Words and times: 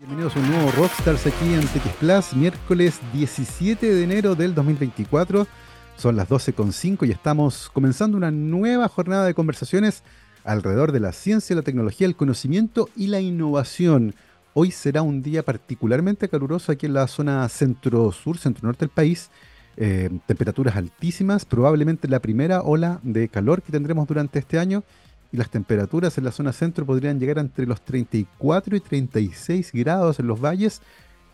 Bienvenidos 0.00 0.36
a 0.36 0.38
un 0.38 0.48
nuevo 0.48 0.70
Rockstars 0.70 1.26
aquí 1.26 1.54
en 1.54 1.60
TX 1.60 1.92
Plus, 1.98 2.32
miércoles 2.34 3.00
17 3.12 3.84
de 3.84 4.04
enero 4.04 4.36
del 4.36 4.54
2024. 4.54 5.48
Son 5.96 6.14
las 6.14 6.28
12.05 6.28 7.08
y 7.08 7.10
estamos 7.10 7.68
comenzando 7.68 8.16
una 8.16 8.30
nueva 8.30 8.86
jornada 8.86 9.26
de 9.26 9.34
conversaciones 9.34 10.04
alrededor 10.44 10.92
de 10.92 11.00
la 11.00 11.10
ciencia, 11.10 11.56
la 11.56 11.62
tecnología, 11.62 12.06
el 12.06 12.14
conocimiento 12.14 12.88
y 12.94 13.08
la 13.08 13.20
innovación. 13.20 14.14
Hoy 14.54 14.70
será 14.70 15.02
un 15.02 15.20
día 15.20 15.42
particularmente 15.42 16.28
caluroso 16.28 16.70
aquí 16.70 16.86
en 16.86 16.94
la 16.94 17.08
zona 17.08 17.48
centro-sur, 17.48 18.38
centro-norte 18.38 18.84
del 18.84 18.90
país. 18.90 19.30
Eh, 19.76 20.10
temperaturas 20.26 20.76
altísimas, 20.76 21.44
probablemente 21.44 22.06
la 22.06 22.20
primera 22.20 22.62
ola 22.62 23.00
de 23.02 23.28
calor 23.28 23.62
que 23.62 23.72
tendremos 23.72 24.06
durante 24.06 24.38
este 24.38 24.60
año 24.60 24.84
y 25.32 25.36
las 25.36 25.50
temperaturas 25.50 26.16
en 26.18 26.24
la 26.24 26.32
zona 26.32 26.52
centro 26.52 26.86
podrían 26.86 27.20
llegar 27.20 27.38
entre 27.38 27.66
los 27.66 27.82
34 27.82 28.76
y 28.76 28.80
36 28.80 29.72
grados 29.72 30.20
en 30.20 30.26
los 30.26 30.40
valles 30.40 30.80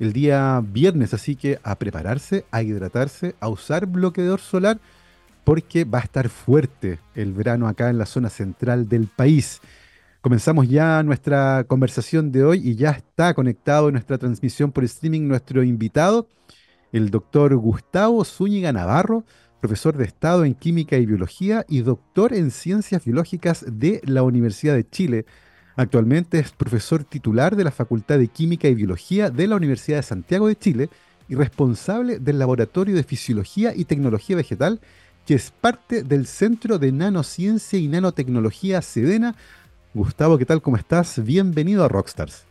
el 0.01 0.13
día 0.13 0.61
viernes, 0.65 1.15
así 1.15 1.37
que 1.37 1.59
a 1.63 1.79
prepararse, 1.79 2.45
a 2.51 2.63
hidratarse, 2.63 3.37
a 3.41 3.49
usar 3.49 3.87
bloqueador 3.87 4.41
solar 4.41 4.81
porque 5.45 5.85
va 5.85 5.99
a 5.99 6.03
estar 6.03 6.29
fuerte 6.29 6.99
el 7.15 7.33
verano 7.33 7.69
acá 7.69 7.91
en 7.91 7.99
la 7.99 8.07
zona 8.07 8.31
central 8.31 8.89
del 8.89 9.07
país. 9.07 9.61
Comenzamos 10.21 10.69
ya 10.69 11.03
nuestra 11.03 11.65
conversación 11.65 12.33
de 12.33 12.45
hoy 12.45 12.67
y 12.67 12.77
ya 12.77 12.93
está 12.93 13.35
conectado 13.35 13.89
en 13.89 13.93
nuestra 13.93 14.17
transmisión 14.17 14.73
por 14.73 14.83
streaming 14.85 15.29
nuestro 15.29 15.63
invitado, 15.63 16.29
el 16.93 17.11
doctor 17.11 17.55
Gustavo 17.57 18.25
Zúñiga 18.25 18.73
Navarro, 18.73 19.25
profesor 19.65 19.97
de 19.97 20.05
Estado 20.05 20.45
en 20.45 20.53
Química 20.53 20.99
y 20.99 21.07
Biología 21.07 21.65
y 21.71 21.81
doctor 21.81 22.35
en 22.35 22.51
Ciencias 22.51 23.03
Biológicas 23.03 23.65
de 23.67 24.03
la 24.05 24.23
Universidad 24.23 24.75
de 24.75 24.87
Chile. 24.87 25.25
Actualmente 25.75 26.39
es 26.39 26.53
profesor 26.53 27.03
titular 27.03 27.57
de 27.57 27.65
la 27.65 27.71
Facultad 27.71 28.19
de 28.19 28.29
Química 28.29 28.69
y 28.69 28.75
Biología 28.75 29.31
de 29.31 29.47
la 29.47 29.57
Universidad 29.57 29.97
de 29.97 30.03
Santiago 30.03 30.49
de 30.49 30.57
Chile 30.57 30.91
y 31.31 31.35
responsable 31.35 32.19
del 32.19 32.39
Laboratorio 32.39 32.95
de 32.95 33.05
Fisiología 33.05 33.73
y 33.75 33.87
Tecnología 33.87 34.37
Vegetal, 34.37 34.81
que 35.25 35.33
es 35.33 35.51
parte 35.51 36.03
del 36.03 36.27
Centro 36.27 36.79
de 36.79 36.93
Nanociencia 36.93 37.79
y 37.79 37.89
Nanotecnología 37.89 38.83
Sedena. 38.83 39.35
Gustavo, 39.95 40.37
¿qué 40.37 40.45
tal? 40.45 40.61
¿Cómo 40.61 40.77
estás? 40.77 41.25
Bienvenido 41.25 41.87
a 41.87 41.89
Rockstars. 41.89 42.45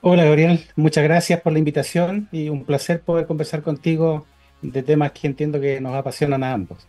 Hola 0.00 0.24
Gabriel, 0.24 0.66
muchas 0.74 1.04
gracias 1.04 1.40
por 1.42 1.52
la 1.52 1.60
invitación 1.60 2.28
y 2.32 2.48
un 2.48 2.64
placer 2.64 3.02
poder 3.02 3.28
conversar 3.28 3.62
contigo 3.62 4.26
de 4.62 4.82
temas 4.82 5.12
que 5.12 5.26
entiendo 5.26 5.60
que 5.60 5.80
nos 5.80 5.94
apasionan 5.94 6.42
a 6.42 6.52
ambos. 6.52 6.86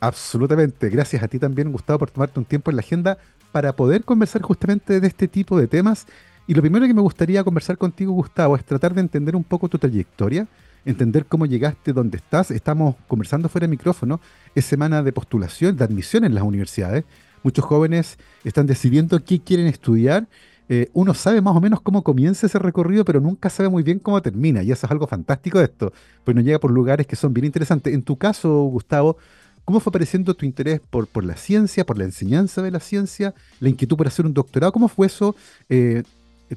Absolutamente, 0.00 0.88
gracias 0.88 1.22
a 1.22 1.28
ti 1.28 1.38
también 1.38 1.70
Gustavo 1.70 2.00
por 2.00 2.10
tomarte 2.10 2.38
un 2.38 2.44
tiempo 2.44 2.70
en 2.70 2.76
la 2.76 2.80
agenda 2.80 3.18
para 3.52 3.76
poder 3.76 4.04
conversar 4.04 4.42
justamente 4.42 5.00
de 5.00 5.06
este 5.06 5.28
tipo 5.28 5.58
de 5.58 5.68
temas. 5.68 6.06
Y 6.46 6.54
lo 6.54 6.62
primero 6.62 6.86
que 6.86 6.94
me 6.94 7.02
gustaría 7.02 7.44
conversar 7.44 7.78
contigo 7.78 8.12
Gustavo 8.12 8.56
es 8.56 8.64
tratar 8.64 8.94
de 8.94 9.00
entender 9.00 9.36
un 9.36 9.44
poco 9.44 9.68
tu 9.68 9.78
trayectoria, 9.78 10.48
entender 10.84 11.26
cómo 11.26 11.46
llegaste 11.46 11.92
donde 11.92 12.16
estás. 12.16 12.50
Estamos 12.50 12.96
conversando 13.06 13.48
fuera 13.48 13.66
de 13.66 13.70
micrófono, 13.70 14.20
es 14.54 14.64
semana 14.64 15.02
de 15.02 15.12
postulación, 15.12 15.76
de 15.76 15.84
admisión 15.84 16.24
en 16.24 16.34
las 16.34 16.42
universidades. 16.42 17.04
Muchos 17.44 17.64
jóvenes 17.64 18.18
están 18.44 18.66
decidiendo 18.66 19.22
qué 19.24 19.40
quieren 19.40 19.66
estudiar 19.66 20.26
eh, 20.68 20.88
uno 20.92 21.14
sabe 21.14 21.40
más 21.40 21.56
o 21.56 21.60
menos 21.60 21.80
cómo 21.80 22.02
comienza 22.02 22.46
ese 22.46 22.58
recorrido, 22.58 23.04
pero 23.04 23.20
nunca 23.20 23.50
sabe 23.50 23.68
muy 23.68 23.82
bien 23.82 23.98
cómo 23.98 24.20
termina. 24.22 24.62
Y 24.62 24.72
eso 24.72 24.86
es 24.86 24.92
algo 24.92 25.06
fantástico 25.06 25.58
de 25.58 25.64
esto, 25.64 25.92
pues 26.24 26.34
nos 26.34 26.44
llega 26.44 26.58
por 26.58 26.70
lugares 26.70 27.06
que 27.06 27.16
son 27.16 27.34
bien 27.34 27.46
interesantes. 27.46 27.92
En 27.92 28.02
tu 28.02 28.16
caso, 28.16 28.62
Gustavo, 28.64 29.16
¿cómo 29.64 29.80
fue 29.80 29.90
apareciendo 29.90 30.34
tu 30.34 30.46
interés 30.46 30.80
por, 30.80 31.24
la 31.24 31.36
ciencia, 31.36 31.84
por 31.84 31.98
la 31.98 32.04
enseñanza 32.04 32.62
de 32.62 32.70
la 32.70 32.80
ciencia, 32.80 33.34
la 33.60 33.68
inquietud 33.68 33.96
por 33.96 34.06
hacer 34.06 34.26
un 34.26 34.34
doctorado? 34.34 34.72
¿Cómo 34.72 34.88
fue 34.88 35.06
eso 35.06 35.36
eh, 35.68 36.02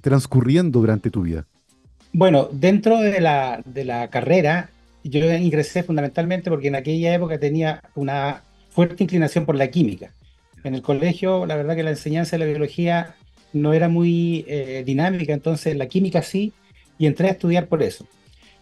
transcurriendo 0.02 0.80
durante 0.80 1.10
tu 1.10 1.24
vida? 1.24 1.46
Bueno, 2.14 2.48
dentro 2.52 3.00
de 3.00 3.20
la 3.20 4.10
carrera, 4.10 4.70
yo 5.04 5.32
ingresé 5.34 5.84
fundamentalmente 5.84 6.50
porque 6.50 6.70
en 6.70 6.76
aquella 6.76 7.14
época 7.14 7.40
tenía 7.40 7.82
una 7.94 8.42
fuerte 8.72 9.04
inclinación 9.04 9.46
por 9.46 9.56
la 9.56 9.68
química. 9.70 10.12
En 10.64 10.74
el 10.74 10.82
colegio, 10.82 11.46
la 11.46 11.56
verdad 11.56 11.76
que 11.76 11.84
la 11.84 11.92
enseñanza 11.92 12.32
de 12.32 12.40
la 12.40 12.46
biología 12.46 13.16
no 13.56 13.74
era 13.74 13.90
muy 13.90 14.46
eh, 14.48 14.84
dinámica, 14.86 15.34
entonces 15.34 15.76
la 15.76 15.88
química 15.88 16.22
sí, 16.22 16.54
y 16.98 17.08
entré 17.08 17.28
a 17.28 17.32
estudiar 17.32 17.68
por 17.68 17.82
eso. 17.84 18.08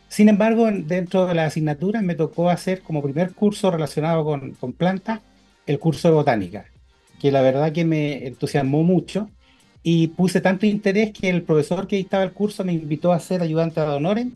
Sin 0.07 0.29
embargo, 0.29 0.69
dentro 0.71 1.25
de 1.25 1.33
las 1.33 1.47
asignaturas 1.47 2.03
me 2.03 2.15
tocó 2.15 2.49
hacer 2.49 2.81
como 2.81 3.01
primer 3.01 3.33
curso 3.33 3.71
relacionado 3.71 4.23
con, 4.23 4.51
con 4.53 4.73
plantas, 4.73 5.21
el 5.65 5.79
curso 5.79 6.07
de 6.09 6.13
botánica, 6.13 6.65
que 7.19 7.31
la 7.31 7.41
verdad 7.41 7.71
que 7.71 7.85
me 7.85 8.27
entusiasmó 8.27 8.83
mucho 8.83 9.29
y 9.81 10.07
puse 10.07 10.39
tanto 10.39 10.65
interés 10.65 11.11
que 11.11 11.29
el 11.29 11.43
profesor 11.43 11.87
que 11.87 11.97
dictaba 11.97 12.23
el 12.23 12.31
curso 12.31 12.63
me 12.63 12.73
invitó 12.73 13.11
a 13.11 13.19
ser 13.19 13.41
ayudante 13.41 13.81
de 13.81 13.87
honores 13.87 14.27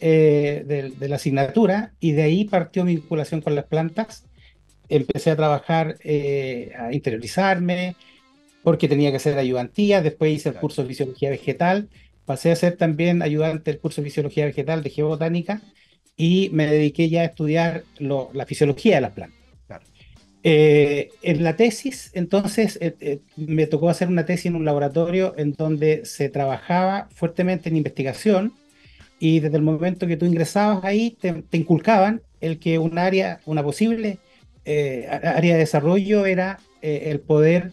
eh, 0.00 0.92
de, 0.98 1.08
la 1.08 1.14
asignatura 1.14 1.92
y 2.00 2.10
de 2.10 2.22
ahí 2.22 2.44
partió 2.44 2.84
mi 2.84 2.96
vinculación 2.96 3.40
con 3.40 3.54
las 3.54 3.66
plantas. 3.66 4.24
Empecé 4.88 5.30
a 5.30 5.36
trabajar, 5.36 5.96
eh, 6.02 6.72
a 6.76 6.92
interiorizarme, 6.92 7.94
porque 8.62 8.88
tenía 8.88 9.10
que 9.10 9.16
hacer 9.16 9.38
ayudantía, 9.38 10.02
después 10.02 10.32
hice 10.32 10.50
el 10.50 10.56
curso 10.56 10.82
de 10.82 10.88
fisiología 10.88 11.30
vegetal, 11.30 11.88
pasé 12.24 12.52
a 12.52 12.56
ser 12.56 12.76
también 12.76 13.22
ayudante 13.22 13.70
del 13.70 13.80
curso 13.80 14.00
de 14.00 14.08
fisiología 14.08 14.46
vegetal 14.46 14.82
de 14.82 14.90
geobotánica 14.90 15.60
y 16.16 16.50
me 16.52 16.66
dediqué 16.66 17.08
ya 17.08 17.22
a 17.22 17.24
estudiar 17.24 17.84
la 17.98 18.46
fisiología 18.46 18.96
de 18.96 19.00
las 19.00 19.12
plantas. 19.12 19.42
Eh, 20.44 21.10
en 21.22 21.44
la 21.44 21.54
tesis, 21.54 22.10
entonces, 22.14 22.76
eh, 22.80 22.96
eh, 23.00 23.20
me 23.36 23.68
tocó 23.68 23.88
hacer 23.88 24.08
una 24.08 24.26
tesis 24.26 24.46
en 24.46 24.56
un 24.56 24.64
laboratorio 24.64 25.34
en 25.38 25.52
donde 25.52 26.04
se 26.04 26.28
trabajaba 26.28 27.08
fuertemente 27.14 27.68
en 27.68 27.76
investigación 27.76 28.52
y 29.20 29.38
desde 29.38 29.56
el 29.56 29.62
momento 29.62 30.08
que 30.08 30.16
tú 30.16 30.26
ingresabas 30.26 30.84
ahí 30.84 31.16
te, 31.20 31.32
te 31.42 31.56
inculcaban 31.56 32.22
el 32.40 32.58
que 32.58 32.80
un 32.80 32.98
área, 32.98 33.40
una 33.46 33.62
posible 33.62 34.18
área 34.64 35.54
de 35.54 35.58
desarrollo 35.58 36.24
era 36.26 36.60
el 36.82 37.20
poder 37.20 37.72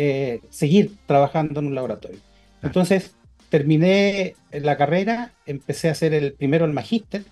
eh, 0.00 0.42
seguir 0.48 0.92
trabajando 1.06 1.58
en 1.58 1.66
un 1.66 1.74
laboratorio. 1.74 2.20
Entonces, 2.62 3.16
terminé 3.48 4.36
la 4.52 4.76
carrera, 4.76 5.32
empecé 5.44 5.88
a 5.88 5.90
hacer 5.90 6.14
el 6.14 6.34
primero 6.34 6.64
el 6.66 6.72
magíster. 6.72 7.24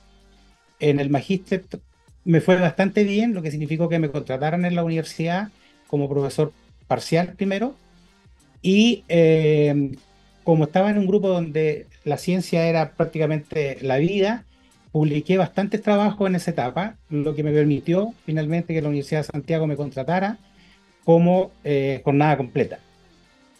En 0.81 0.99
el 0.99 1.09
magíster 1.09 1.63
me 2.25 2.41
fue 2.41 2.57
bastante 2.57 3.05
bien, 3.05 3.35
lo 3.35 3.43
que 3.43 3.53
significó 3.53 3.89
que 3.89 4.01
me 4.01 4.11
contrataran 4.11 4.65
en 4.65 4.75
la 4.75 4.83
universidad 4.83 5.51
como 5.87 6.09
profesor 6.09 6.53
parcial 6.89 7.35
primero. 7.37 7.77
Y 8.63 9.05
eh, 9.09 9.93
como 10.43 10.65
estaba 10.65 10.91
en 10.91 10.99
un 10.99 11.07
grupo 11.07 11.29
donde 11.29 11.87
la 12.03 12.19
ciencia 12.19 12.67
era 12.67 12.95
prácticamente 12.95 13.79
la 13.81 13.99
vida, 13.99 14.45
publiqué 14.91 15.39
bastantes 15.39 15.83
trabajos 15.83 16.29
en 16.29 16.35
esa 16.35 16.51
etapa, 16.51 16.97
lo 17.11 17.37
que 17.37 17.45
me 17.45 17.53
permitió 17.53 18.13
finalmente 18.25 18.75
que 18.75 18.83
la 18.83 18.89
Universidad 18.89 19.21
de 19.21 19.31
Santiago 19.31 19.69
me 19.69 19.77
contratara 19.77 20.39
como 21.07 21.53
eh, 21.63 22.01
jornada 22.05 22.37
completa. 22.37 22.81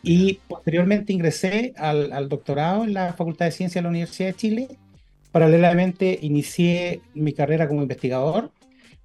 Y 0.03 0.41
posteriormente 0.49 1.13
ingresé 1.13 1.73
al, 1.77 2.29
doctorado 2.29 2.83
en 2.83 2.93
la 2.93 3.13
Facultad 3.13 3.47
de 3.47 3.53
Ciencias 3.53 3.77
de 3.77 3.83
la 3.83 3.91
Universidad 3.91 4.31
de 4.31 4.35
Chile. 4.35 4.69
Paralelamente 5.31 6.19
inicié 6.23 7.01
mi 7.15 7.33
carrera 7.33 7.69
como 7.69 7.83
investigador 7.83 8.51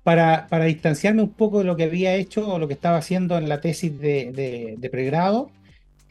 para, 0.01 0.47
para, 0.50 0.66
distanciarme 0.66 1.22
un 1.22 1.34
poco 1.34 1.59
de 1.59 1.66
lo 1.66 1.75
que 1.75 1.84
había 1.84 2.16
hecho 2.16 2.51
o 2.51 2.57
lo 2.57 2.68
que 2.68 2.74
estaba 2.74 2.97
haciendo 2.97 3.38
en 3.38 3.47
la 3.47 3.62
tesis 3.62 4.00
de, 4.00 4.75
de, 4.80 4.90
pregrado. 4.90 5.51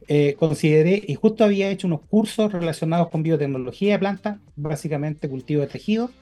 Eh, 0.07 0.37
consideré, 0.39 1.03
y 1.05 1.17
justo 1.17 1.43
había 1.45 1.69
hecho 1.69 1.89
unos 1.89 2.03
cursos 2.03 2.53
relacionados 2.53 3.09
con 3.09 3.25
biotecnología 3.25 3.95
de 3.95 3.99
plantas, 3.99 4.39
básicamente 4.55 5.29
cultivo 5.29 5.63
de 5.63 5.67
tejidos, 5.67 6.13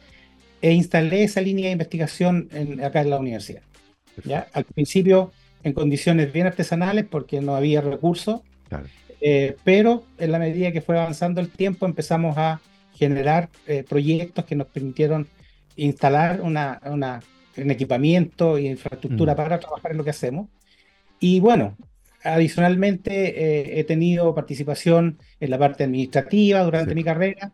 e 0.63 0.73
instalé 0.73 1.25
esa 1.25 1.43
línea 1.43 1.67
de 1.67 1.73
investigación 1.73 2.49
en, 2.53 2.83
acá 2.83 3.03
en 3.03 3.11
la 3.11 3.19
universidad. 3.19 3.63
¿ya? 4.25 4.47
Al 4.55 4.65
principio 4.65 5.33
en 5.63 5.73
condiciones 5.73 6.33
bien 6.33 6.47
artesanales 6.47 7.05
porque 7.05 7.41
no 7.41 7.55
había 7.55 7.81
recursos, 7.81 8.41
eh, 9.21 9.57
pero 9.65 10.05
en 10.19 10.33
la 10.33 10.39
medida 10.39 10.73
que 10.73 10.81
fue 10.81 10.99
avanzando 10.99 11.41
el 11.41 11.51
tiempo 11.51 11.87
empezamos 11.87 12.37
a 12.39 12.61
generar 12.95 13.49
eh, 13.67 13.85
proyectos 13.89 14.45
que 14.45 14.57
nos 14.57 14.67
permitieron 14.69 15.29
instalar 15.77 16.41
una, 16.41 16.81
una 16.85 17.21
un 17.63 17.71
equipamiento 17.71 18.57
e 18.57 18.63
infraestructura 18.63 19.33
mm. 19.33 19.37
para 19.37 19.61
trabajar 19.61 19.93
en 19.93 19.99
lo 19.99 20.05
que 20.05 20.11
hacemos. 20.11 20.49
Y 21.21 21.41
bueno, 21.41 21.77
adicionalmente 22.23 23.11
eh, 23.29 23.81
he 23.81 23.85
tenido 23.85 24.35
participación 24.35 25.19
en 25.41 25.51
la 25.51 25.59
parte 25.59 25.85
administrativa 25.85 26.63
durante 26.63 26.95
mi 26.95 27.05
carrera. 27.05 27.53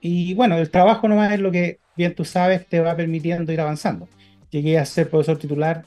Y 0.00 0.34
bueno, 0.34 0.58
el 0.58 0.70
trabajo 0.70 1.08
nomás 1.08 1.32
es 1.32 1.40
lo 1.40 1.50
que 1.50 1.78
bien 1.96 2.14
tú 2.14 2.24
sabes 2.24 2.66
te 2.66 2.80
va 2.80 2.96
permitiendo 2.96 3.52
ir 3.52 3.60
avanzando. 3.60 4.08
Llegué 4.50 4.78
a 4.78 4.84
ser 4.84 5.08
profesor 5.08 5.38
titular 5.38 5.84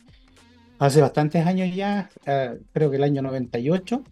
Hace 0.79 1.01
bastantes 1.01 1.45
años 1.45 1.75
ya, 1.75 2.09
eh, 2.25 2.57
creo 2.71 2.89
que 2.89 2.97
el 2.97 3.03
año 3.03 3.21
98, 3.21 4.03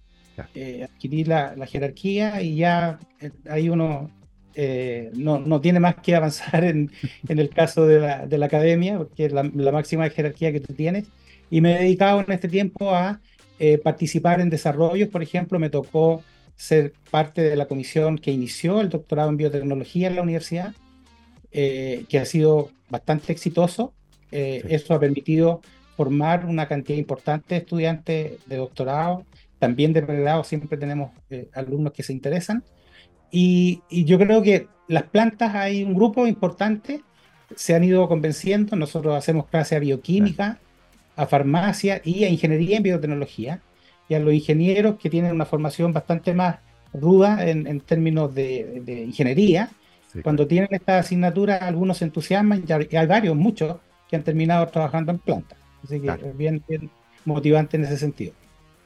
eh, 0.54 0.84
adquirí 0.84 1.24
la, 1.24 1.56
jerarquía 1.66 2.42
y 2.42 2.58
ya 2.58 3.00
eh, 3.20 3.32
ahí 3.50 3.70
uno 3.70 4.12
no, 5.14 5.40
no, 5.40 5.62
tiene 5.62 5.80
más 5.80 5.96
que 5.96 6.16
avanzar 6.18 6.64
en, 6.64 6.92
en 7.28 7.40
el 7.40 7.50
caso 7.50 7.86
de 7.88 8.00
la, 8.00 8.26
de 8.26 8.38
la, 8.38 8.48
academia, 8.48 8.98
porque 8.98 9.26
es 9.26 9.32
la, 9.32 9.44
máxima 9.44 10.10
jerarquía 10.10 10.52
que 10.52 10.60
tú 10.60 10.74
tienes. 10.74 11.06
Y 11.50 11.62
me 11.62 11.76
he 11.76 11.84
dedicado 11.84 12.20
en 12.22 12.32
este 12.32 12.50
tiempo 12.50 12.94
a 12.94 13.22
participar 13.84 14.40
en 14.40 14.52
desarrollos, 14.52 15.10
por 15.10 15.24
ejemplo, 15.24 15.58
me 15.58 15.70
tocó 15.72 16.22
ser 16.58 16.94
parte 17.12 17.42
de 17.42 17.56
la 17.56 17.68
comisión 17.68 18.18
que 18.18 18.32
inició 18.32 18.82
el 18.82 18.90
doctorado 18.90 19.30
en 19.30 19.38
biotecnología 19.38 20.08
en 20.08 20.16
la 20.16 20.24
universidad, 20.24 20.74
eh, 21.52 22.06
que 22.10 22.20
ha 22.20 22.26
sido 22.26 22.72
bastante 22.90 23.32
exitoso. 23.32 23.94
Eh, 24.32 24.64
eso 24.70 24.94
ha 24.94 25.00
permitido 25.00 25.62
formar 25.98 26.46
una 26.46 26.68
cantidad 26.68 26.98
importante 26.98 27.56
de 27.56 27.62
estudiantes 27.62 28.46
de 28.46 28.56
doctorado, 28.56 29.26
también 29.58 29.94
de 29.94 30.04
pregrado, 30.04 30.44
siempre 30.44 30.78
tenemos 30.78 31.10
eh, 31.32 31.50
alumnos 31.56 31.92
que 31.92 32.04
se 32.04 32.14
interesan. 32.14 32.64
Y, 33.32 33.82
yo 33.90 34.20
creo 34.20 34.44
que 34.44 34.68
las 34.88 35.04
plantas 35.04 35.56
hay 35.56 35.84
un 35.84 35.96
grupo 35.96 36.28
importante, 36.28 37.02
se 37.56 37.74
han 37.74 37.84
ido 37.84 38.08
convenciendo, 38.08 38.76
nosotros 38.76 39.16
hacemos 39.16 39.48
clase 39.48 39.76
a 39.76 39.80
bioquímica, 39.80 40.60
a 41.16 41.26
farmacia 41.26 42.00
y 42.06 42.24
a 42.24 42.30
ingeniería 42.30 42.78
en 42.78 42.84
biotecnología, 42.84 43.62
y 44.08 44.14
a 44.14 44.20
los 44.20 44.34
ingenieros 44.34 44.98
que 44.98 45.10
tienen 45.10 45.34
una 45.34 45.46
formación 45.46 45.92
bastante 45.92 46.34
más 46.34 46.60
ruda 46.94 47.46
en, 47.46 47.82
términos 47.82 48.34
de, 48.34 49.04
ingeniería. 49.08 49.72
Cuando 50.24 50.48
tienen 50.48 50.70
esta 50.72 51.00
asignatura, 51.00 51.58
algunos 51.58 51.98
se 51.98 52.06
entusiasman 52.06 52.64
y 52.68 52.96
hay 52.96 53.08
varios, 53.08 53.36
muchos, 53.36 53.78
que 54.08 54.16
han 54.16 54.24
terminado 54.24 54.66
trabajando 54.68 55.12
en 55.12 55.20
plantas. 55.20 55.58
Así 55.88 56.02
que 56.02 56.10
es 56.10 56.38
bien, 56.38 56.62
bien 56.68 56.90
motivante 57.24 57.78
en 57.78 57.86
ese 57.86 57.98
sentido. 57.98 58.34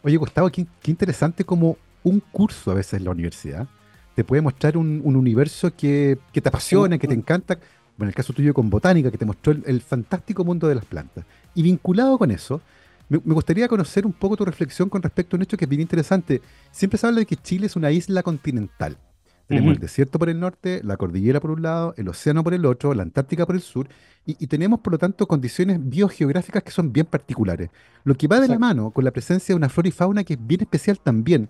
Oye, 0.04 0.18
Gustavo, 0.18 0.50
qué, 0.52 0.66
interesante 0.86 1.44
como 1.44 1.78
un 2.04 2.20
curso 2.20 2.72
a 2.72 2.76
veces 2.76 2.94
en 2.94 3.06
la 3.06 3.12
universidad 3.12 3.68
te 4.16 4.24
puede 4.24 4.42
mostrar 4.42 4.78
un, 4.78 5.02
universo 5.04 5.74
que, 5.76 6.18
te 6.32 6.50
apasiona, 6.50 6.98
que 6.98 7.08
te 7.08 7.14
encanta. 7.14 7.56
Bueno, 7.98 8.08
en 8.08 8.08
el 8.10 8.16
caso 8.16 8.34
tuyo 8.34 8.54
con 8.54 8.70
botánica, 8.70 9.10
que 9.10 9.18
te 9.18 9.26
mostró 9.26 9.54
el, 9.54 9.82
fantástico 9.82 10.44
mundo 10.44 10.68
de 10.68 10.76
las 10.76 10.86
plantas. 10.86 11.26
Y 11.56 11.64
vinculado 11.64 12.18
con 12.18 12.30
eso, 12.30 12.62
me, 13.08 13.18
gustaría 13.20 13.68
conocer 13.68 14.06
un 14.06 14.14
poco 14.14 14.36
tu 14.36 14.46
reflexión 14.46 14.90
con 14.90 15.02
respecto 15.02 15.36
a 15.36 15.38
un 15.38 15.44
hecho 15.44 15.58
que 15.58 15.66
es 15.66 15.70
bien 15.70 15.82
interesante. 15.82 16.42
Siempre 16.72 16.98
se 17.00 17.08
habla 17.08 17.20
de 17.20 17.26
que 17.26 17.38
Chile 17.38 17.68
es 17.68 17.76
una 17.76 17.90
isla 17.90 18.22
continental. 18.22 18.98
Tenemos 19.52 19.74
el 19.76 19.80
desierto 19.80 20.18
por 20.18 20.30
el 20.30 20.40
norte, 20.40 20.82
la 20.84 20.96
cordillera 20.96 21.42
por 21.42 21.52
un 21.52 21.62
lado, 21.62 21.94
el 21.98 22.08
océano 22.08 22.44
por 22.44 22.54
el 22.54 22.66
otro, 22.66 22.94
la 22.94 23.04
Antártica 23.04 23.46
por 23.46 23.56
el 23.56 23.62
sur, 23.62 23.88
y, 24.26 24.48
tenemos 24.48 24.80
por 24.80 24.94
lo 24.94 25.00
tanto 25.00 25.28
condiciones 25.28 25.78
biogeográficas 25.82 26.64
que 26.64 26.72
son 26.72 26.94
bien 26.94 27.06
particulares. 27.06 27.70
Lo 28.04 28.16
que 28.16 28.28
va 28.28 28.40
de 28.40 28.48
la 28.48 28.60
mano 28.60 28.92
con 28.92 29.04
la 29.04 29.12
presencia 29.12 29.54
de 29.54 29.58
una 29.58 29.68
flora 29.68 29.90
y 29.90 29.92
fauna 29.92 30.24
que 30.24 30.34
es 30.36 30.40
bien 30.42 30.62
especial 30.62 31.00
también. 31.00 31.50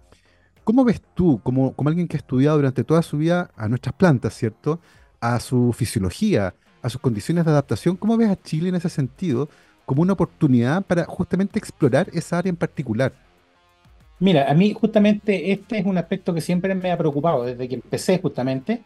¿Cómo 0.63 0.83
ves 0.83 1.01
tú, 1.13 1.39
como, 1.43 1.73
como 1.73 1.89
alguien 1.89 2.07
que 2.07 2.17
ha 2.17 2.19
estudiado 2.19 2.55
durante 2.57 2.83
toda 2.83 3.01
su 3.01 3.17
vida 3.17 3.51
a 3.55 3.67
nuestras 3.67 3.93
plantas, 3.93 4.35
¿cierto? 4.35 4.79
A 5.19 5.39
su 5.39 5.73
fisiología, 5.73 6.55
a 6.81 6.89
sus 6.89 7.01
condiciones 7.01 7.45
de 7.45 7.51
adaptación, 7.51 7.97
¿cómo 7.97 8.17
ves 8.17 8.29
a 8.29 8.41
Chile 8.41 8.69
en 8.69 8.75
ese 8.75 8.89
sentido 8.89 9.49
como 9.85 10.01
una 10.01 10.13
oportunidad 10.13 10.83
para 10.83 11.05
justamente 11.05 11.59
explorar 11.59 12.09
esa 12.13 12.37
área 12.37 12.49
en 12.49 12.55
particular? 12.55 13.13
Mira, 14.21 14.51
a 14.51 14.53
mí 14.53 14.71
justamente 14.73 15.51
este 15.51 15.79
es 15.79 15.85
un 15.85 15.97
aspecto 15.97 16.31
que 16.31 16.41
siempre 16.41 16.75
me 16.75 16.91
ha 16.91 16.97
preocupado 16.97 17.43
desde 17.43 17.67
que 17.67 17.73
empecé 17.73 18.19
justamente, 18.19 18.83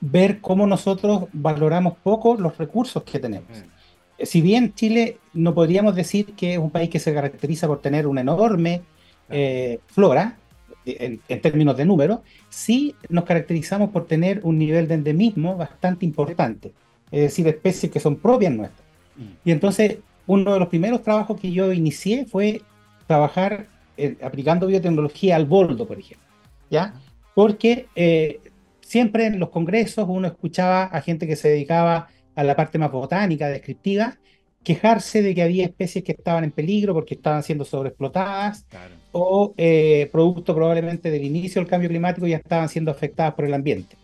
ver 0.00 0.40
cómo 0.40 0.68
nosotros 0.68 1.24
valoramos 1.32 1.94
poco 1.98 2.36
los 2.36 2.56
recursos 2.56 3.02
que 3.02 3.18
tenemos. 3.18 3.50
Mm. 3.50 4.24
Si 4.24 4.40
bien 4.40 4.72
Chile 4.74 5.18
no 5.34 5.52
podríamos 5.52 5.96
decir 5.96 6.26
que 6.36 6.52
es 6.52 6.58
un 6.58 6.70
país 6.70 6.90
que 6.90 7.00
se 7.00 7.12
caracteriza 7.12 7.66
por 7.66 7.80
tener 7.80 8.06
una 8.06 8.20
enorme 8.20 8.82
eh, 9.28 9.80
flora, 9.88 10.38
en, 10.84 11.20
términos 11.40 11.76
de 11.76 11.84
número, 11.84 12.22
sí 12.48 12.94
nos 13.08 13.24
caracterizamos 13.24 13.90
por 13.90 14.06
tener 14.06 14.40
un 14.44 14.58
nivel 14.58 14.86
de 14.86 14.94
endemismo 14.94 15.56
bastante 15.56 16.06
importante, 16.06 16.72
es 17.10 17.22
decir, 17.22 17.48
especies 17.48 17.90
que 17.90 17.98
son 17.98 18.14
propias 18.14 18.52
nuestras. 18.52 18.86
Mm. 19.16 19.22
Y 19.44 19.50
entonces, 19.50 19.98
uno 20.28 20.52
de 20.52 20.60
los 20.60 20.68
primeros 20.68 21.02
trabajos 21.02 21.40
que 21.40 21.50
yo 21.50 21.72
inicié 21.72 22.26
fue 22.26 22.62
trabajar 23.08 23.66
eh, 23.98 24.16
aplicando 24.22 24.66
biotecnología 24.66 25.36
al 25.36 25.46
boldo, 25.46 25.86
por 25.86 25.98
ejemplo, 25.98 26.26
¿ya? 26.70 26.94
Porque 27.34 27.86
eh, 27.96 28.40
siempre 28.80 29.26
en 29.26 29.38
los 29.38 29.50
congresos 29.50 30.06
uno 30.08 30.28
escuchaba 30.28 30.84
a 30.84 31.00
gente 31.00 31.26
que 31.26 31.36
se 31.36 31.48
dedicaba 31.48 32.08
a 32.36 32.44
la 32.44 32.54
parte 32.54 32.78
más 32.78 32.92
botánica, 32.92 33.48
descriptiva, 33.48 34.16
quejarse 34.62 35.22
de 35.22 35.34
que 35.34 35.42
había 35.42 35.64
especies 35.64 36.04
que 36.04 36.12
estaban 36.12 36.44
en 36.44 36.52
peligro 36.52 36.94
porque 36.94 37.14
estaban 37.14 37.42
siendo 37.42 37.64
sobreexplotadas 37.64 38.66
o 39.12 39.52
eh, 39.56 40.08
producto 40.12 40.54
probablemente 40.54 41.10
del 41.10 41.24
inicio 41.24 41.60
del 41.60 41.68
cambio 41.68 41.88
climático 41.88 42.26
ya 42.26 42.36
estaban 42.36 42.68
siendo 42.68 42.90
afectadas 42.90 43.34
por 43.34 43.46
el 43.46 43.54
ambiente. 43.54 43.96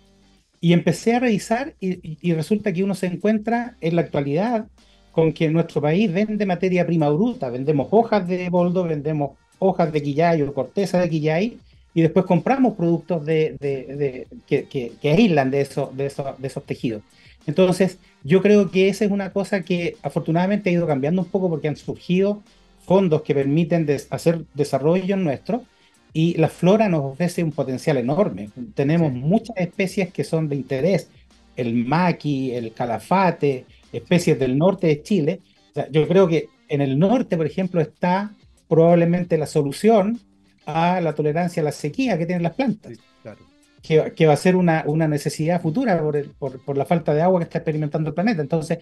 Y 0.61 0.73
empecé 0.73 1.15
a 1.15 1.21
revisar 1.21 1.75
y, 1.79 2.19
y, 2.21 2.33
resulta 2.33 2.73
que 2.73 2.83
uno 2.83 2.95
se 2.95 3.07
encuentra 3.07 3.77
en 3.81 3.97
la 3.97 4.03
actualidad 4.03 4.67
con 5.13 5.33
que 5.33 5.49
nuestro 5.51 5.81
país 5.81 6.13
vende 6.13 6.47
materia 6.47 6.85
prima 6.85 7.09
bruta, 7.11 7.51
vendemos 7.51 7.89
hojas 7.91 8.27
de 8.27 8.49
boldo, 8.49 8.83
vendemos 8.83 9.39
hojas 9.59 9.93
de 9.93 10.03
quillay 10.03 10.43
o 10.43 10.53
corteza 10.53 11.01
de 11.01 11.09
quillay 11.09 11.59
y 11.95 12.03
después 12.03 12.27
compramos 12.27 12.75
productos 12.75 13.25
de, 13.25 14.27
que, 14.47 14.93
aíslan 15.05 15.51
de, 15.51 15.61
eso, 15.61 15.93
de, 15.95 16.13
de 16.39 16.47
esos 16.47 16.65
tejidos. 16.65 17.03
Entonces, 17.47 17.99
yo 18.23 18.43
creo 18.43 18.71
que 18.71 18.89
esa 18.89 19.05
es 19.05 19.11
una 19.11 19.33
cosa 19.33 19.63
que 19.63 19.97
afortunadamente 20.03 20.71
ha 20.71 20.73
ido 20.73 20.87
cambiando 20.87 21.23
un 21.23 21.29
poco 21.29 21.49
porque 21.49 21.69
han 21.69 21.77
surgido 21.77 22.43
fondos 22.87 23.23
que 23.23 23.35
permiten 23.35 23.87
hacer 24.11 24.45
desarrollo 24.55 25.17
nuestro 25.17 25.65
y 26.13 26.35
la 26.39 26.49
flora 26.49 26.89
nos 26.89 27.13
ofrece 27.13 27.43
un 27.43 27.53
potencial 27.53 27.97
enorme. 27.97 28.51
Tenemos 28.75 29.13
muchas 29.13 29.57
especies 29.57 30.13
que 30.13 30.25
son 30.25 30.49
de 30.49 30.57
interés, 30.57 31.09
el 31.57 31.75
maqui, 31.75 32.53
el 32.53 32.73
calafate, 32.73 33.67
especies 33.93 34.39
del 34.39 34.57
norte 34.57 34.87
de 34.87 35.03
Chile. 35.03 35.41
yo 35.91 36.07
creo 36.07 36.29
que 36.29 36.49
en 36.69 36.81
el 36.81 36.99
norte, 36.99 37.37
por 37.37 37.47
ejemplo, 37.47 37.81
está 37.81 38.33
probablemente 38.75 39.39
la 39.39 39.47
solución 39.47 40.19
a 40.67 41.01
la 41.01 41.15
tolerancia 41.15 41.61
a 41.61 41.65
la 41.65 41.71
sequía 41.71 42.19
que 42.19 42.27
tienen 42.27 42.43
las 42.43 42.55
plantas. 42.55 42.99
que, 43.83 44.27
va 44.27 44.33
a 44.33 44.37
ser 44.37 44.57
una, 44.57 44.83
una 44.87 45.07
necesidad 45.07 45.63
futura 45.63 46.03
por, 46.39 46.59
por, 46.59 46.77
la 46.77 46.85
falta 46.85 47.15
de 47.15 47.23
agua 47.23 47.39
que 47.39 47.45
está 47.45 47.59
experimentando 47.59 48.09
el 48.09 48.15
planeta. 48.15 48.43
Entonces, 48.43 48.79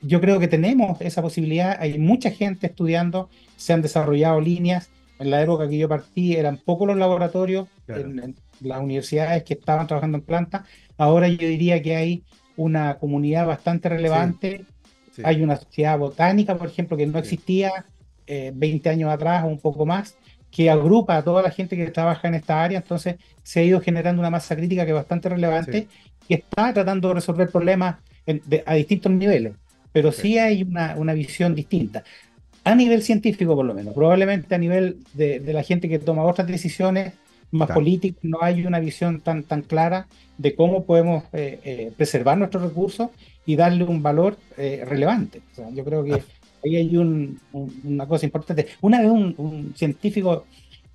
yo 0.00 0.20
creo 0.20 0.38
que 0.40 0.48
tenemos 0.48 0.98
esa 1.02 1.20
posibilidad. 1.20 1.76
Hay 1.78 1.98
mucha 1.98 2.30
gente 2.30 2.68
estudiando, 2.68 3.28
se 3.56 3.74
han 3.74 3.82
desarrollado 3.82 4.40
líneas. 4.40 4.88
En 5.18 5.30
la 5.30 5.42
época 5.42 5.68
que 5.68 5.76
yo 5.76 5.88
partí 5.88 6.36
eran 6.36 6.56
pocos 6.56 6.88
los 6.88 6.96
laboratorios 6.96 7.68
en, 7.86 8.34
las 8.60 8.80
universidades 8.80 9.44
que 9.44 9.54
estaban 9.54 9.86
trabajando 9.86 10.18
en 10.18 10.24
plantas. 10.24 10.62
Ahora 10.96 11.28
yo 11.28 11.46
diría 11.46 11.82
que 11.82 11.96
hay 11.96 12.24
una 12.56 12.96
comunidad 12.98 13.46
bastante 13.46 13.90
relevante. 13.90 14.64
Hay 15.22 15.42
una 15.42 15.56
sociedad 15.56 15.98
botánica, 15.98 16.56
por 16.56 16.68
ejemplo, 16.68 16.96
que 16.96 17.06
no 17.06 17.18
existía 17.18 17.84
20 18.26 18.88
eh, 18.88 18.92
años 18.92 19.12
atrás 19.12 19.44
o 19.44 19.48
un 19.48 19.58
poco 19.58 19.86
más, 19.86 20.16
que 20.50 20.70
agrupa 20.70 21.16
a 21.16 21.24
toda 21.24 21.42
la 21.42 21.50
gente 21.50 21.76
que 21.76 21.90
trabaja 21.90 22.28
en 22.28 22.34
esta 22.34 22.62
área, 22.62 22.78
entonces 22.78 23.16
se 23.42 23.60
ha 23.60 23.62
ido 23.64 23.80
generando 23.80 24.20
una 24.20 24.30
masa 24.30 24.54
crítica 24.54 24.84
que 24.84 24.92
es 24.92 24.96
bastante 24.96 25.28
relevante 25.28 25.88
y 26.28 26.34
está 26.34 26.72
tratando 26.72 27.08
de 27.08 27.14
resolver 27.14 27.50
problemas 27.50 27.96
a 28.64 28.74
distintos 28.74 29.10
niveles, 29.12 29.54
pero 29.92 30.12
sí, 30.12 30.38
hay 30.38 30.62
una, 30.62 30.94
una, 30.96 31.12
visión 31.12 31.54
distinta. 31.54 32.04
A 32.62 32.74
nivel 32.74 33.02
científico, 33.02 33.54
por 33.54 33.66
lo 33.66 33.74
menos, 33.74 33.94
probablemente 33.94 34.54
a 34.54 34.58
nivel 34.58 34.98
de, 35.12 35.40
la 35.52 35.62
gente 35.62 35.88
que 35.88 35.98
toma 35.98 36.22
otras 36.22 36.46
decisiones 36.46 37.12
más 37.50 37.70
políticas, 37.70 38.22
no 38.22 38.38
hay 38.40 38.64
una 38.64 38.80
visión 38.80 39.20
tan, 39.20 39.42
tan 39.42 39.62
clara 39.62 40.06
de 40.38 40.54
cómo 40.54 40.84
podemos 40.84 41.24
eh, 41.32 41.60
eh, 41.64 41.92
preservar 41.96 42.38
nuestros 42.38 42.62
recursos 42.62 43.10
y 43.44 43.56
darle 43.56 43.84
un 43.84 44.02
valor 44.02 44.38
relevante. 44.56 45.42
yo 45.72 45.84
creo 45.84 46.02
que 46.04 46.22
ahí 46.64 46.76
hay 46.76 46.96
una 46.96 48.06
cosa 48.06 48.26
importante. 48.26 48.68
Una 48.80 49.00
vez 49.00 49.10
un, 49.10 49.72
científico 49.76 50.44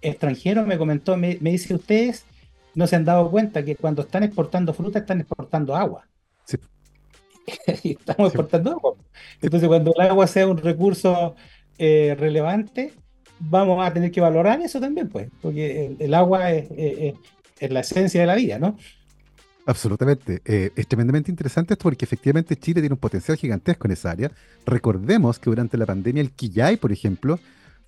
extranjero 0.02 0.66
me 0.66 0.78
comentó, 0.78 1.18
me, 1.18 1.36
dice, 1.36 1.76
ustedes 1.76 2.26
no 2.76 2.88
se 2.88 2.96
han 2.96 3.06
dado 3.06 3.30
cuenta 3.30 3.64
que 3.64 3.76
cuando 3.76 4.04
están 4.04 4.24
exportando 4.24 4.74
fruta 4.74 5.00
están 5.00 5.22
exportando 5.22 5.76
agua. 5.76 6.08
Sí. 6.46 6.58
y 7.84 7.92
estamos 7.92 8.28
exportando 8.28 8.72
agua. 8.72 8.96
Entonces, 9.42 9.68
cuando 9.68 9.94
el 9.96 10.08
agua 10.08 10.28
sea 10.28 10.48
un 10.48 10.58
recurso 10.58 11.36
eh, 11.78 12.16
relevante, 12.18 12.94
vamos 13.40 13.86
a 13.86 13.94
tener 13.94 14.12
que 14.12 14.22
valorar 14.22 14.62
eso 14.62 14.80
también, 14.80 15.10
pues, 15.10 15.30
porque 15.42 15.96
el, 16.00 16.14
agua 16.14 16.52
es, 16.52 16.68
es, 17.60 17.72
la 17.72 17.80
esencia 17.82 18.22
de 18.22 18.28
la 18.28 18.36
vida, 18.36 18.60
¿no? 18.60 18.78
Absolutamente. 19.70 20.42
Eh, 20.46 20.72
es 20.76 20.88
tremendamente 20.88 21.30
interesante 21.30 21.76
esto 21.76 21.84
porque 21.84 22.04
efectivamente 22.04 22.56
Chile 22.56 22.82
tiene 22.82 22.94
un 22.94 23.00
potencial 23.00 23.38
gigantesco 23.38 23.86
en 23.88 23.92
esa 23.92 24.10
área. 24.10 24.32
Recordemos 24.66 25.38
que 25.38 25.52
durante 25.52 25.78
la 25.78 25.86
pandemia 25.86 26.22
el 26.22 26.32
quillay, 26.32 26.78
por 26.78 26.92
ejemplo, 26.92 27.40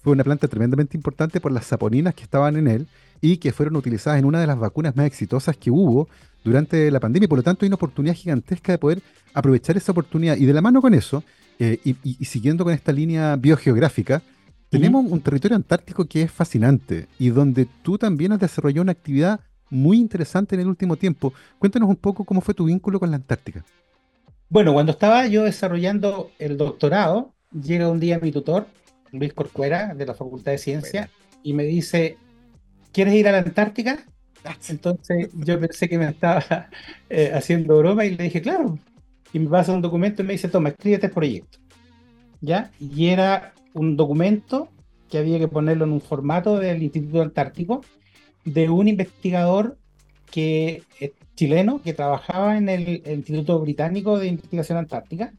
fue 0.03 0.13
una 0.13 0.23
planta 0.23 0.47
tremendamente 0.47 0.95
importante 0.95 1.41
por 1.41 1.51
las 1.51 1.65
saponinas 1.65 2.13
que 2.13 2.21
estaban 2.21 2.55
en 2.55 2.67
él 2.67 2.88
y 3.19 3.38
que 3.38 3.51
fueron 3.51 3.75
utilizadas 3.77 4.19
en 4.19 4.25
una 4.25 4.39
de 4.39 4.45
las 4.45 4.59
vacunas 4.59 4.95
más 4.95 5.07
exitosas 5.07 5.57
que 5.57 5.71
hubo 5.71 6.07
durante 6.43 6.91
la 6.91 7.00
pandemia. 7.00 7.27
Por 7.27 7.39
lo 7.39 7.43
tanto, 7.43 7.65
hay 7.65 7.67
una 7.69 7.77
oportunidad 7.77 8.13
gigantesca 8.13 8.73
de 8.73 8.77
poder 8.77 9.01
aprovechar 9.33 9.75
esa 9.75 9.91
oportunidad. 9.91 10.38
Y 10.38 10.45
de 10.45 10.53
la 10.53 10.61
mano 10.61 10.83
con 10.83 10.93
eso, 10.93 11.23
eh, 11.57 11.79
y, 11.83 11.95
siguiendo 12.25 12.63
con 12.63 12.75
esta 12.75 12.91
línea 12.91 13.35
biogeográfica, 13.38 14.21
tenemos 14.69 15.03
un 15.09 15.19
territorio 15.19 15.57
antártico 15.57 16.05
que 16.05 16.21
es 16.21 16.31
fascinante 16.31 17.07
y 17.17 17.29
donde 17.29 17.67
tú 17.81 17.97
también 17.97 18.33
has 18.33 18.39
desarrollado 18.39 18.83
una 18.83 18.91
actividad 18.91 19.39
muy 19.71 19.97
interesante 19.97 20.53
en 20.53 20.61
el 20.61 20.67
último 20.67 20.95
tiempo. 20.97 21.33
Cuéntanos 21.57 21.89
un 21.89 21.95
poco 21.95 22.23
cómo 22.23 22.41
fue 22.41 22.53
tu 22.53 22.65
vínculo 22.65 22.99
con 22.99 23.09
la 23.09 23.15
Antártica. 23.15 23.65
Bueno, 24.49 24.73
cuando 24.73 24.91
estaba 24.91 25.25
yo 25.27 25.45
desarrollando 25.45 26.29
el 26.37 26.57
doctorado, 26.57 27.33
llega 27.51 27.89
un 27.89 27.99
día 27.99 28.19
mi 28.19 28.31
tutor, 28.31 28.67
Luis 29.11 29.33
Corcuera, 29.33 29.95
de 29.95 30.05
la 30.05 30.13
Facultad 30.13 30.51
de 30.51 30.57
Ciencia, 30.57 31.09
y 31.41 31.53
me 31.53 31.63
dice, 31.63 32.17
¿quieres 32.91 33.13
ir 33.13 33.27
a 33.27 33.31
la 33.31 33.39
Antártica? 33.39 34.05
Entonces 34.67 35.29
yo 35.33 35.59
pensé 35.59 35.87
que 35.87 35.97
me 35.97 36.09
estaba 36.09 36.69
eh, 37.09 37.31
haciendo 37.33 37.77
broma 37.77 38.05
y 38.05 38.15
le 38.15 38.25
dije, 38.25 38.41
claro. 38.41 38.77
Y 39.33 39.39
me 39.39 39.49
pasa 39.49 39.71
un 39.71 39.81
documento 39.81 40.21
y 40.21 40.25
me 40.25 40.33
dice, 40.33 40.49
toma, 40.49 40.69
escribe 40.69 40.95
este 40.95 41.09
proyecto. 41.09 41.57
¿Ya? 42.41 42.71
Y 42.79 43.07
era 43.07 43.53
un 43.73 43.95
documento 43.95 44.67
que 45.09 45.19
había 45.19 45.39
que 45.39 45.47
ponerlo 45.47 45.85
en 45.85 45.91
un 45.91 46.01
formato 46.01 46.57
del 46.57 46.83
Instituto 46.83 47.21
Antártico 47.21 47.81
de 48.45 48.69
un 48.69 48.88
investigador 48.88 49.77
que 50.29 50.83
es 51.00 51.12
chileno 51.36 51.81
que 51.81 51.93
trabajaba 51.93 52.57
en 52.57 52.69
el, 52.69 53.03
Instituto 53.05 53.60
Británico 53.60 54.17
de 54.17 54.27
Investigación 54.27 54.77
Antártica 54.77 55.33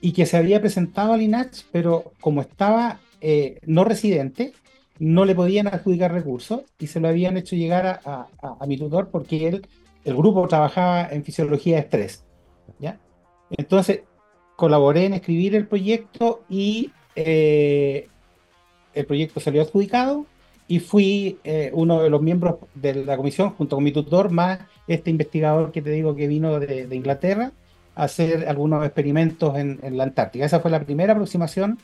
y 0.00 0.12
que 0.12 0.26
se 0.26 0.36
había 0.36 0.60
presentado 0.60 1.12
al 1.12 1.22
INACH, 1.22 1.64
pero 1.72 2.12
como 2.20 2.40
estaba 2.40 3.00
eh, 3.20 3.58
no 3.66 3.84
residente, 3.84 4.52
no 4.98 5.24
le 5.24 5.34
podían 5.34 5.66
adjudicar 5.66 6.12
recursos 6.12 6.62
y 6.78 6.86
se 6.86 7.00
lo 7.00 7.08
habían 7.08 7.36
hecho 7.36 7.56
llegar 7.56 8.00
a, 8.04 8.66
mi 8.66 8.76
tutor 8.76 9.10
porque 9.10 9.48
él, 9.48 9.66
el 10.04 10.16
grupo 10.16 10.46
trabajaba 10.48 11.08
en 11.08 11.24
fisiología 11.24 11.76
de 11.76 11.82
estrés. 11.82 12.24
¿ya? 12.78 12.98
Entonces, 13.50 14.02
colaboré 14.56 15.04
en 15.04 15.14
escribir 15.14 15.54
el 15.54 15.66
proyecto 15.66 16.44
y 16.48 16.92
eh, 17.14 18.08
el 18.94 19.06
proyecto 19.06 19.40
salió 19.40 19.62
adjudicado 19.62 20.26
y 20.68 20.80
fui 20.80 21.38
eh, 21.44 21.70
uno 21.72 22.02
de 22.02 22.10
los 22.10 22.20
miembros 22.22 22.56
de 22.74 23.04
la 23.04 23.16
comisión 23.16 23.50
junto 23.50 23.76
con 23.76 23.84
mi 23.84 23.92
tutor, 23.92 24.30
más 24.30 24.58
este 24.86 25.10
investigador 25.10 25.72
que 25.72 25.82
te 25.82 25.90
digo 25.90 26.14
que 26.14 26.26
vino 26.26 26.58
de, 26.58 26.88
Inglaterra 26.94 27.52
a 27.94 28.04
hacer 28.04 28.48
algunos 28.48 28.84
experimentos 28.84 29.56
en, 29.56 29.78
en, 29.82 29.96
la 29.96 30.04
Antártica. 30.04 30.44
Esa 30.44 30.60
fue 30.60 30.70
la 30.70 30.84
primera 30.84 31.12
aproximación, 31.12 31.78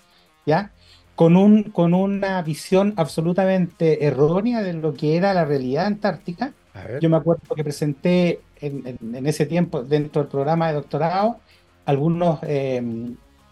¿ya? 0.46 0.72
Con, 1.14 1.36
un, 1.36 1.64
con 1.64 1.94
una 1.94 2.42
visión 2.42 2.94
absolutamente 2.96 4.04
errónea 4.04 4.62
de 4.62 4.72
lo 4.72 4.94
que 4.94 5.16
era 5.16 5.34
la 5.34 5.44
realidad 5.44 5.86
antártica. 5.86 6.52
Yo 7.00 7.10
me 7.10 7.18
acuerdo 7.18 7.54
que 7.54 7.62
presenté 7.62 8.40
en, 8.60 8.98
en, 9.14 9.26
ese 9.26 9.44
tiempo, 9.44 9.82
dentro 9.82 10.22
del 10.22 10.30
programa 10.30 10.68
de 10.68 10.74
doctorado, 10.74 11.38
algunos 11.84 12.38
eh, 12.42 12.82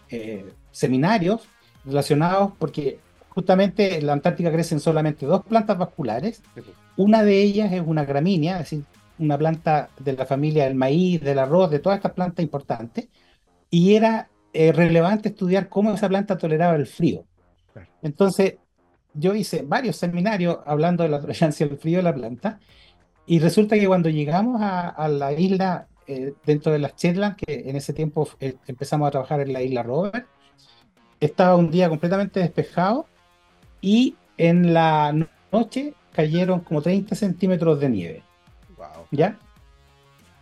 eh, 0.09 0.45
seminarios 0.71 1.47
relacionados, 1.85 2.51
porque 2.57 2.99
justamente 3.33 3.97
en 3.97 4.05
la 4.05 4.13
Antártica 4.13 4.51
crecen 4.51 4.79
solamente 4.79 5.25
dos 5.25 5.45
plantas 5.45 5.77
vasculares. 5.77 6.43
Una 6.97 7.23
de 7.23 7.41
ellas 7.41 7.71
es 7.71 7.81
una 7.85 8.03
gramínea, 8.03 8.59
es 8.59 8.69
decir, 8.69 8.83
una 9.19 9.37
planta 9.37 9.89
de 9.99 10.13
la 10.13 10.25
familia 10.25 10.65
del 10.65 10.75
maíz, 10.75 11.21
del 11.21 11.39
arroz, 11.39 11.71
de 11.71 11.79
todas 11.79 11.97
estas 11.97 12.11
plantas 12.11 12.43
importantes. 12.43 13.07
Y 13.69 13.95
era 13.95 14.29
eh, 14.51 14.73
relevante 14.73 15.29
estudiar 15.29 15.69
cómo 15.69 15.93
esa 15.93 16.09
planta 16.09 16.37
toleraba 16.37 16.75
el 16.75 16.87
frío. 16.87 17.23
Entonces, 18.01 18.55
yo 19.13 19.33
hice 19.33 19.61
varios 19.61 19.95
seminarios 19.95 20.59
hablando 20.65 21.03
de 21.03 21.09
la 21.09 21.21
tolerancia 21.21 21.65
al 21.65 21.77
frío 21.77 21.99
de 21.99 22.03
la 22.03 22.13
planta. 22.13 22.59
Y 23.25 23.39
resulta 23.39 23.77
que 23.77 23.87
cuando 23.87 24.09
llegamos 24.09 24.59
a, 24.61 25.07
la 25.07 25.31
isla 25.31 25.87
eh, 26.05 26.33
dentro 26.45 26.73
de 26.73 26.79
las 26.79 26.95
Shetland, 26.97 27.37
que 27.37 27.69
en 27.69 27.77
ese 27.77 27.93
tiempo 27.93 28.27
eh, 28.41 28.55
empezamos 28.67 29.07
a 29.07 29.11
trabajar 29.11 29.39
en 29.39 29.53
la 29.53 29.61
isla 29.61 29.83
Robert, 29.83 30.27
estaba 31.21 31.55
un 31.55 31.71
día 31.71 31.87
completamente 31.87 32.41
despejado 32.41 33.05
y 33.81 34.15
en 34.37 34.73
la 34.73 35.13
noche 35.51 35.93
cayeron 36.13 36.61
como 36.61 36.81
30 36.81 37.15
centímetros 37.15 37.79
de 37.79 37.89
nieve. 37.89 38.23
¿Ya? 39.11 39.37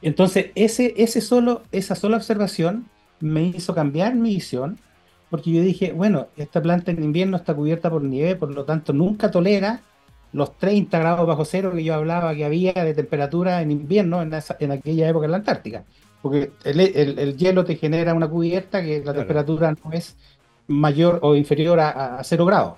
Entonces, 0.01 0.47
ese, 0.55 0.93
ese 0.97 1.21
solo, 1.21 1.63
esa 1.71 1.95
sola 1.95 2.17
observación 2.17 2.85
me 3.19 3.43
hizo 3.43 3.73
cambiar 3.73 4.15
mi 4.15 4.35
visión, 4.35 4.79
porque 5.29 5.51
yo 5.51 5.61
dije, 5.61 5.91
bueno, 5.91 6.27
esta 6.37 6.61
planta 6.61 6.91
en 6.91 7.03
invierno 7.03 7.37
está 7.37 7.53
cubierta 7.53 7.89
por 7.89 8.03
nieve, 8.03 8.35
por 8.35 8.53
lo 8.53 8.63
tanto 8.63 8.93
nunca 8.93 9.29
tolera 9.31 9.81
los 10.31 10.57
30 10.57 10.97
grados 10.99 11.27
bajo 11.27 11.43
cero 11.43 11.71
que 11.73 11.83
yo 11.83 11.95
hablaba 11.95 12.35
que 12.35 12.45
había 12.45 12.73
de 12.73 12.93
temperatura 12.93 13.61
en 13.61 13.71
invierno 13.71 14.21
en, 14.21 14.31
en 14.59 14.71
aquella 14.71 15.09
época 15.09 15.25
en 15.25 15.31
la 15.31 15.37
Antártica. 15.37 15.83
Porque 16.21 16.51
el, 16.65 17.37
hielo 17.37 17.63
te 17.63 17.75
genera 17.75 18.13
una 18.13 18.27
cubierta 18.27 18.83
que 18.83 19.01
la 19.03 19.13
temperatura 19.13 19.73
no 19.83 19.91
es 19.91 20.17
mayor 20.67 21.19
o 21.23 21.35
inferior 21.35 21.79
a, 21.79 22.17
a 22.17 22.23
cero 22.23 22.45
grados. 22.45 22.77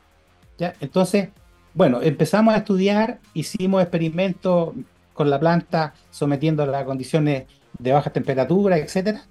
Entonces, 0.57 1.29
bueno, 1.73 2.01
empezamos 2.01 2.53
a 2.53 2.57
estudiar, 2.57 3.19
hicimos 3.33 3.81
experimentos 3.81 4.73
con 5.13 5.29
la 5.29 5.39
planta 5.39 5.93
sometiéndola 6.09 6.79
a 6.79 6.85
condiciones 6.85 7.45
de 7.77 7.91
baja 7.91 8.11
temperatura, 8.11 8.77
etcétera. 8.77 9.27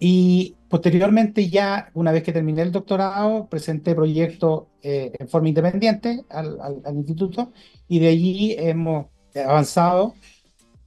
Y 0.00 0.56
posteriormente 0.68 1.48
ya, 1.48 1.90
una 1.94 2.12
vez 2.12 2.22
que 2.22 2.32
terminé 2.32 2.62
el 2.62 2.72
doctorado, 2.72 3.46
presenté 3.46 3.94
proyectos 3.94 4.64
eh, 4.82 5.12
en 5.18 5.28
forma 5.28 5.48
independiente 5.48 6.24
al, 6.30 6.82
instituto 6.94 7.52
y 7.88 7.98
de 7.98 8.08
allí 8.08 8.56
hemos 8.58 9.06
avanzado. 9.34 10.14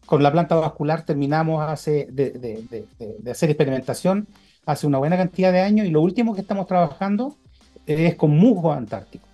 Con 0.05 0.23
la 0.23 0.31
planta 0.31 0.55
vascular 0.55 1.05
terminamos 1.05 1.63
hace 1.63 2.07
de, 2.11 2.31
de, 2.31 3.31
hacer 3.31 3.49
experimentación 3.49 4.27
hace 4.65 4.85
una 4.85 4.97
buena 4.97 5.17
cantidad 5.17 5.51
de 5.51 5.61
años 5.61 5.87
y 5.87 5.89
lo 5.89 6.01
último 6.01 6.35
que 6.35 6.41
estamos 6.41 6.67
trabajando 6.67 7.37
es 7.85 8.15
con 8.15 8.31
musgo 8.31 8.73
antártico. 8.73 9.30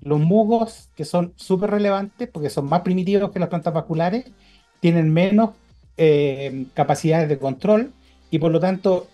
Los 0.00 0.20
musgos, 0.20 0.90
que 0.94 1.04
son 1.04 1.32
súper 1.36 1.70
relevantes 1.70 2.28
porque 2.28 2.50
son 2.50 2.66
más 2.66 2.82
primitivos 2.82 3.30
que 3.30 3.38
las 3.38 3.48
plantas 3.48 3.72
vasculares, 3.72 4.26
tienen 4.80 5.12
menos 5.12 5.50
eh, 5.96 6.66
capacidades 6.74 7.28
de 7.28 7.38
control 7.38 7.92
y 8.30 8.38
por 8.38 8.50
lo 8.50 8.60
tanto 8.60 9.06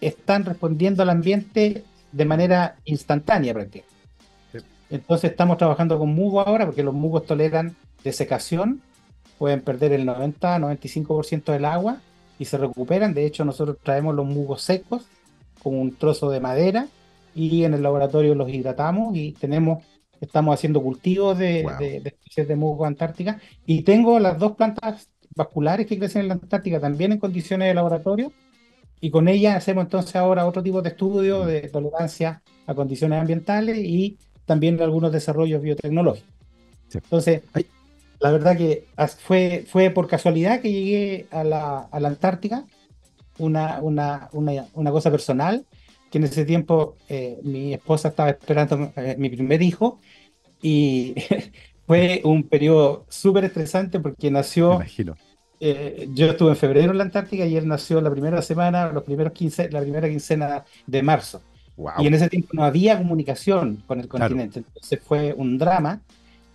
están 0.00 0.44
respondiendo 0.44 1.02
al 1.02 1.10
ambiente 1.10 1.84
de 2.12 2.24
manera 2.24 2.76
instantánea 2.84 3.54
prácticamente. 3.54 3.98
Entonces 4.90 5.30
estamos 5.30 5.58
trabajando 5.58 5.98
con 5.98 6.08
musgos 6.14 6.46
ahora 6.46 6.64
porque 6.64 6.82
los 6.82 6.94
musgos 6.94 7.26
toleran 7.26 7.76
desecación, 8.02 8.80
pueden 9.38 9.60
perder 9.60 9.92
el 9.92 10.06
90-95% 10.06 11.52
del 11.52 11.64
agua 11.64 12.00
y 12.38 12.46
se 12.46 12.56
recuperan. 12.56 13.12
De 13.12 13.26
hecho, 13.26 13.44
nosotros 13.44 13.76
traemos 13.82 14.14
los 14.14 14.26
musgos 14.26 14.62
secos 14.62 15.06
con 15.62 15.78
un 15.78 15.94
trozo 15.94 16.30
de 16.30 16.40
madera 16.40 16.88
y 17.38 17.64
en 17.64 17.72
el 17.74 17.82
laboratorio 17.82 18.34
los 18.34 18.50
hidratamos 18.50 19.16
y 19.16 19.32
tenemos, 19.32 19.84
estamos 20.20 20.54
haciendo 20.54 20.82
cultivos 20.82 21.38
de, 21.38 21.60
especies 22.04 22.48
de 22.48 22.56
musgo 22.56 22.84
antártica. 22.84 23.40
Y 23.64 23.82
tengo 23.82 24.18
las 24.18 24.38
dos 24.38 24.56
plantas 24.56 25.08
vasculares 25.36 25.86
que 25.86 25.98
crecen 25.98 26.22
en 26.22 26.28
la 26.28 26.34
Antártica 26.34 26.80
también 26.80 27.12
en 27.12 27.18
condiciones 27.18 27.68
de 27.68 27.74
laboratorio. 27.74 28.32
Y 29.00 29.10
con 29.10 29.28
ellas 29.28 29.56
hacemos 29.56 29.84
entonces 29.84 30.16
ahora 30.16 30.46
otro 30.46 30.64
tipo 30.64 30.82
de 30.82 30.88
estudio 30.88 31.46
de 31.46 31.68
tolerancia 31.68 32.42
a 32.66 32.74
condiciones 32.74 33.20
ambientales 33.20 33.78
y 33.78 34.18
también 34.44 34.82
algunos 34.82 35.12
desarrollos 35.12 35.62
biotecnológicos. 35.62 36.28
Entonces, 36.92 37.42
la 38.18 38.32
verdad 38.32 38.56
que 38.56 38.86
fue, 39.18 39.64
fue 39.68 39.90
por 39.90 40.08
casualidad 40.08 40.60
que 40.60 40.72
llegué 40.72 41.26
a 41.30 41.44
la, 41.44 41.82
a 41.82 42.00
la 42.00 42.08
Antártica, 42.08 42.64
una, 43.38 43.80
una, 43.80 44.28
una, 44.32 44.66
una 44.74 44.90
cosa 44.90 45.12
personal, 45.12 45.64
que 46.10 46.18
en 46.18 46.24
ese 46.24 46.44
tiempo 46.44 46.96
eh, 47.08 47.38
mi 47.42 47.74
esposa 47.74 48.08
estaba 48.08 48.30
esperando 48.30 48.92
eh, 48.96 49.16
mi 49.18 49.28
primer 49.28 49.62
hijo 49.62 50.00
y 50.62 51.14
fue 51.86 52.20
un 52.24 52.44
periodo 52.44 53.06
súper 53.08 53.44
estresante 53.44 54.00
porque 54.00 54.30
nació... 54.30 54.74
imagino. 54.74 55.16
Eh, 55.60 56.08
yo 56.14 56.26
estuve 56.26 56.50
en 56.50 56.56
febrero 56.56 56.92
en 56.92 56.98
la 56.98 57.04
Antártica 57.04 57.44
y 57.44 57.56
él 57.56 57.66
nació 57.66 58.00
la 58.00 58.12
primera 58.12 58.40
semana, 58.42 58.92
los 58.92 59.02
primeros 59.02 59.32
15, 59.32 59.70
la 59.70 59.80
primera 59.80 60.08
quincena 60.08 60.64
de 60.86 61.02
marzo. 61.02 61.42
Y 61.98 62.06
en 62.06 62.14
ese 62.14 62.28
tiempo 62.28 62.50
no 62.52 62.64
había 62.64 62.98
comunicación 62.98 63.82
con 63.86 64.00
el 64.00 64.08
continente, 64.08 64.60
entonces 64.60 65.00
fue 65.00 65.32
un 65.32 65.58
drama 65.58 66.00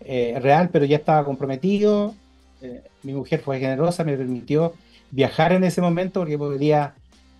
real, 0.05 0.69
pero 0.71 0.83
ya 0.83 0.97
estaba 0.97 1.23
comprometido. 1.25 2.13
mi 3.03 3.13
mujer 3.13 3.41
fue 3.41 3.59
generosa, 3.59 4.03
me 4.03 4.17
permitió 4.17 4.73
viajar 5.11 5.53
en 5.53 5.63
ese 5.63 5.81
momento 5.81 6.21
porque 6.21 6.37
podría 6.37 6.95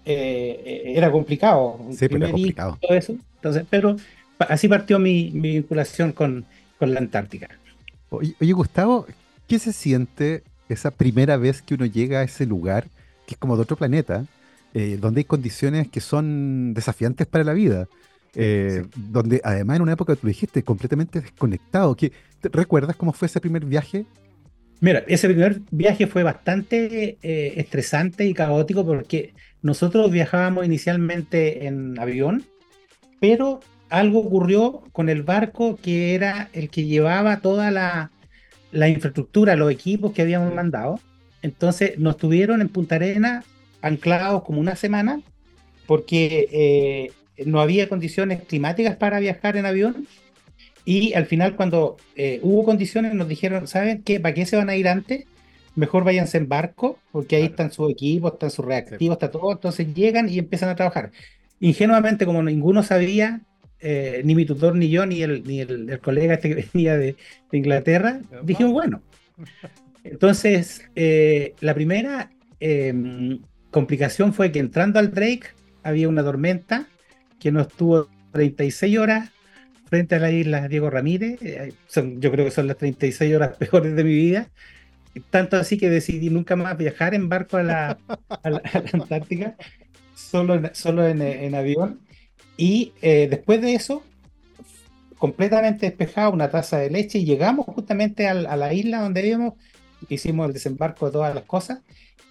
eh, 0.06 0.94
era 0.96 1.12
complicado. 1.12 1.80
Sí, 1.92 2.08
pero 2.08 2.30
complicado. 2.32 2.78
Todo 2.82 2.98
eso. 2.98 3.16
Entonces, 3.36 3.66
pero 3.70 3.96
así 4.40 4.68
partió 4.68 5.00
mi, 5.00 5.30
vinculación 5.34 6.12
con, 6.12 6.46
con, 6.78 6.94
la 6.94 7.00
Antártica. 7.00 7.50
Oye, 8.10 8.54
Gustavo, 8.54 9.08
¿qué 9.48 9.60
se 9.60 9.74
siente 9.74 10.44
esa 10.70 10.92
primera 10.92 11.38
vez 11.38 11.62
que 11.62 11.76
uno 11.76 11.86
llega 11.86 12.20
a 12.20 12.24
ese 12.24 12.46
lugar, 12.46 12.88
que 13.26 13.36
es 13.36 13.38
como 13.38 13.56
de 13.56 13.64
otro 13.64 13.78
planeta, 13.78 14.26
eh, 14.74 14.98
donde 15.00 15.22
hay 15.22 15.26
condiciones 15.26 15.88
que 15.88 16.02
son 16.02 16.74
desafiantes 16.74 17.28
para 17.28 17.44
la 17.44 17.54
vida? 17.54 17.88
Eh, 18.36 18.86
donde 18.96 19.42
además 19.44 19.76
en 19.78 19.84
una 19.84 19.94
época, 19.94 20.16
tú 20.16 20.28
dijiste, 20.28 20.64
completamente 20.64 21.22
desconectado. 21.22 21.96
¿Qué, 21.96 22.12
¿Recuerdas 22.42 22.96
cómo 22.96 23.14
fue 23.14 23.28
ese 23.28 23.40
primer 23.40 23.64
viaje? 23.66 24.06
Mira, 24.82 25.04
ese 25.08 25.30
primer 25.30 25.62
viaje 25.72 26.08
fue 26.08 26.24
bastante 26.24 27.18
estresante 27.22 28.26
y 28.26 28.34
caótico 28.34 28.86
porque 28.86 29.34
nosotros 29.64 30.12
viajábamos 30.12 30.66
inicialmente 30.66 31.66
en 31.66 31.98
avión, 31.98 32.44
pero 33.20 33.62
algo 33.90 34.20
ocurrió 34.20 34.84
con 34.92 35.08
el 35.08 35.24
barco 35.24 35.78
que 35.82 36.14
era 36.14 36.50
el 36.54 36.70
que 36.70 36.86
llevaba 36.86 37.40
toda 37.40 37.72
la, 37.72 38.12
infraestructura, 38.90 39.56
los 39.56 39.72
equipos 39.72 40.12
que 40.12 40.22
habíamos 40.22 40.54
mandado. 40.54 41.00
Entonces 41.42 41.98
nos 41.98 42.18
tuvieron 42.18 42.62
en 42.62 42.70
Punta 42.70 42.96
Arena 42.96 43.44
anclados 43.82 44.44
como 44.44 44.60
una 44.60 44.76
semana 44.76 45.22
porque 45.88 46.48
eh, 46.52 47.12
no 47.46 47.62
había 47.62 47.88
condiciones 47.88 48.44
climáticas 48.44 48.96
para 48.98 49.20
viajar 49.20 49.58
en 49.58 49.66
avión 49.66 50.08
Y 50.86 51.14
al 51.14 51.26
final, 51.26 51.56
cuando 51.56 51.98
eh, 52.16 52.40
hubo 52.44 52.66
condiciones, 52.66 53.14
nos 53.14 53.30
dijeron, 53.30 53.68
¿saben 53.68 54.04
qué? 54.04 54.20
¿Para 54.20 54.34
qué 54.34 54.46
se 54.46 54.58
van 54.58 54.70
a 54.70 54.76
ir 54.76 54.90
antes? 54.90 55.26
Mejor 55.76 56.04
váyanse 56.04 56.38
en 56.38 56.48
barco, 56.48 57.00
porque 57.12 57.36
ahí 57.36 57.44
están 57.44 57.72
sus 57.72 57.92
equipos, 57.92 58.34
están 58.34 58.52
sus 58.52 58.66
reactivos, 58.66 59.16
está 59.16 59.32
todo. 59.32 59.52
Entonces 59.52 59.94
llegan 59.94 60.30
y 60.30 60.40
empiezan 60.40 60.70
a 60.70 60.76
trabajar. 60.76 61.12
Ingenuamente, 61.60 62.26
como 62.26 62.44
ninguno 62.44 62.84
sabía, 62.84 63.42
eh, 63.80 64.22
ni 64.24 64.36
mi 64.36 64.46
tutor, 64.46 64.76
ni 64.76 64.90
yo, 64.90 65.06
ni 65.06 65.24
el, 65.24 65.44
ni 65.44 65.60
el, 65.60 66.00
colega 66.00 66.36
este 66.36 66.50
que 66.50 66.68
venía 66.74 66.98
de, 66.98 67.16
Inglaterra, 67.52 68.22
dijimos, 68.44 68.74
bueno. 68.74 69.02
Entonces, 70.04 70.90
eh, 70.96 71.54
la 71.60 71.74
primera 71.74 72.32
em, 72.60 73.40
complicación 73.72 74.34
fue 74.34 74.52
que 74.52 74.60
entrando 74.60 75.00
al 75.00 75.12
Drake 75.12 75.48
había 75.84 76.08
una 76.08 76.24
tormenta 76.24 76.88
que 77.40 77.52
nos 77.52 77.68
tuvo 77.68 78.08
36 78.32 78.98
horas 78.98 79.30
frente 79.86 80.16
a 80.16 80.20
la 80.20 80.32
isla 80.32 80.68
Diego 80.68 80.90
Ramírez. 80.90 81.42
Eh, 81.42 81.74
yo 82.18 82.32
creo 82.32 82.46
que 82.46 82.52
son 82.52 82.68
las 82.68 82.78
36 82.78 83.36
horas 83.36 83.58
peores 83.60 83.96
de 83.96 84.04
mi 84.04 84.14
vida. 84.14 84.50
Tanto 85.30 85.58
así 85.58 85.78
que 85.78 85.90
decidí 85.90 86.30
nunca 86.30 86.56
más 86.56 86.78
viajar 86.78 87.14
en 87.14 87.30
barco 87.30 87.58
a 87.58 87.64
la, 87.64 87.98
Antártica, 88.94 89.56
solo 90.16 90.56
en, 90.56 90.74
solo 90.74 91.08
en, 91.08 91.56
avión. 91.56 92.00
Y 92.58 92.94
eh, 93.02 93.28
después 93.30 93.62
de 93.62 93.76
eso, 93.76 94.04
completamente 95.18 95.86
despejado, 95.86 96.32
una 96.32 96.50
taza 96.50 96.78
de 96.80 96.90
leche, 96.90 97.20
y 97.20 97.26
llegamos 97.26 97.66
justamente 97.68 98.28
a, 98.28 98.34
la 98.34 98.74
isla 98.74 99.02
donde 99.02 99.22
vivimos, 99.22 99.54
hicimos 100.10 100.48
el 100.48 100.54
desembarco 100.54 101.06
de 101.06 101.12
todas 101.12 101.34
las 101.36 101.46
cosas. 101.46 101.80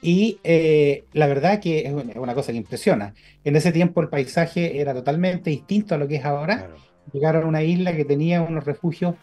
Y 0.02 0.40
eh, 0.42 1.04
la 1.12 1.28
verdad 1.28 1.60
que 1.60 1.86
es 1.86 2.16
una 2.16 2.34
cosa 2.34 2.50
que 2.50 2.58
impresiona. 2.58 3.14
En 3.44 3.54
ese 3.54 3.70
tiempo 3.70 4.00
el 4.00 4.08
paisaje 4.08 4.80
era 4.80 4.92
totalmente 4.92 5.50
distinto 5.50 5.94
a 5.94 5.98
lo 5.98 6.08
que 6.08 6.16
es 6.16 6.24
ahora. 6.24 6.70
Llegaron 7.12 7.44
a 7.44 7.46
una 7.46 7.62
isla 7.62 7.94
que 7.94 8.04
tenía 8.04 8.42
unos 8.42 8.64
refugios 8.64 9.14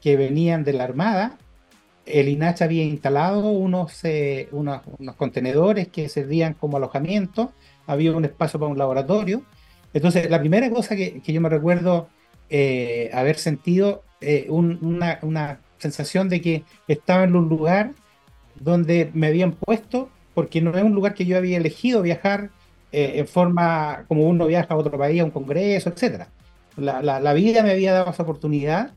que 0.00 0.16
venían 0.16 0.64
de 0.64 0.72
la 0.72 0.84
Armada. 0.84 1.38
El 2.06 2.28
INACH 2.28 2.62
había 2.62 2.84
instalado 2.84 3.50
unos, 3.50 4.04
eh, 4.04 4.48
unos, 4.52 4.82
contenedores 5.16 5.88
que 5.88 6.08
servían 6.08 6.54
como 6.54 6.76
alojamiento. 6.76 7.52
Había 7.86 8.12
un 8.12 8.24
espacio 8.24 8.58
para 8.58 8.70
un 8.70 8.78
laboratorio. 8.78 9.42
Entonces, 9.92 10.30
la 10.30 10.40
primera 10.40 10.70
cosa 10.70 10.96
que, 10.96 11.20
yo 11.24 11.40
me 11.40 11.48
recuerdo 11.48 12.08
eh, 12.48 13.10
haber 13.12 13.36
sentido, 13.36 14.02
una, 14.48 15.18
una 15.22 15.60
sensación 15.78 16.28
de 16.28 16.40
que 16.40 16.64
estaba 16.88 17.24
en 17.24 17.36
un 17.36 17.48
lugar 17.48 17.92
donde 18.58 19.10
me 19.12 19.26
habían 19.26 19.52
puesto 19.52 20.08
porque 20.36 20.60
no 20.60 20.76
es 20.76 20.82
un 20.84 20.94
lugar 20.94 21.14
que 21.14 21.24
yo 21.24 21.38
había 21.38 21.56
elegido 21.56 22.02
viajar 22.02 22.50
eh, 22.92 23.12
en 23.16 23.26
forma 23.26 24.04
como 24.06 24.28
uno 24.28 24.46
viaja 24.46 24.74
a 24.74 24.76
otro 24.76 24.98
país, 24.98 25.20
a 25.20 25.24
un 25.24 25.30
congreso, 25.30 25.88
etc. 25.88 26.26
La, 26.76 27.32
vida 27.32 27.62
me 27.62 27.70
había 27.70 27.94
dado 27.94 28.10
esa 28.10 28.22
oportunidad 28.22 28.92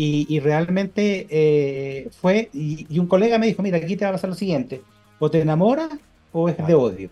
y, 0.00 0.38
realmente 0.38 1.26
eh, 1.28 2.08
fue, 2.12 2.50
y, 2.52 3.00
un 3.00 3.08
colega 3.08 3.36
me 3.36 3.48
dijo, 3.48 3.64
mira, 3.64 3.78
aquí 3.78 3.96
te 3.96 4.04
va 4.04 4.10
a 4.10 4.12
pasar 4.12 4.30
lo 4.30 4.36
siguiente, 4.36 4.80
o 5.18 5.28
te 5.28 5.40
enamoras 5.40 5.88
o 6.30 6.48
es 6.48 6.56
de 6.64 6.74
odio, 6.74 7.10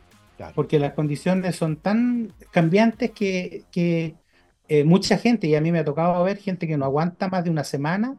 porque 0.54 0.78
las 0.78 0.92
condiciones 0.92 1.56
son 1.56 1.78
tan 1.78 2.32
cambiantes 2.52 3.10
que, 3.10 4.14
eh, 4.68 4.84
mucha 4.84 5.18
gente, 5.18 5.48
y 5.48 5.56
a 5.56 5.60
mí 5.60 5.72
me 5.72 5.80
ha 5.80 5.84
tocado 5.84 6.22
ver 6.22 6.36
gente 6.36 6.68
que 6.68 6.76
no 6.76 6.84
aguanta 6.84 7.26
más 7.26 7.42
de 7.42 7.50
una 7.50 7.64
semana 7.64 8.18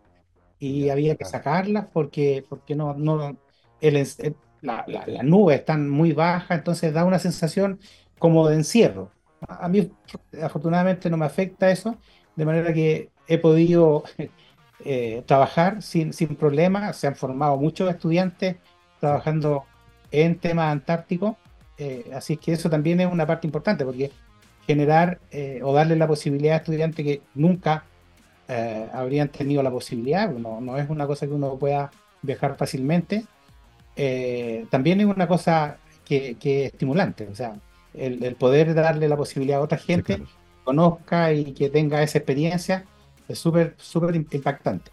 y 0.60 0.90
había 0.90 1.16
que 1.16 1.24
sacarlas 1.24 1.86
porque, 1.94 2.44
porque 2.50 2.76
no, 2.76 2.94
no 2.94 3.38
el, 3.80 3.96
las 3.96 4.86
la, 4.88 5.24
nubes 5.24 5.60
están 5.60 5.90
muy 5.90 6.12
bajas, 6.12 6.58
entonces 6.58 6.94
da 6.94 7.06
una 7.06 7.20
sensación 7.20 7.80
como 8.20 8.50
de 8.50 8.56
encierro. 8.56 9.12
A 9.48 9.70
mí 9.70 9.90
afortunadamente 10.42 11.10
no 11.10 11.16
me 11.16 11.26
afecta 11.26 11.72
eso, 11.72 11.96
de 12.36 12.46
manera 12.46 12.74
que 12.74 13.12
he 13.28 13.38
podido 13.38 14.04
eh, 14.84 15.24
trabajar 15.26 15.82
sin, 15.82 16.14
sin 16.14 16.36
problemas. 16.36 16.98
Se 16.98 17.08
han 17.08 17.16
formado 17.16 17.58
muchos 17.58 17.90
estudiantes 17.90 18.58
trabajando 19.00 19.66
en 20.12 20.38
temas 20.40 20.72
antárticos, 20.72 21.36
eh, 21.78 22.10
así 22.14 22.38
que 22.38 22.54
eso 22.54 22.70
también 22.70 23.00
es 23.00 23.12
una 23.12 23.26
parte 23.26 23.48
importante, 23.48 23.86
porque 23.86 24.12
generar 24.66 25.20
eh, 25.32 25.60
o 25.64 25.74
darle 25.74 25.96
la 25.96 26.08
posibilidad 26.08 26.56
a 26.56 26.58
estudiantes 26.58 27.06
que 27.06 27.22
nunca 27.36 27.86
habrían 28.94 29.28
tenido 29.28 29.62
la 29.62 29.70
posibilidad, 29.70 30.30
no, 30.30 30.62
no 30.62 30.78
es 30.78 30.90
una 30.90 31.06
cosa 31.06 31.28
que 31.28 31.34
uno 31.34 31.58
pueda 31.58 31.92
viajar 32.22 32.56
fácilmente, 32.56 33.26
eh, 33.98 34.68
también 34.70 35.02
es 35.02 35.08
una 35.08 35.28
cosa 35.28 35.80
que, 36.06 36.38
es 36.40 36.72
estimulante, 36.72 37.28
o 37.30 37.36
sea, 37.36 37.60
el, 37.96 38.36
poder 38.36 38.76
darle 38.76 39.10
la 39.10 39.18
posibilidad 39.18 39.60
a 39.60 39.64
otra 39.64 39.80
gente 39.80 40.18
que 40.18 40.24
conozca 40.64 41.34
y 41.34 41.54
que 41.54 41.70
tenga 41.70 42.04
esa 42.04 42.20
experiencia 42.20 42.86
es 43.28 43.40
súper, 43.40 43.76
súper 43.78 44.16
impactante. 44.16 44.92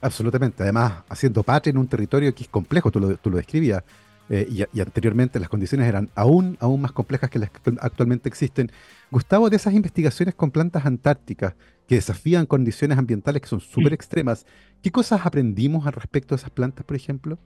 Absolutamente, 0.00 0.62
además 0.62 1.02
haciendo 1.08 1.42
patria 1.42 1.70
en 1.70 1.78
un 1.78 1.88
territorio 1.88 2.34
que 2.34 2.44
es 2.44 2.48
complejo, 2.48 2.90
tú 2.90 3.00
lo, 3.00 3.16
tú 3.16 3.30
lo 3.30 3.38
describías, 3.38 3.82
eh, 4.30 4.48
y, 4.50 4.80
anteriormente 4.80 5.38
las 5.38 5.50
condiciones 5.50 5.86
eran 5.86 6.08
aún, 6.14 6.56
aún 6.58 6.80
más 6.80 6.92
complejas 6.92 7.28
que 7.28 7.38
las 7.38 7.50
que 7.50 7.60
actualmente 7.80 8.28
existen. 8.28 8.72
Gustavo, 9.10 9.50
de 9.50 9.56
esas 9.56 9.74
investigaciones 9.74 10.34
con 10.34 10.50
plantas 10.50 10.86
antárticas 10.86 11.54
que 11.86 11.96
desafían 11.96 12.46
condiciones 12.46 12.96
ambientales 12.96 13.42
que 13.42 13.48
son 13.48 13.60
súper 13.60 13.92
extremas, 13.92 14.46
¿qué 14.82 14.90
cosas 14.90 15.26
aprendimos 15.26 15.86
al 15.86 15.92
respecto 15.92 16.34
de 16.34 16.40
esas 16.40 16.50
plantas, 16.50 16.86
por 16.86 16.96
ejemplo? 16.96 17.38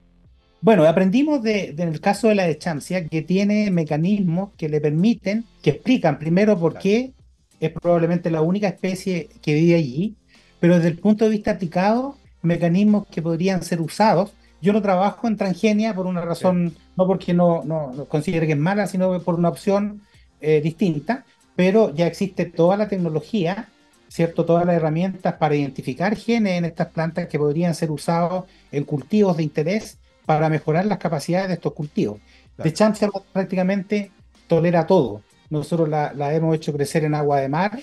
Bueno, 0.61 0.85
aprendimos 0.85 1.43
de, 1.43 1.75
el 1.77 2.01
caso 2.01 2.29
de 2.29 2.35
la 2.35 2.47
dechancia 2.47 3.05
que 3.07 3.21
tiene 3.21 3.71
mecanismos 3.71 4.51
que 4.57 4.69
le 4.69 4.79
permiten, 4.79 5.45
que 5.61 5.71
explican 5.71 6.17
primero 6.17 6.57
por 6.57 6.77
qué 6.77 7.13
es 7.59 7.71
probablemente 7.71 8.31
la 8.31 8.41
única 8.41 8.67
especie 8.67 9.29
que 9.41 9.53
vive 9.53 9.75
allí, 9.75 10.15
pero 10.59 10.75
desde 10.75 10.89
el 10.89 10.97
punto 10.97 11.25
de 11.25 11.31
vista 11.31 11.51
aplicado, 11.51 12.15
mecanismos 12.41 13.07
que 13.07 13.21
podrían 13.21 13.63
ser 13.63 13.81
usados. 13.81 14.31
Yo 14.61 14.73
no 14.73 14.81
trabajo 14.81 15.27
en 15.27 15.37
transgenia 15.37 15.93
por 15.93 16.05
una 16.05 16.21
razón, 16.21 16.75
no 16.97 17.07
porque 17.07 17.33
no, 17.33 17.63
no, 17.63 18.05
considere 18.09 18.45
que 18.45 18.53
es 18.53 18.59
mala, 18.59 18.87
sino 18.87 19.21
por 19.21 19.35
una 19.35 19.49
opción 19.49 20.01
eh, 20.41 20.61
distinta, 20.61 21.25
pero 21.55 21.93
ya 21.93 22.07
existe 22.07 22.45
toda 22.45 22.77
la 22.77 22.87
tecnología, 22.87 23.69
¿cierto? 24.09 24.45
Todas 24.45 24.65
las 24.65 24.75
herramientas 24.75 25.35
para 25.35 25.55
identificar 25.55 26.15
genes 26.15 26.57
en 26.57 26.65
estas 26.65 26.87
plantas 26.87 27.27
que 27.27 27.39
podrían 27.39 27.75
ser 27.75 27.91
usados 27.91 28.45
en 28.71 28.83
cultivos 28.83 29.37
de 29.37 29.43
interés 29.43 29.97
para 30.25 30.49
mejorar 30.49 30.85
las 30.85 30.97
capacidades 30.97 31.47
de 31.47 31.53
estos 31.55 31.73
cultivos. 31.73 32.19
De 32.57 32.73
chancia 32.73 33.09
prácticamente 33.33 34.11
tolera 34.47 34.85
todo. 34.85 35.21
Nosotros 35.49 35.89
la, 35.89 36.33
hemos 36.33 36.55
hecho 36.55 36.73
crecer 36.73 37.03
en 37.03 37.15
agua 37.15 37.39
de 37.39 37.49
mar 37.49 37.79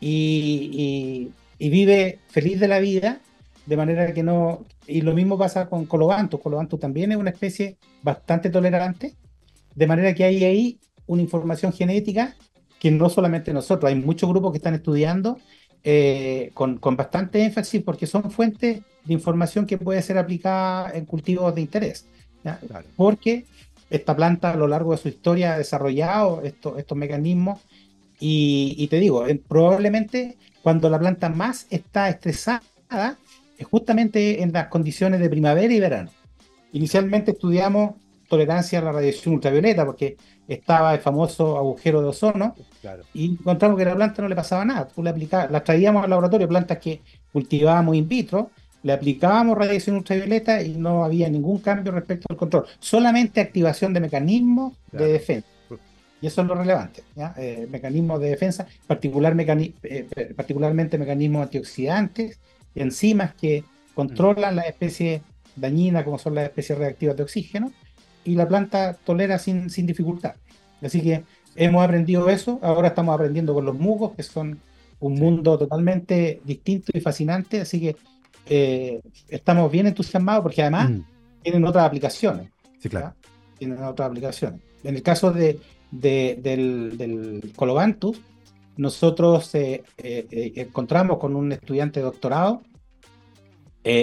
y, 0.00 1.30
vive 1.70 2.18
feliz 2.28 2.60
de 2.60 2.68
la 2.68 2.78
vida, 2.78 3.20
de 3.66 3.76
manera 3.76 4.12
que 4.12 4.22
no... 4.22 4.64
Y 4.86 5.02
lo 5.02 5.14
mismo 5.14 5.38
pasa 5.38 5.68
con 5.68 5.86
Colobantus. 5.86 6.40
Colobantus 6.40 6.80
también 6.80 7.12
es 7.12 7.18
una 7.18 7.30
especie 7.30 7.76
bastante 8.02 8.50
tolerante, 8.50 9.14
de 9.74 9.86
manera 9.86 10.14
que 10.14 10.24
hay 10.24 10.44
ahí 10.44 10.80
una 11.06 11.22
información 11.22 11.72
genética 11.72 12.36
que 12.78 12.90
no 12.90 13.08
solamente 13.08 13.52
nosotros, 13.52 13.88
hay 13.88 13.94
muchos 13.94 14.28
grupos 14.28 14.50
que 14.50 14.58
están 14.58 14.74
estudiando 14.74 15.38
eh, 15.84 16.50
con, 16.52 16.78
con, 16.78 16.96
bastante 16.96 17.44
énfasis 17.44 17.80
porque 17.82 18.06
son 18.06 18.30
fuentes 18.30 18.80
de 19.04 19.14
información 19.14 19.66
que 19.66 19.78
puede 19.78 20.02
ser 20.02 20.18
aplicada 20.18 20.90
en 20.92 21.06
cultivos 21.06 21.54
de 21.54 21.60
interés. 21.60 22.06
Porque 22.96 23.44
esta 23.90 24.16
planta 24.16 24.50
a 24.50 24.56
lo 24.56 24.66
largo 24.66 24.92
de 24.92 24.98
su 24.98 25.08
historia 25.08 25.54
ha 25.54 25.58
desarrollado 25.58 26.42
estos, 26.42 26.78
estos 26.78 26.98
mecanismos 26.98 27.60
y, 28.18 28.86
te 28.88 29.00
digo, 29.00 29.26
probablemente 29.48 30.36
cuando 30.62 30.88
la 30.88 30.98
planta 30.98 31.28
más 31.28 31.66
está 31.70 32.08
estresada 32.08 32.62
es 33.58 33.66
justamente 33.66 34.42
en 34.42 34.52
las 34.52 34.68
condiciones 34.68 35.20
de 35.20 35.28
primavera 35.28 35.72
y 35.72 35.80
verano. 35.80 36.10
Inicialmente 36.72 37.32
estudiamos 37.32 37.94
tolerancia 38.28 38.78
a 38.78 38.82
la 38.82 38.92
radiación 38.92 39.34
ultravioleta 39.34 39.84
porque 39.84 40.16
estaba 40.48 40.94
el 40.94 41.00
famoso 41.00 41.58
agujero 41.58 42.00
de 42.00 42.08
ozono 42.08 42.54
y 43.12 43.32
encontramos 43.32 43.76
que 43.76 43.82
a 43.84 43.88
la 43.88 43.94
planta 43.94 44.22
no 44.22 44.28
le 44.28 44.34
pasaba 44.34 44.64
nada. 44.64 44.88
Tú 44.88 45.02
le 45.02 45.10
aplicabas, 45.10 45.50
las 45.50 45.64
traíamos 45.64 46.04
al 46.04 46.10
laboratorio, 46.10 46.48
plantas 46.48 46.78
que 46.78 47.02
cultivábamos 47.32 47.94
in 47.94 48.08
vitro, 48.08 48.50
le 48.82 48.92
aplicábamos 48.92 49.58
radiación 49.58 49.96
ultravioleta 49.96 50.62
y 50.62 50.74
no 50.74 51.04
había 51.04 51.28
ningún 51.28 51.58
cambio 51.58 51.92
respecto 51.92 52.26
al 52.30 52.36
control. 52.36 52.64
Solamente 52.80 53.40
activación 53.40 53.92
de 53.92 54.00
mecanismos 54.00 54.74
de 54.90 55.06
defensa. 55.06 55.46
Y 56.22 56.28
eso 56.28 56.40
es 56.40 56.46
lo 56.46 56.54
relevante. 56.54 57.02
Eh, 57.36 57.66
mecanismos 57.68 58.20
de 58.20 58.30
defensa, 58.30 58.66
particular 58.86 59.36
eh, 59.38 60.32
particularmente 60.36 60.96
mecanismos 60.96 61.42
antioxidantes, 61.42 62.38
enzimas 62.76 63.34
que 63.34 63.64
controlan 63.94 64.56
las 64.56 64.66
especies 64.66 65.20
dañinas 65.56 66.04
como 66.04 66.18
son 66.18 66.36
las 66.36 66.44
especies 66.44 66.78
reactivas 66.78 67.16
de 67.16 67.24
oxígeno 67.24 67.72
y 68.24 68.36
la 68.36 68.46
planta 68.46 68.94
tolera 69.04 69.38
sin, 69.38 69.68
sin 69.68 69.84
dificultad. 69.84 70.34
Así 70.80 71.02
que 71.02 71.24
hemos 71.56 71.84
aprendido 71.84 72.28
eso, 72.28 72.60
ahora 72.62 72.88
estamos 72.88 73.14
aprendiendo 73.14 73.52
con 73.52 73.64
los 73.64 73.74
mugos, 73.74 74.12
que 74.14 74.22
son 74.22 74.60
un 75.00 75.14
mundo 75.14 75.58
totalmente 75.58 76.40
distinto 76.44 76.92
y 76.94 77.00
fascinante, 77.00 77.60
así 77.60 77.80
que 77.80 77.96
eh, 78.46 79.00
estamos 79.28 79.70
bien 79.70 79.88
entusiasmados 79.88 80.42
porque 80.42 80.62
además 80.62 80.90
mm. 80.90 81.00
tienen 81.42 81.64
otras 81.64 81.84
aplicaciones. 81.84 82.48
Sí, 82.78 82.88
claro. 82.88 83.12
Tienen 83.58 83.82
otras 83.82 84.08
aplicaciones. 84.08 84.60
En 84.84 84.94
el 84.94 85.02
caso 85.02 85.32
de, 85.32 85.58
del, 85.92 86.96
del 86.96 87.52
Colobantus, 87.54 88.20
nosotros 88.76 89.54
eh, 89.54 89.84
eh, 89.98 90.52
encontramos 90.56 91.18
con 91.18 91.36
un 91.36 91.52
estudiante 91.52 92.00
de 92.00 92.04
doctorado 92.04 92.62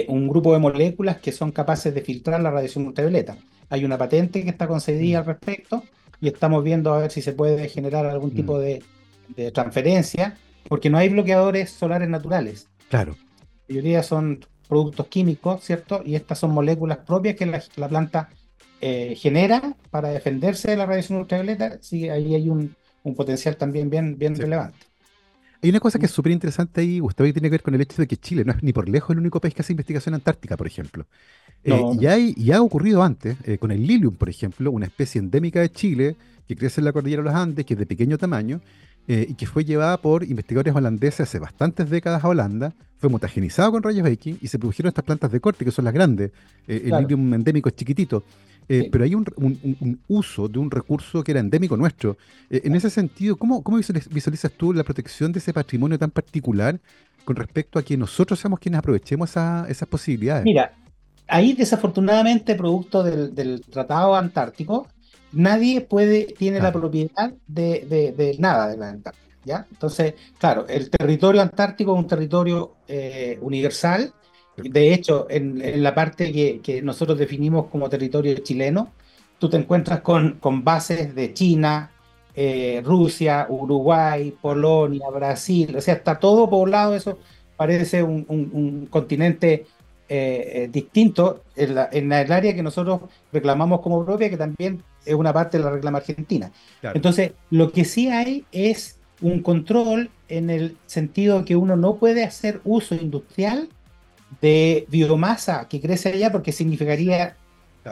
un 0.08 0.28
grupo 0.28 0.52
de 0.52 0.58
moléculas 0.58 1.20
que 1.20 1.32
son 1.32 1.52
capaces 1.52 1.94
de 1.94 2.02
filtrar 2.02 2.42
la 2.42 2.50
radiación 2.50 2.86
ultravioleta. 2.86 3.38
Hay 3.70 3.84
una 3.84 3.96
patente 3.96 4.42
que 4.44 4.50
está 4.50 4.68
concedida 4.68 5.20
al 5.20 5.24
respecto 5.24 5.82
y 6.20 6.28
estamos 6.28 6.62
viendo 6.62 6.92
a 6.92 6.98
ver 6.98 7.10
si 7.10 7.22
se 7.22 7.32
puede 7.32 7.66
generar 7.68 8.04
algún 8.04 8.32
tipo 8.32 8.56
mm. 8.56 8.60
de, 8.60 8.82
de 9.36 9.50
transferencia, 9.52 10.36
porque 10.68 10.90
no 10.90 10.98
hay 10.98 11.08
bloqueadores 11.08 11.70
solares 11.70 12.08
naturales. 12.08 12.68
Claro. 12.88 13.16
La 13.68 13.74
mayoría 13.74 14.02
son 14.02 14.40
productos 14.68 15.06
químicos, 15.08 15.64
¿cierto? 15.64 16.02
Y 16.04 16.14
estas 16.14 16.38
son 16.38 16.52
moléculas 16.52 16.98
propias 16.98 17.36
que 17.36 17.46
la, 17.46 17.88
planta 17.88 18.30
eh, 18.80 19.14
genera 19.16 19.76
para 19.90 20.08
defenderse 20.08 20.70
de 20.70 20.76
la 20.76 20.86
radiación 20.86 21.18
ultravioleta. 21.18 21.78
Sí, 21.80 22.08
ahí 22.08 22.34
hay 22.34 22.48
un, 22.48 22.74
potencial 23.16 23.56
también 23.56 23.90
bien, 23.90 24.16
bien 24.18 24.36
relevante. 24.36 24.78
Hay 25.62 25.68
una 25.68 25.80
cosa 25.80 25.98
que 25.98 26.06
es 26.06 26.12
súper 26.12 26.32
interesante 26.32 26.80
ahí, 26.80 27.00
Gustavo, 27.00 27.26
y 27.26 27.32
tiene 27.32 27.48
que 27.48 27.54
ver 27.54 27.62
con 27.62 27.74
el 27.74 27.82
hecho 27.82 28.00
de 28.00 28.08
que 28.08 28.16
Chile 28.16 28.44
no 28.44 28.52
es 28.52 28.62
ni 28.62 28.72
por 28.72 28.88
lejos 28.88 29.10
el 29.10 29.18
único 29.18 29.40
país 29.40 29.54
que 29.54 29.60
hace 29.60 29.74
investigación 29.74 30.14
antártica, 30.14 30.56
por 30.56 30.66
ejemplo. 30.66 31.06
Eh, 31.62 31.78
y, 32.00 32.06
hay, 32.06 32.34
y, 32.36 32.52
ha 32.52 32.62
ocurrido 32.62 33.02
antes, 33.02 33.36
eh, 33.44 33.58
con 33.58 33.70
el 33.70 33.86
lilium, 33.86 34.14
por 34.14 34.30
ejemplo, 34.30 34.70
una 34.70 34.86
especie 34.86 35.18
endémica 35.18 35.60
de 35.60 35.70
Chile 35.70 36.16
que 36.48 36.56
crece 36.56 36.80
en 36.80 36.86
la 36.86 36.92
cordillera 36.92 37.22
de 37.22 37.28
los 37.28 37.34
Andes, 37.34 37.66
que 37.66 37.74
es 37.74 37.78
de 37.78 37.86
pequeño 37.86 38.16
tamaño, 38.16 38.60
eh, 39.12 39.26
y 39.28 39.34
que 39.34 39.44
fue 39.44 39.64
llevada 39.64 39.96
por 39.96 40.22
investigadores 40.22 40.72
holandeses 40.72 41.22
hace 41.22 41.40
bastantes 41.40 41.90
décadas 41.90 42.22
a 42.22 42.28
Holanda, 42.28 42.72
fue 42.98 43.10
mutagenizado 43.10 43.72
con 43.72 43.82
rayos 43.82 44.06
X 44.06 44.36
y 44.40 44.46
se 44.46 44.56
produjeron 44.56 44.90
estas 44.90 45.04
plantas 45.04 45.32
de 45.32 45.40
corte, 45.40 45.64
que 45.64 45.72
son 45.72 45.84
las 45.84 45.94
grandes, 45.94 46.30
el 46.68 46.90
lilium 46.90 47.34
endémico 47.34 47.68
es 47.68 47.74
chiquitito. 47.74 48.22
Pero 48.68 49.02
hay 49.02 49.16
un, 49.16 49.98
uso 50.06 50.46
de 50.46 50.60
un 50.60 50.70
recurso 50.70 51.24
que 51.24 51.32
era 51.32 51.40
endémico 51.40 51.76
nuestro. 51.76 52.18
en 52.50 52.76
ese 52.76 52.88
sentido, 52.88 53.34
¿cómo, 53.34 53.64
¿cómo, 53.64 53.78
visualizas 53.78 54.52
tú 54.52 54.72
la 54.72 54.84
protección 54.84 55.32
de 55.32 55.40
ese 55.40 55.52
patrimonio 55.52 55.98
tan 55.98 56.12
particular 56.12 56.78
con 57.24 57.34
respecto 57.34 57.80
a 57.80 57.82
que 57.82 57.96
nosotros 57.96 58.38
seamos 58.38 58.60
quienes 58.60 58.78
aprovechemos 58.78 59.30
esas 59.30 59.88
posibilidades? 59.88 60.44
Mira, 60.44 60.72
ahí 61.30 61.52
desafortunadamente, 61.54 62.54
producto 62.54 63.02
del, 63.02 63.62
Tratado 63.70 64.14
Antártico, 64.14 64.86
nadie 65.32 65.80
puede, 65.80 66.24
tiene 66.24 66.60
la 66.60 66.72
propiedad 66.72 67.32
de, 67.46 68.36
nada 68.38 68.68
de 68.68 68.76
la 68.76 68.90
Antártica. 68.90 69.26
¿ya? 69.44 69.66
Entonces, 69.70 70.14
claro, 70.38 70.66
el 70.68 70.90
territorio 70.90 71.40
antártico 71.40 71.94
es 71.94 71.98
un 71.98 72.06
territorio 72.06 72.74
eh, 72.88 73.38
universal. 73.40 74.12
De 74.56 74.92
hecho, 74.92 75.26
en, 75.30 75.82
la 75.82 75.94
parte 75.94 76.32
que, 76.32 76.82
nosotros 76.82 77.18
definimos 77.18 77.66
como 77.66 77.88
territorio 77.88 78.34
chileno, 78.38 78.92
tú 79.38 79.48
te 79.48 79.56
encuentras 79.56 80.00
con, 80.00 80.38
con 80.38 80.62
bases 80.62 81.14
de 81.14 81.32
China, 81.32 81.90
eh, 82.34 82.82
Rusia, 82.84 83.46
Uruguay, 83.48 84.34
Polonia, 84.40 85.08
Brasil, 85.10 85.74
o 85.76 85.80
sea, 85.80 85.94
está 85.94 86.18
todo 86.18 86.48
poblado, 86.48 86.94
eso 86.94 87.18
parece 87.56 88.02
un, 88.02 88.24
un 88.28 88.86
continente 88.86 89.66
eh, 90.12 90.64
eh, 90.64 90.68
distinto 90.72 91.44
en, 91.54 91.76
la, 91.76 91.88
en, 91.92 92.12
el 92.12 92.32
área 92.32 92.52
que 92.52 92.64
nosotros 92.64 93.02
reclamamos 93.32 93.80
como 93.80 94.04
propia, 94.04 94.28
que 94.28 94.36
también 94.36 94.82
es 95.04 95.14
una 95.14 95.32
parte 95.32 95.58
de 95.58 95.64
la 95.64 95.70
reclama 95.70 95.98
argentina. 95.98 96.50
Entonces, 96.82 97.32
lo 97.50 97.72
que 97.72 97.84
sí 97.84 98.08
hay 98.08 98.44
es 98.52 98.98
un 99.20 99.42
control 99.42 100.10
en 100.28 100.50
el 100.50 100.76
sentido 100.86 101.44
que 101.44 101.56
uno 101.56 101.76
no 101.76 101.96
puede 101.96 102.24
hacer 102.24 102.60
uso 102.64 102.94
industrial 102.94 103.68
de 104.40 104.86
biomasa 104.88 105.68
que 105.68 105.80
crece 105.80 106.10
allá 106.10 106.30
porque 106.32 106.52
significaría 106.52 107.36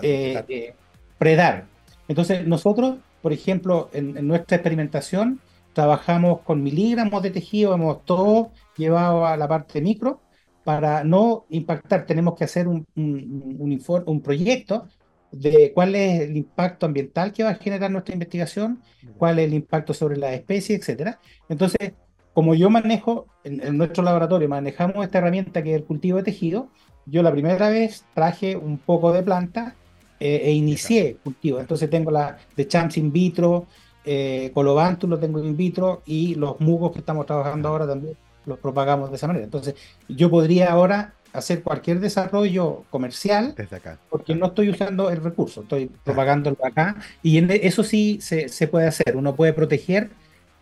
eh, 0.03 0.75
predar. 1.19 1.67
Entonces, 2.07 2.47
nosotros, 2.47 2.97
por 3.21 3.33
ejemplo, 3.33 3.91
en, 3.93 4.17
en, 4.17 4.27
nuestra 4.27 4.57
experimentación, 4.57 5.41
trabajamos 5.73 6.41
con 6.41 6.63
miligramos 6.63 7.23
de 7.23 7.31
tejido, 7.31 7.75
hemos 7.75 8.05
todo 8.05 8.53
llevado 8.77 9.27
a 9.27 9.37
la 9.37 9.49
parte 9.49 9.81
micro, 9.81 10.21
para 10.69 11.03
no 11.03 11.47
impactar, 11.49 12.05
tenemos 12.05 12.35
que 12.35 12.45
hacer 12.45 12.69
un, 12.69 12.87
un, 12.95 13.81
un, 14.05 14.21
proyecto 14.21 14.87
de 15.31 15.73
cuál 15.75 15.95
es 15.95 16.21
el 16.23 16.37
impacto 16.37 16.87
ambiental 16.87 17.33
que 17.33 17.45
va 17.45 17.51
a 17.51 17.55
generar 17.55 17.91
nuestra 17.91 18.15
investigación, 18.15 18.81
cuál 19.17 19.39
es 19.39 19.47
el 19.47 19.55
impacto 19.55 19.95
sobre 19.95 20.17
la 20.17 20.33
especie, 20.33 20.77
etcétera. 20.77 21.21
Entonces, 21.49 21.93
como 22.33 22.55
yo 22.55 22.71
manejo, 22.71 23.27
en, 23.45 23.77
nuestro 23.77 24.03
laboratorio 24.03 24.49
manejamos 24.49 25.05
esta 25.05 25.19
herramienta 25.19 25.63
que 25.63 25.75
es 25.75 25.77
el 25.77 25.85
cultivo 25.85 26.19
de 26.19 26.25
tejido, 26.25 26.69
yo 27.07 27.23
la 27.23 27.33
primera 27.33 27.69
vez 27.69 28.05
traje 28.15 28.57
un 28.57 28.79
poco 28.79 29.13
de 29.13 29.23
planta 29.23 29.75
eh, 30.21 30.43
e 30.45 30.53
inicié 30.53 31.17
cultivo. 31.23 31.61
Entonces 31.61 31.89
tengo 31.91 32.11
la 32.11 32.39
de 32.57 32.69
champs 32.69 32.97
in 32.97 33.13
vitro, 33.13 33.67
eh, 34.05 34.51
colobantus 34.55 35.09
lo 35.09 35.19
tengo 35.19 35.43
in 35.43 35.57
vitro 35.57 36.03
y 36.07 36.35
los 36.35 36.61
mugos 36.61 36.93
que 36.93 37.01
estamos 37.01 37.27
trabajando 37.27 37.69
ahora 37.69 37.87
también 37.87 38.17
los 38.49 38.59
propagamos 38.59 39.11
de 39.11 39.17
esa 39.17 39.27
manera. 39.27 39.45
Entonces, 39.45 39.75
yo 40.09 40.31
podría 40.31 40.73
ahora 40.73 41.15
hacer 41.33 41.63
cualquier 41.63 42.01
desarrollo 42.01 42.85
comercial 42.91 43.55
Desde 43.57 43.77
acá. 43.77 43.99
porque 44.11 44.35
no 44.35 44.47
estoy 44.47 44.71
usando 44.71 45.11
el 45.11 45.23
recurso, 45.23 45.63
estoy 45.63 45.91
propagándolo 46.05 46.57
acá 46.65 46.97
y 47.23 47.39
en 47.39 47.51
e, 47.51 47.61
eso 47.63 47.85
sí 47.85 48.19
se, 48.21 48.49
se, 48.49 48.69
puede 48.69 48.87
hacer. 48.87 49.17
Uno 49.17 49.35
puede 49.35 49.53
proteger 49.53 50.11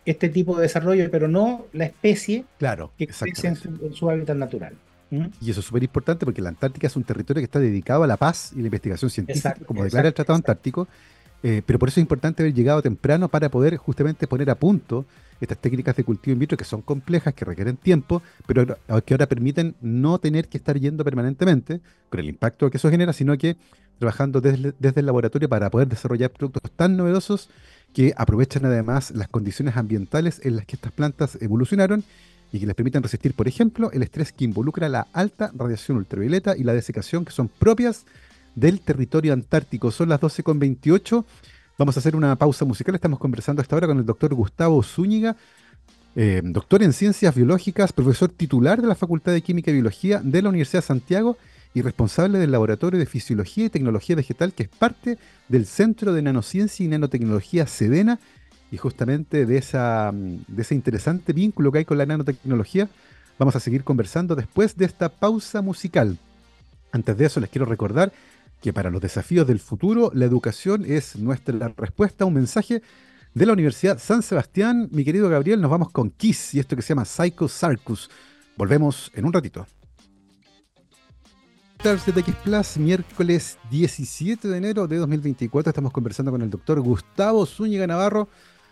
este 0.04 0.28
tipo 0.28 0.56
de 0.56 0.62
desarrollo, 0.62 1.10
pero 1.10 1.28
no 1.28 1.66
la 1.72 1.84
especie 1.84 2.44
claro, 2.58 2.92
que 2.96 3.08
crece 3.08 3.48
en 3.48 3.56
su, 3.92 4.08
hábitat 4.08 4.36
natural. 4.36 4.74
¿Mm? 5.10 5.26
Y 5.40 5.50
eso 5.50 5.60
es 5.60 5.66
súper 5.66 5.82
importante 5.82 6.24
porque 6.24 6.40
la 6.40 6.48
Antártica 6.48 6.86
es 6.86 6.96
un 6.96 7.04
territorio 7.04 7.40
que 7.40 7.44
está 7.44 7.58
dedicado 7.58 8.04
a 8.04 8.06
la 8.06 8.16
paz 8.16 8.52
y 8.54 8.60
la 8.60 8.66
investigación 8.66 9.10
científica, 9.10 9.56
como 9.66 9.84
declara 9.84 10.08
el 10.08 10.14
Tratado 10.14 10.36
Antártico, 10.36 10.88
eh, 11.42 11.62
pero 11.66 11.78
por 11.78 11.88
eso 11.88 12.00
es 12.00 12.02
importante 12.02 12.42
haber 12.42 12.54
llegado 12.54 12.82
temprano 12.82 13.28
para 13.28 13.48
poder 13.50 13.76
justamente 13.76 14.26
poner 14.26 14.48
a 14.50 14.54
punto 14.54 15.04
estas 15.40 15.58
técnicas 15.58 15.96
de 15.96 16.04
cultivo 16.04 16.32
in 16.32 16.38
vitro 16.38 16.56
que 16.56 16.64
son 16.64 16.82
complejas, 16.82 17.34
que 17.34 17.44
requieren 17.44 17.76
tiempo, 17.76 18.22
pero 18.46 18.66
que 19.04 19.14
ahora 19.14 19.26
permiten 19.26 19.74
no 19.80 20.18
tener 20.18 20.48
que 20.48 20.58
estar 20.58 20.78
yendo 20.78 21.04
permanentemente 21.04 21.80
con 22.08 22.20
el 22.20 22.28
impacto 22.28 22.70
que 22.70 22.76
eso 22.76 22.90
genera, 22.90 23.12
sino 23.12 23.36
que 23.36 23.56
trabajando 23.98 24.40
desde, 24.40 24.74
el 24.80 25.06
laboratorio 25.06 25.48
para 25.48 25.70
poder 25.70 25.88
desarrollar 25.88 26.30
productos 26.30 26.70
tan 26.72 26.96
novedosos 26.96 27.48
que 27.92 28.12
aprovechan 28.16 28.64
además 28.66 29.10
las 29.12 29.28
condiciones 29.28 29.76
ambientales 29.76 30.40
en 30.44 30.56
las 30.56 30.66
que 30.66 30.76
estas 30.76 30.92
plantas 30.92 31.38
evolucionaron 31.40 32.04
y 32.52 32.60
que 32.60 32.66
les 32.66 32.74
permiten 32.74 33.02
resistir, 33.02 33.34
por 33.34 33.48
ejemplo, 33.48 33.90
el 33.92 34.02
estrés 34.02 34.32
que 34.32 34.44
involucra 34.44 34.88
la 34.88 35.06
alta 35.12 35.50
radiación 35.54 35.96
ultravioleta 35.96 36.56
y 36.56 36.62
la 36.62 36.74
desecación 36.74 37.24
que 37.24 37.32
son 37.32 37.48
propias 37.48 38.04
del 38.54 38.80
territorio 38.80 39.32
antártico. 39.32 39.90
Son 39.90 40.08
las 40.08 40.20
12.28 40.20 41.24
Vamos 41.78 41.94
a 41.96 42.00
hacer 42.00 42.16
una 42.16 42.36
pausa 42.36 42.64
musical. 42.64 42.94
Estamos 42.94 43.18
conversando 43.18 43.60
esta 43.60 43.76
hora 43.76 43.86
con 43.86 43.98
el 43.98 44.06
doctor 44.06 44.32
Gustavo 44.34 44.82
Zúñiga, 44.82 45.36
eh, 46.14 46.40
doctor 46.42 46.82
en 46.82 46.94
ciencias 46.94 47.34
biológicas, 47.34 47.92
profesor 47.92 48.30
titular 48.30 48.80
de 48.80 48.88
la 48.88 48.94
Facultad 48.94 49.32
de 49.32 49.42
Química 49.42 49.70
y 49.70 49.74
Biología 49.74 50.22
de 50.24 50.40
la 50.40 50.48
Universidad 50.48 50.82
de 50.82 50.86
Santiago 50.86 51.36
y 51.74 51.82
responsable 51.82 52.38
del 52.38 52.50
Laboratorio 52.50 52.98
de 52.98 53.04
Fisiología 53.04 53.66
y 53.66 53.68
Tecnología 53.68 54.16
Vegetal, 54.16 54.54
que 54.54 54.62
es 54.62 54.68
parte 54.70 55.18
del 55.48 55.66
Centro 55.66 56.14
de 56.14 56.22
Nanociencia 56.22 56.82
y 56.82 56.88
Nanotecnología 56.88 57.66
Sedena, 57.66 58.18
y 58.72 58.78
justamente 58.78 59.44
de, 59.44 59.58
esa, 59.58 60.12
de 60.14 60.62
ese 60.62 60.74
interesante 60.74 61.34
vínculo 61.34 61.70
que 61.70 61.78
hay 61.80 61.84
con 61.84 61.98
la 61.98 62.06
nanotecnología. 62.06 62.88
Vamos 63.38 63.54
a 63.54 63.60
seguir 63.60 63.84
conversando 63.84 64.34
después 64.34 64.78
de 64.78 64.86
esta 64.86 65.10
pausa 65.10 65.60
musical. 65.60 66.16
Antes 66.90 67.18
de 67.18 67.26
eso, 67.26 67.38
les 67.38 67.50
quiero 67.50 67.66
recordar 67.66 68.12
que 68.66 68.72
para 68.72 68.90
los 68.90 69.00
desafíos 69.00 69.46
del 69.46 69.60
futuro 69.60 70.10
la 70.12 70.24
educación 70.24 70.84
es 70.84 71.14
nuestra 71.14 71.72
respuesta 71.76 72.24
a 72.24 72.26
un 72.26 72.34
mensaje 72.34 72.82
de 73.32 73.46
la 73.46 73.52
Universidad 73.52 73.96
San 74.00 74.24
Sebastián. 74.24 74.88
Mi 74.90 75.04
querido 75.04 75.28
Gabriel, 75.28 75.60
nos 75.60 75.70
vamos 75.70 75.92
con 75.92 76.10
Kiss 76.10 76.52
y 76.52 76.58
esto 76.58 76.74
que 76.74 76.82
se 76.82 76.88
llama 76.88 77.04
Psycho 77.04 77.46
Sarcus. 77.46 78.10
Volvemos 78.56 79.12
en 79.14 79.24
un 79.24 79.32
ratito. 79.32 79.68
de 81.84 82.20
X 82.20 82.34
Plus, 82.42 82.76
miércoles 82.78 83.56
17 83.70 84.48
de 84.48 84.56
enero 84.56 84.88
de 84.88 84.96
2024. 84.96 85.70
Estamos 85.70 85.92
conversando 85.92 86.32
con 86.32 86.42
el 86.42 86.50
doctor 86.50 86.80
Gustavo 86.80 87.46
Zúñiga 87.46 87.86
Navarro 87.86 88.28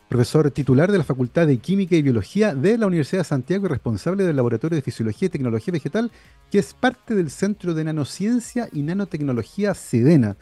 profesor 0.08 0.50
titular 0.50 0.92
de 0.92 0.98
la 0.98 1.04
Facultad 1.04 1.46
de 1.46 1.58
Química 1.58 1.96
y 1.96 2.02
Biología 2.02 2.54
de 2.54 2.78
la 2.78 2.86
Universidad 2.86 3.20
de 3.20 3.28
Santiago 3.28 3.66
y 3.66 3.68
responsable 3.68 4.24
del 4.24 4.36
Laboratorio 4.36 4.76
de 4.76 4.82
Fisiología 4.82 5.26
y 5.26 5.30
Tecnología 5.30 5.72
Vegetal, 5.72 6.12
que 6.50 6.58
es 6.58 6.74
parte 6.74 7.14
del 7.14 7.30
Centro 7.30 7.74
de 7.74 7.84
Nanociencia 7.84 8.68
y 8.72 8.82
Nanotecnología 8.82 9.74
Sedena. 9.74 10.36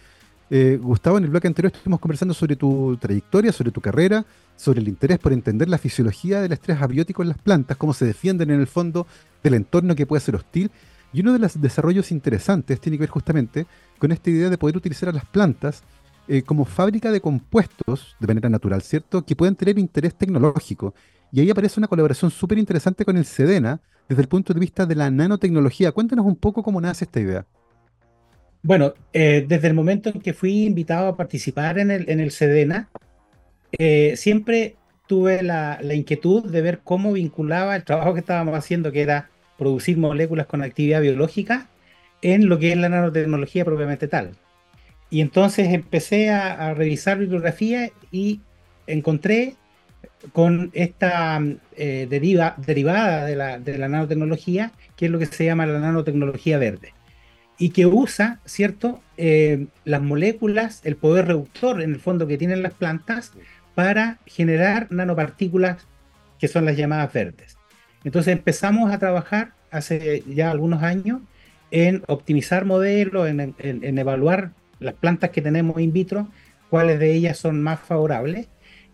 Eh, 0.50 0.78
Gustavo, 0.82 1.16
en 1.16 1.24
el 1.24 1.30
bloque 1.30 1.48
anterior 1.48 1.72
estuvimos 1.72 2.00
conversando 2.00 2.34
sobre 2.34 2.56
tu 2.56 2.98
trayectoria, 2.98 3.52
sobre 3.52 3.70
tu 3.70 3.80
carrera, 3.80 4.26
sobre 4.54 4.80
el 4.80 4.88
interés 4.88 5.18
por 5.18 5.32
entender 5.32 5.68
la 5.68 5.78
fisiología 5.78 6.42
del 6.42 6.52
estrés 6.52 6.82
abiótico 6.82 7.22
en 7.22 7.30
las 7.30 7.38
plantas, 7.38 7.78
cómo 7.78 7.94
se 7.94 8.04
defienden 8.04 8.50
en 8.50 8.60
el 8.60 8.66
fondo 8.66 9.06
del 9.42 9.54
entorno 9.54 9.94
que 9.94 10.04
puede 10.04 10.20
ser 10.20 10.36
hostil. 10.36 10.70
Y 11.14 11.20
uno 11.20 11.32
de 11.32 11.38
los 11.38 11.60
desarrollos 11.60 12.10
interesantes 12.10 12.80
tiene 12.80 12.98
que 12.98 13.02
ver 13.02 13.10
justamente 13.10 13.66
con 13.98 14.12
esta 14.12 14.28
idea 14.28 14.50
de 14.50 14.58
poder 14.58 14.76
utilizar 14.76 15.08
a 15.08 15.12
las 15.12 15.24
plantas 15.24 15.82
eh, 16.28 16.42
como 16.42 16.64
fábrica 16.64 17.10
de 17.10 17.20
compuestos 17.20 18.16
de 18.20 18.26
manera 18.26 18.48
natural, 18.48 18.82
¿cierto? 18.82 19.24
Que 19.24 19.36
pueden 19.36 19.56
tener 19.56 19.78
interés 19.78 20.14
tecnológico. 20.14 20.94
Y 21.32 21.40
ahí 21.40 21.50
aparece 21.50 21.80
una 21.80 21.88
colaboración 21.88 22.30
súper 22.30 22.58
interesante 22.58 23.04
con 23.04 23.16
el 23.16 23.24
SEDENA 23.24 23.80
desde 24.08 24.22
el 24.22 24.28
punto 24.28 24.52
de 24.52 24.60
vista 24.60 24.86
de 24.86 24.94
la 24.94 25.10
nanotecnología. 25.10 25.92
Cuéntanos 25.92 26.26
un 26.26 26.36
poco 26.36 26.62
cómo 26.62 26.80
nace 26.80 27.04
esta 27.04 27.20
idea. 27.20 27.46
Bueno, 28.62 28.94
eh, 29.12 29.44
desde 29.48 29.68
el 29.68 29.74
momento 29.74 30.10
en 30.10 30.20
que 30.20 30.34
fui 30.34 30.64
invitado 30.64 31.08
a 31.08 31.16
participar 31.16 31.78
en 31.78 31.90
el, 31.90 32.08
en 32.08 32.30
SEDENA, 32.30 32.88
eh, 33.72 34.14
siempre 34.16 34.76
tuve 35.08 35.42
la, 35.42 35.80
inquietud 35.92 36.44
de 36.44 36.62
ver 36.62 36.80
cómo 36.84 37.12
vinculaba 37.12 37.74
el 37.74 37.84
trabajo 37.84 38.14
que 38.14 38.20
estábamos 38.20 38.56
haciendo, 38.56 38.92
que 38.92 39.02
era 39.02 39.30
producir 39.58 39.98
moléculas 39.98 40.46
con 40.46 40.62
actividad 40.62 41.00
biológica, 41.00 41.68
en 42.22 42.48
lo 42.48 42.58
que 42.58 42.72
es 42.72 42.78
la 42.78 42.88
nanotecnología 42.88 43.64
propiamente 43.64 44.06
tal. 44.06 44.32
Y 45.12 45.20
entonces 45.20 45.72
empecé 45.72 46.30
a, 46.30 46.74
revisar 46.74 47.18
bibliografía 47.18 47.90
y 48.10 48.40
encontré 48.88 49.54
con 50.32 50.70
esta 50.72 51.40
eh, 51.76 52.06
deriva, 52.08 52.56
derivada 52.56 53.26
de 53.26 53.36
la, 53.36 53.58
de 53.58 53.78
la 53.78 53.88
nanotecnología, 53.88 54.72
que 54.96 55.06
es 55.06 55.12
lo 55.12 55.18
que 55.20 55.26
se 55.26 55.44
llama 55.44 55.66
la 55.66 55.78
nanotecnología 55.78 56.58
verde 56.58 56.94
y 57.62 57.70
que 57.70 57.86
usa, 57.86 58.40
¿cierto?, 58.44 59.00
eh, 59.16 59.66
las 59.84 60.02
moléculas, 60.02 60.80
el 60.82 60.96
poder 60.96 61.26
reductor 61.26 61.80
en 61.80 61.92
el 61.92 62.00
fondo 62.00 62.26
que 62.26 62.36
tienen 62.36 62.60
las 62.60 62.72
plantas 62.72 63.32
para 63.76 64.18
generar 64.26 64.88
nanopartículas 64.90 65.86
que 66.40 66.48
son 66.48 66.64
las 66.64 66.76
llamadas 66.76 67.12
verdes. 67.12 67.56
Entonces 68.02 68.32
empezamos 68.32 68.92
a 68.92 68.98
trabajar 68.98 69.52
hace 69.70 70.24
ya 70.26 70.50
algunos 70.50 70.82
años 70.82 71.20
en 71.70 72.02
optimizar 72.08 72.64
modelos, 72.64 73.28
en, 73.28 73.98
evaluar 73.98 74.50
las 74.82 74.94
plantas 74.94 75.30
que 75.30 75.42
tenemos 75.42 75.80
in 75.80 75.92
vitro, 75.92 76.28
cuáles 76.70 76.98
de 76.98 77.12
ellas 77.12 77.38
son 77.38 77.62
más 77.62 77.80
favorables. 77.80 78.48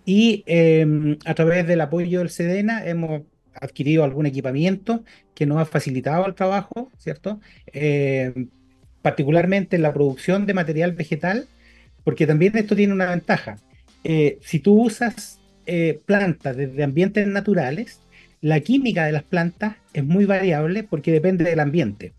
Y 0.04 0.42
em, 0.46 1.18
a 1.24 1.34
través 1.34 1.66
del 1.66 1.80
apoyo 1.80 2.20
del 2.20 2.30
SEDENA 2.30 2.86
hemos 2.86 3.22
adquirido 3.54 4.04
algún 4.04 4.26
equipamiento 4.26 5.04
que 5.34 5.46
nos 5.46 5.58
ha 5.58 5.64
facilitado 5.64 6.26
el 6.26 6.34
trabajo, 6.34 6.90
¿cierto? 6.98 7.40
Em, 7.66 8.48
particularmente 9.02 9.76
en 9.76 9.82
la 9.82 9.92
producción 9.92 10.46
de 10.46 10.54
material 10.54 10.92
vegetal, 10.92 11.48
porque 12.04 12.26
también 12.26 12.56
esto 12.56 12.74
tiene 12.74 12.92
una 12.92 13.10
ventaja. 13.10 13.56
Eh, 14.04 14.38
si 14.42 14.60
tú 14.60 14.82
usas 14.82 15.40
eh, 15.66 16.00
plantas 16.06 16.56
desde 16.56 16.82
ambientes 16.82 17.26
naturales, 17.26 18.00
la 18.40 18.60
química 18.60 19.04
de 19.04 19.12
las 19.12 19.24
plantas 19.24 19.76
es 19.92 20.04
muy 20.04 20.24
variable 20.24 20.84
porque 20.84 21.12
depende 21.12 21.44
del 21.44 21.60
ambiente. 21.60 22.12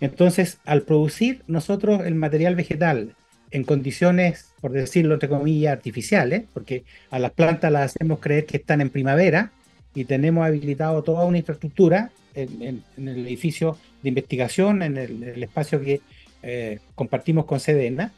Entonces, 0.00 0.58
al 0.64 0.82
producir 0.82 1.42
nosotros 1.46 2.02
el 2.06 2.14
material 2.14 2.56
vegetal 2.56 3.14
en 3.50 3.64
condiciones, 3.64 4.52
por 4.60 4.72
decirlo 4.72 5.14
entre 5.14 5.28
comillas, 5.28 5.72
artificiales, 5.72 6.44
porque 6.52 6.84
a 7.10 7.18
las 7.18 7.32
plantas 7.32 7.70
las 7.72 7.94
hacemos 7.94 8.20
creer 8.20 8.46
que 8.46 8.58
están 8.58 8.80
en 8.80 8.90
primavera 8.90 9.52
y 9.94 10.04
tenemos 10.04 10.46
habilitado 10.46 11.02
toda 11.02 11.24
una 11.24 11.38
infraestructura 11.38 12.10
en, 12.34 12.82
el 12.96 13.26
edificio 13.26 13.76
de 14.02 14.08
investigación, 14.08 14.82
en 14.82 14.96
el, 14.96 15.42
espacio 15.42 15.80
que 15.80 16.00
eh, 16.42 16.78
compartimos 16.94 17.44
con 17.44 17.60
Sedena, 17.60 18.12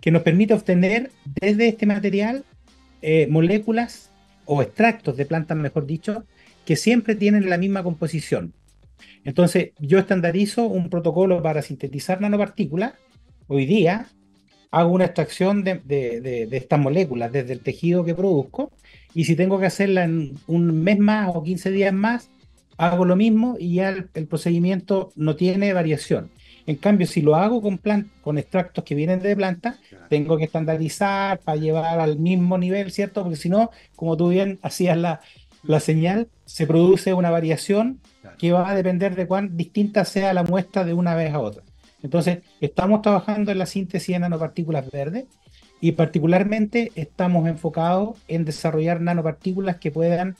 que 0.00 0.10
nos 0.10 0.22
permite 0.22 0.54
obtener 0.54 1.10
desde 1.40 1.68
este 1.68 1.84
material 1.84 2.44
eh, 3.02 3.26
moléculas 3.28 4.10
o 4.44 4.62
extractos 4.62 5.16
de 5.16 5.26
plantas, 5.26 5.56
mejor 5.56 5.86
dicho, 5.86 6.24
que 6.64 6.76
siempre 6.76 7.14
tienen 7.16 7.50
la 7.50 7.58
misma 7.58 7.82
composición. 7.82 8.52
Entonces, 9.24 9.70
yo 9.78 9.98
estandarizo 9.98 10.66
un 10.66 10.88
protocolo 10.90 11.42
para 11.42 11.62
sintetizar 11.62 12.20
nanopartículas. 12.20 12.94
Hoy 13.48 13.66
día 13.66 14.06
hago 14.70 14.90
una 14.90 15.06
extracción 15.06 15.64
de, 15.64 15.80
de, 15.84 16.48
estas 16.52 16.78
moléculas 16.78 17.32
desde 17.32 17.52
el 17.52 17.60
tejido 17.60 18.04
que 18.04 18.14
produzco 18.14 18.72
y 19.14 19.24
si 19.24 19.36
tengo 19.36 19.58
que 19.58 19.66
hacerla 19.66 20.04
en 20.04 20.34
un 20.46 20.82
mes 20.82 20.98
más 20.98 21.30
o 21.34 21.42
15 21.42 21.70
días 21.70 21.94
más, 21.94 22.30
hago 22.76 23.04
lo 23.04 23.16
mismo 23.16 23.56
y 23.58 23.76
ya 23.76 23.88
el, 23.88 24.26
procedimiento 24.26 25.12
no 25.16 25.36
tiene 25.36 25.72
variación. 25.72 26.30
En 26.66 26.76
cambio, 26.76 27.06
si 27.06 27.22
lo 27.22 27.36
hago 27.36 27.62
con, 27.62 27.80
con 28.22 28.38
extractos 28.38 28.84
que 28.84 28.94
vienen 28.94 29.20
de 29.20 29.36
planta, 29.36 29.78
tengo 30.08 30.36
que 30.36 30.44
estandarizar 30.44 31.38
para 31.38 31.58
llevar 31.58 32.00
al 32.00 32.18
mismo 32.18 32.58
nivel, 32.58 32.90
¿cierto? 32.90 33.22
Porque 33.22 33.36
si 33.36 33.48
no, 33.48 33.70
como 33.94 34.16
tú 34.16 34.28
bien 34.28 34.58
hacías 34.62 34.98
la, 34.98 35.20
la 35.62 35.80
señal, 35.80 36.28
se 36.44 36.66
produce 36.66 37.14
una 37.14 37.30
variación 37.30 38.00
que 38.38 38.52
va 38.52 38.70
a 38.70 38.74
depender 38.74 39.14
de 39.14 39.26
cuán 39.26 39.56
distinta 39.56 40.04
sea 40.04 40.32
la 40.34 40.42
muestra 40.42 40.84
de 40.84 40.92
una 40.92 41.14
vez 41.14 41.32
a 41.32 41.40
otra. 41.40 41.62
Entonces, 42.02 42.38
estamos 42.60 43.02
trabajando 43.02 43.50
en 43.52 43.58
la 43.58 43.66
síntesis 43.66 44.14
de 44.14 44.20
nanopartículas 44.20 44.90
verdes 44.90 45.24
y 45.80 45.92
particularmente 45.92 46.92
estamos 46.94 47.48
enfocados 47.48 48.18
en 48.28 48.44
desarrollar 48.44 49.00
nanopartículas 49.00 49.76
que 49.76 49.90
puedan, 49.90 50.36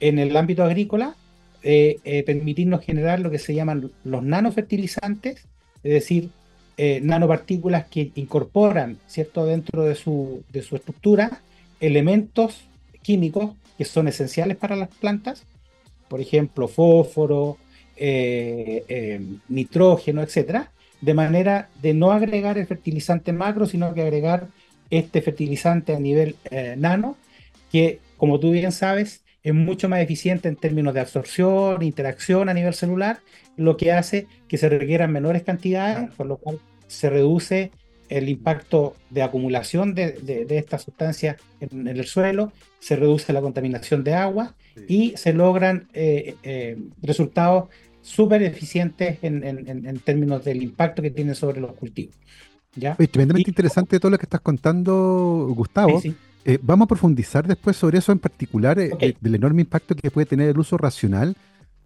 en 0.00 0.18
el 0.18 0.36
ámbito 0.36 0.64
agrícola, 0.64 1.14
eh, 1.62 1.98
eh, 2.04 2.22
permitirnos 2.24 2.84
generar 2.84 3.20
lo 3.20 3.30
que 3.30 3.38
se 3.38 3.54
llaman 3.54 3.90
los 4.04 4.22
nanofertilizantes, 4.22 5.46
es 5.82 5.92
decir, 5.92 6.30
eh, 6.76 7.00
nanopartículas 7.02 7.86
que 7.86 8.10
incorporan, 8.16 8.98
¿cierto?, 9.06 9.46
dentro 9.46 9.84
de 9.84 9.94
su, 9.94 10.42
de 10.52 10.62
su 10.62 10.76
estructura, 10.76 11.40
elementos 11.80 12.64
químicos 13.02 13.52
que 13.78 13.84
son 13.84 14.08
esenciales 14.08 14.56
para 14.56 14.76
las 14.76 14.88
plantas, 14.88 15.44
por 16.08 16.20
ejemplo, 16.20 16.68
fósforo, 16.68 17.58
nitrógeno, 19.48 20.22
etcétera, 20.22 20.70
de 21.00 21.14
manera 21.14 21.68
de 21.82 21.94
no 21.94 22.12
agregar 22.12 22.58
el 22.58 22.66
fertilizante 22.66 23.32
macro, 23.32 23.66
sino 23.66 23.92
que 23.94 24.02
agregar 24.02 24.48
este 24.90 25.22
fertilizante 25.22 25.94
a 25.94 26.00
nivel 26.00 26.36
nano, 26.76 27.16
que, 27.70 28.00
como 28.16 28.40
tú 28.40 28.50
bien 28.50 28.72
sabes, 28.72 29.22
es 29.42 29.54
mucho 29.54 29.88
más 29.88 30.00
eficiente 30.00 30.48
en 30.48 30.56
términos 30.56 30.94
de 30.94 31.00
absorción, 31.00 31.82
interacción 31.82 32.48
a 32.48 32.54
nivel 32.54 32.74
celular, 32.74 33.18
lo 33.56 33.76
que 33.76 33.92
hace 33.92 34.26
que 34.48 34.56
se 34.56 34.68
requieran 34.68 35.12
menores 35.12 35.42
cantidades, 35.42 36.10
por 36.14 36.26
lo 36.26 36.38
cual 36.38 36.58
se 36.86 37.10
reduce 37.10 37.70
el 38.08 38.28
impacto 38.28 38.94
de 39.10 39.22
acumulación 39.22 39.94
de, 39.94 40.12
de, 40.12 40.58
esta 40.58 40.78
sustancia 40.78 41.36
en, 41.60 41.88
el 41.88 42.04
suelo, 42.04 42.52
se 42.78 42.96
reduce 42.96 43.32
la 43.32 43.40
contaminación 43.40 44.04
de 44.04 44.14
agua 44.14 44.54
y 44.88 45.14
se 45.16 45.32
logran 45.32 45.88
eh, 45.94 46.36
eh, 46.42 46.76
resultados 47.02 47.68
súper 48.02 48.42
eficientes 48.42 49.18
en, 49.22 49.44
en, 49.44 49.98
términos 50.00 50.44
del 50.44 50.62
impacto 50.62 51.00
que 51.00 51.10
tiene 51.10 51.34
sobre 51.34 51.60
los 51.60 51.72
cultivos. 51.72 52.14
¿ya? 52.76 52.96
tremendamente 52.96 53.50
interesante 53.50 53.98
todo 53.98 54.10
lo 54.10 54.18
que 54.18 54.26
estás 54.26 54.40
contando, 54.40 55.48
Gustavo. 55.56 56.00
Sí, 56.00 56.14
eh, 56.44 56.58
vamos 56.60 56.84
a 56.84 56.88
profundizar 56.88 57.46
después 57.46 57.76
sobre 57.76 57.98
eso 57.98 58.12
en 58.12 58.18
particular, 58.18 58.76
del 58.76 59.34
enorme 59.34 59.62
impacto 59.62 59.94
que 59.94 60.10
puede 60.10 60.26
tener 60.26 60.50
el 60.50 60.58
uso 60.58 60.76
racional 60.76 61.34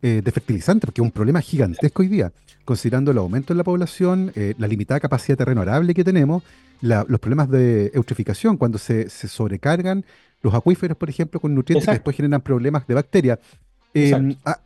de 0.01 0.31
fertilizantes, 0.31 0.87
porque 0.87 1.01
es 1.01 1.05
un 1.05 1.11
problema 1.11 1.41
gigantesco 1.41 2.03
hoy 2.03 2.09
día, 2.09 2.33
considerando 2.65 3.11
el 3.11 3.19
aumento 3.19 3.53
en 3.53 3.57
la 3.57 3.65
población, 3.65 4.33
la 4.35 4.67
limitada 4.67 5.01
capacidad 5.01 5.37
de 5.37 5.45
terreno 5.45 5.63
arable 5.63 5.93
que 5.93 6.05
tenemos, 6.05 6.43
los 6.81 7.21
problemas 7.21 7.51
de 7.51 7.91
eutrificación, 7.93 8.57
cuando 8.57 8.79
se, 8.79 9.09
sobrecargan 9.11 10.05
los 10.41 10.55
acuíferos, 10.55 10.97
por 10.97 11.11
ejemplo, 11.11 11.41
con 11.41 11.55
nutrientes 11.55 11.87
que 11.87 11.93
después 11.93 12.17
generan 12.17 12.41
problemas 12.41 12.87
de 12.87 12.95
bacterias. 12.95 13.39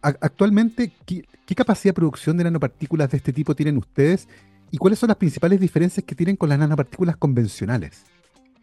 actualmente, 0.02 0.92
¿qué, 1.06 1.24
¿qué 1.46 1.54
capacidad 1.54 1.90
de 1.90 1.96
producción 1.96 2.36
de 2.36 2.44
nanopartículas 2.44 3.10
de 3.10 3.16
este 3.16 3.32
tipo 3.32 3.54
tienen 3.54 3.76
ustedes 3.76 4.28
y 4.70 4.78
cuáles 4.78 4.98
son 4.98 5.08
las 5.08 5.16
principales 5.16 5.60
diferencias 5.60 6.04
que 6.04 6.14
tienen 6.14 6.36
con 6.36 6.48
las 6.48 6.58
nanopartículas 6.58 7.16
convencionales? 7.16 8.04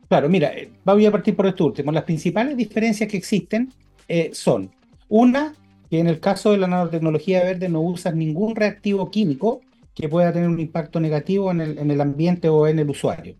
Claro, 0.07 0.27
mira, 0.27 0.47
eh, 0.49 0.71
voy 0.83 1.05
a 1.05 1.11
partir 1.11 1.35
por 1.35 1.45
esto 1.45 1.67
último. 1.67 1.91
Las 1.91 2.03
principales 2.03 2.57
diferencias 2.57 3.07
que 3.07 3.17
existen 3.17 3.71
eh, 4.07 4.31
son, 4.33 4.71
una, 5.07 5.53
que 5.89 5.99
en 5.99 6.07
el 6.07 6.19
caso 6.19 6.51
de 6.51 6.57
la 6.57 6.67
nanotecnología 6.67 7.43
verde 7.43 7.69
no 7.69 7.81
usas 7.81 8.15
ningún 8.15 8.55
reactivo 8.55 9.09
químico 9.09 9.61
que 9.95 10.07
pueda 10.07 10.31
tener 10.31 10.47
un 10.47 10.59
impacto 10.59 10.99
negativo 10.99 11.51
en 11.51 11.59
el, 11.59 12.01
ambiente 12.01 12.47
o 12.47 12.67
en 12.67 12.79
el 12.79 12.89
usuario. 12.89 13.35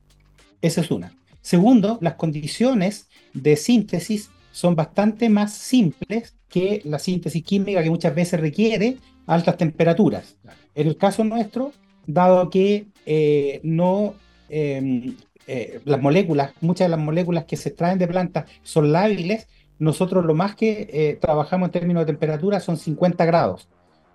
Esa 0.62 0.81
es 0.81 0.91
una. 0.91 1.15
Segundo, 1.41 1.99
las 2.01 2.15
condiciones 2.15 3.07
de 3.33 3.55
síntesis 3.55 4.29
son 4.51 4.75
bastante 4.75 5.29
más 5.29 5.53
simples 5.53 6.35
que 6.49 6.81
la 6.83 6.99
síntesis 6.99 7.43
química 7.43 7.83
que 7.83 7.89
muchas 7.89 8.13
veces 8.13 8.39
requiere 8.39 8.97
altas 9.25 9.55
temperaturas. 9.55 10.35
En 10.75 10.88
el 10.88 10.97
caso 10.97 11.23
nuestro, 11.23 11.71
dado 12.07 12.49
que 12.49 12.88
eh, 13.05 13.62
no 13.63 14.15
em, 14.49 15.15
eh, 15.47 15.79
las 15.85 16.01
moléculas, 16.01 16.51
muchas 16.62 16.85
de 16.85 16.89
las 16.89 16.99
moléculas 16.99 17.45
que 17.45 17.55
se 17.55 17.69
extraen 17.69 17.99
de 17.99 18.07
plantas 18.07 18.45
son 18.63 18.91
lábiles, 18.91 19.47
nosotros 19.80 20.26
lo 20.26 20.36
más 20.36 20.56
que 20.56 20.89
eh, 20.92 21.18
trabajamos 21.20 21.68
en 21.68 21.72
términos 21.72 22.02
de 22.02 22.08
temperatura 22.08 22.60
son 22.60 22.78
50 22.78 23.26
grados, 23.26 23.68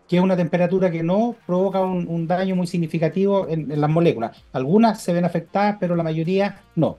que 0.08 0.16
es 0.16 0.22
una 0.22 0.36
temperatura 0.36 0.90
que 0.90 1.02
no 1.02 1.34
provoca 1.46 1.80
un, 1.80 2.26
daño 2.26 2.54
muy 2.54 2.66
significativo 2.66 3.48
en, 3.48 3.80
las 3.80 3.90
moléculas. 3.90 4.36
Algunas 4.52 5.00
se 5.00 5.12
ven 5.12 5.24
afectadas, 5.24 5.76
pero 5.80 5.96
la 5.96 6.02
mayoría 6.02 6.60
no. 6.76 6.98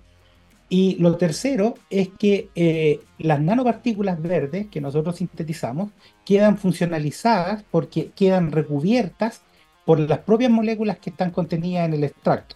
Y 0.67 0.95
lo 0.95 1.15
tercero 1.15 1.75
es 1.91 2.09
que 2.17 2.49
eh, 2.55 2.99
las 3.19 3.39
nanopartículas 3.39 4.19
verdes 4.19 4.67
que 4.67 4.81
nosotros 4.81 5.17
sintetizamos 5.17 5.91
quedan 6.25 6.57
funcionalizadas 6.57 7.63
porque 7.69 8.09
quedan 8.15 8.51
recubiertas 8.51 9.43
por 9.85 9.99
las 9.99 10.19
propias 10.19 10.49
moléculas 10.49 10.97
que 10.97 11.11
están 11.11 11.29
contenidas 11.29 11.85
en 11.85 11.93
el 11.93 12.03
extracto 12.03 12.55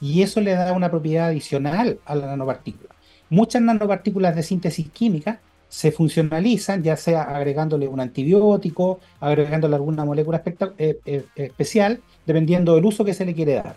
y 0.00 0.22
eso 0.22 0.40
le 0.40 0.52
da 0.52 0.72
una 0.72 0.90
propiedad 0.90 1.28
adicional 1.28 1.98
a 2.04 2.14
la 2.14 2.26
nanopartícula. 2.26 2.94
Muchas 3.30 3.62
nanopartículas 3.62 4.34
de 4.36 4.42
síntesis 4.42 4.88
química 4.90 5.40
se 5.68 5.92
funcionalizan, 5.92 6.82
ya 6.82 6.96
sea 6.96 7.22
agregándole 7.22 7.86
un 7.88 8.00
antibiótico, 8.00 9.00
agregándole 9.20 9.76
alguna 9.76 10.04
molécula 10.04 10.42
eh, 10.78 10.98
eh, 11.04 11.24
especial, 11.36 12.00
dependiendo 12.26 12.74
del 12.74 12.84
uso 12.84 13.04
que 13.04 13.14
se 13.14 13.26
le 13.26 13.34
quiere 13.34 13.54
dar. 13.54 13.76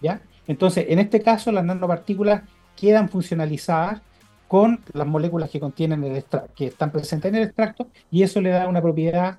¿ya? 0.00 0.22
Entonces, 0.46 0.86
en 0.88 0.98
este 0.98 1.20
caso, 1.20 1.52
las 1.52 1.64
nanopartículas 1.64 2.42
quedan 2.74 3.08
funcionalizadas 3.08 4.00
con 4.48 4.80
las 4.94 5.06
moléculas 5.06 5.50
que 5.50 5.60
contienen 5.60 6.02
el 6.02 6.24
que 6.56 6.66
están 6.66 6.90
presentes 6.90 7.28
en 7.28 7.36
el 7.36 7.44
extracto 7.44 7.86
y 8.10 8.22
eso 8.22 8.40
le 8.40 8.50
da 8.50 8.66
una 8.66 8.82
propiedad 8.82 9.38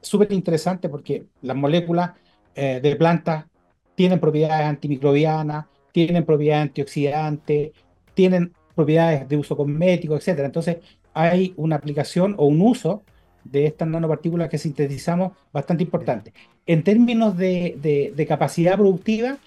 súper 0.00 0.32
interesante 0.32 0.88
porque 0.88 1.24
las 1.40 1.56
moléculas 1.56 2.12
eh, 2.54 2.78
de 2.80 2.94
plantas 2.94 3.46
tienen 3.94 4.20
propiedades 4.20 4.66
antimicrobianas, 4.66 5.66
tienen 5.90 6.24
propiedades 6.24 6.68
antioxidantes, 6.68 7.72
tienen 8.14 8.52
propiedades 8.74 9.28
de 9.28 9.36
uso 9.36 9.56
cosmético, 9.56 10.16
etc. 10.16 10.40
Entonces 10.40 10.76
hay 11.14 11.54
una 11.56 11.76
aplicación 11.76 12.34
o 12.38 12.46
un 12.46 12.60
uso 12.60 13.02
de 13.44 13.66
estas 13.66 13.88
nanopartículas 13.88 14.48
que 14.48 14.58
sintetizamos 14.58 15.32
bastante 15.52 15.82
importante. 15.82 16.32
En 16.66 16.84
términos 16.84 17.36
de, 17.36 18.24
capacidad 18.28 18.76
productiva, 18.76 19.38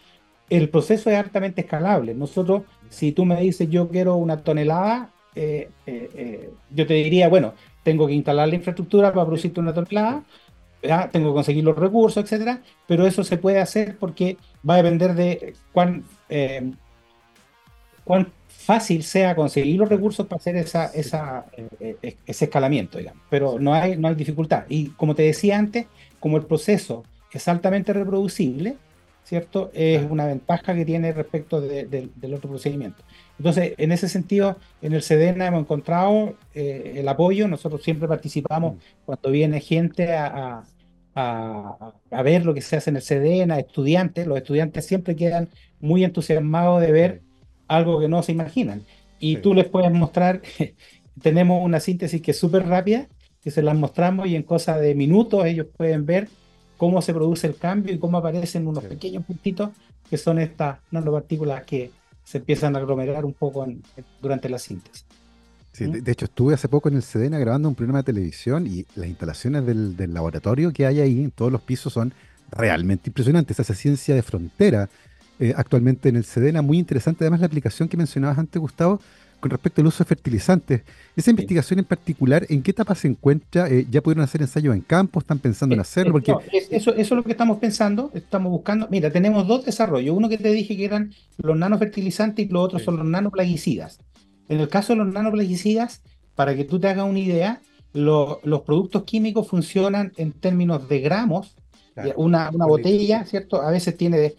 el 0.50 0.70
proceso 0.70 1.10
es 1.10 1.18
altamente 1.18 1.62
escalable. 1.62 2.14
Nosotros, 2.14 2.64
si 2.90 3.12
tú 3.12 3.26
me 3.26 3.40
dices 3.40 3.70
yo 3.70 3.88
quiero 3.90 4.16
una 4.16 4.38
tonelada, 4.38 5.12
eh, 5.36 5.70
eh, 5.86 6.10
eh, 6.14 6.50
yo 6.72 6.86
te 6.86 6.94
diría, 6.94 7.30
bueno, 7.30 7.54
tengo 7.84 8.08
que 8.08 8.14
instalar 8.14 8.48
la 8.48 8.56
infraestructura 8.56 9.12
para 9.14 9.26
producirte 9.26 9.60
una 9.60 9.74
tonelada, 9.74 10.24
tengo 11.12 11.30
que 11.30 11.36
conseguir 11.36 11.64
los 11.64 11.76
recursos, 11.76 12.24
etcétera, 12.24 12.62
pero 12.86 13.08
eso 13.08 13.24
se 13.24 13.38
puede 13.38 13.60
hacer 13.60 13.98
porque 13.98 14.38
va 14.68 14.76
a 14.76 14.84
depender 14.84 15.16
de 15.16 15.56
cuán, 15.72 16.04
cuán 18.04 18.28
fácil 18.66 19.04
sea 19.04 19.36
conseguir 19.36 19.78
los 19.78 19.90
recursos 19.90 20.26
para 20.28 20.40
hacer 20.40 20.56
esa, 20.58 20.88
esa, 20.88 21.46
ese 21.80 22.46
escalamiento, 22.46 22.98
digamos. 22.98 23.24
Pero 23.30 23.60
no 23.60 23.74
hay, 23.74 23.98
no 23.98 24.08
hay 24.08 24.16
dificultad. 24.16 24.66
Y 24.68 24.88
como 24.90 25.16
te 25.16 25.24
decía 25.24 25.58
antes, 25.58 25.88
como 26.20 26.38
el 26.38 26.46
proceso 26.46 27.04
es 27.36 27.48
altamente 27.48 27.92
reproducible, 27.94 28.78
¿cierto? 29.24 29.70
Es 29.74 30.10
una 30.10 30.26
ventaja 30.26 30.74
que 30.74 30.86
tiene 30.86 31.12
respecto 31.12 31.60
del 31.60 32.34
otro 32.34 32.50
procedimiento. 32.50 33.04
Entonces, 33.38 33.74
en 33.78 33.92
ese 33.92 34.08
sentido, 34.08 34.58
en 34.82 34.94
el 34.94 35.02
SEDENA 35.02 35.48
hemos 35.48 35.62
encontrado 35.62 36.36
eh, 36.54 36.94
el 36.96 37.08
apoyo, 37.08 37.48
nosotros 37.48 37.84
siempre 37.84 38.08
participamos 38.08 38.76
mm. 38.76 38.80
cuando 39.06 39.32
viene 39.32 39.60
gente 39.60 40.14
a, 40.14 40.64
ver 42.24 42.46
lo 42.46 42.54
que 42.54 42.62
se 42.62 42.76
hace 42.76 42.90
en 42.90 42.98
el 42.98 43.02
SEDENA, 43.02 43.60
estudiantes, 43.60 44.28
los 44.28 44.38
estudiantes 44.38 44.86
siempre 44.86 45.16
quedan 45.16 45.50
muy 45.80 46.04
entusiasmados 46.04 46.82
de 46.82 46.92
ver 46.92 47.22
algo 47.68 48.00
que 48.00 48.08
no 48.08 48.24
se 48.24 48.32
imaginan. 48.32 48.84
Y 49.20 49.38
tú 49.38 49.54
les 49.54 49.68
puedes 49.68 49.92
mostrar, 49.92 50.42
tenemos 51.22 51.64
una 51.64 51.80
síntesis 51.80 52.22
que 52.22 52.32
es 52.32 52.40
súper 52.40 52.68
rápida, 52.68 53.08
que 53.42 53.52
se 53.52 53.62
las 53.62 53.76
mostramos 53.76 54.28
y 54.28 54.36
en 54.36 54.44
cosa 54.44 54.78
de 54.78 54.96
minutos 54.96 55.46
ellos 55.46 55.68
pueden 55.76 56.06
ver 56.06 56.28
cómo 56.78 57.02
se 57.02 57.14
produce 57.14 57.48
el 57.48 57.56
cambio 57.56 57.94
y 57.94 58.00
cómo 58.00 58.18
aparecen 58.18 58.68
unos 58.68 58.84
pequeños 58.84 59.24
puntitos 59.24 59.70
que 60.10 60.18
son 60.18 60.40
estas 60.40 60.80
nanopartículas 60.92 61.64
que 61.64 61.92
se 62.24 62.40
empiezan 62.40 62.76
a 62.76 62.80
aglomerar 62.80 63.24
un 63.24 63.34
poco 63.34 63.68
durante 64.22 64.50
la 64.50 64.60
síntesis. 64.60 65.06
Sí, 65.72 65.86
de, 65.88 66.12
hecho, 66.12 66.26
estuve 66.26 66.54
hace 66.54 66.70
poco 66.70 66.88
en 66.88 66.96
el 66.96 67.04
SEDENA 67.04 67.38
grabando 67.38 67.68
un 67.68 67.76
programa 67.76 68.00
de 68.00 68.06
televisión 68.06 68.66
y 68.66 68.86
las 68.96 69.08
instalaciones 69.08 69.66
del, 69.66 70.14
laboratorio 70.14 70.72
que 70.72 70.86
hay 70.86 71.02
ahí 71.02 71.22
en 71.22 71.32
todos 71.32 71.52
los 71.52 71.62
pisos 71.62 71.92
son 71.92 72.14
realmente 72.50 73.10
impresionantes. 73.10 73.60
Esa 73.60 73.76
ciencia 73.76 74.16
de 74.16 74.24
frontera 74.24 74.90
eh, 75.40 75.54
actualmente 75.56 76.10
en 76.10 76.16
el 76.16 76.26
SEDENA, 76.26 76.62
muy 76.62 76.78
interesante. 76.78 77.24
Además, 77.24 77.42
la 77.42 77.48
aplicación 77.48 77.90
que 77.90 77.98
mencionabas 77.98 78.38
antes, 78.38 78.60
Gustavo, 78.60 79.00
con 79.40 79.52
respecto 79.52 79.82
al 79.82 79.88
uso 79.88 80.04
de 80.04 80.08
fertilizantes. 80.08 80.82
Esa 81.16 81.30
investigación 81.30 81.80
en 81.80 81.86
particular, 81.86 82.46
¿en 82.50 82.64
qué 82.64 82.72
etapa 82.72 82.96
se 82.96 83.08
encuentra? 83.08 83.70
Eh, 83.70 83.86
¿Ya 83.92 84.02
pudieron 84.02 84.24
hacer 84.24 84.42
ensayos 84.42 84.74
en 84.74 84.82
campo? 84.82 85.20
¿Están 85.20 85.40
pensando 85.40 85.76
en 85.76 85.82
hacerlo? 85.82 86.14
Porque... 86.14 86.34
eso, 86.72 86.96
eso 86.96 86.96
es 86.96 87.12
lo 87.12 87.24
que 87.24 87.32
estamos 87.32 87.60
pensando, 87.60 88.12
estamos 88.14 88.52
buscando. 88.52 88.88
Mira, 88.90 89.12
tenemos 89.12 89.46
dos 89.46 89.66
desarrollos. 89.66 90.16
Uno 90.16 90.30
que 90.30 90.38
te 90.38 90.52
dije 90.52 90.76
que 90.76 90.86
eran 90.86 91.14
los 91.38 91.56
nanofertilizantes 91.58 92.46
y 92.46 92.50
los 92.50 92.64
otros 92.64 92.84
son 92.84 92.98
los 92.98 93.06
nanoplaguicidas. 93.06 94.00
En 94.50 94.60
el 94.60 94.68
caso 94.68 94.94
de 94.94 94.98
los 94.98 95.14
nanoplaguicidas, 95.14 96.02
para 96.34 96.56
que 96.56 96.64
tú 96.64 96.80
te 96.80 96.88
hagas 96.88 97.08
una 97.08 97.20
idea, 97.20 97.62
los 97.94 98.62
productos 98.66 99.04
químicos 99.04 99.48
funcionan 99.48 100.12
en 100.18 100.32
términos 100.32 100.90
de 100.90 101.00
gramos. 101.00 101.56
una, 102.16 102.50
una 102.50 102.66
botella, 102.66 103.26
¿cierto? 103.26 103.62
A 103.62 103.72
veces 103.72 103.96
tiene 103.96 104.34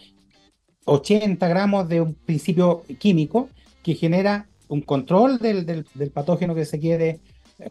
80 0.86 1.46
gramos 1.48 1.88
de 1.88 2.00
un 2.00 2.14
principio 2.14 2.84
químico 2.98 3.50
que 3.82 3.94
genera 3.94 4.46
un 4.68 4.80
control 4.80 5.38
del, 5.38 5.66
del, 5.66 6.10
patógeno 6.10 6.54
que 6.54 6.64
se 6.64 6.78
quiere 6.78 7.20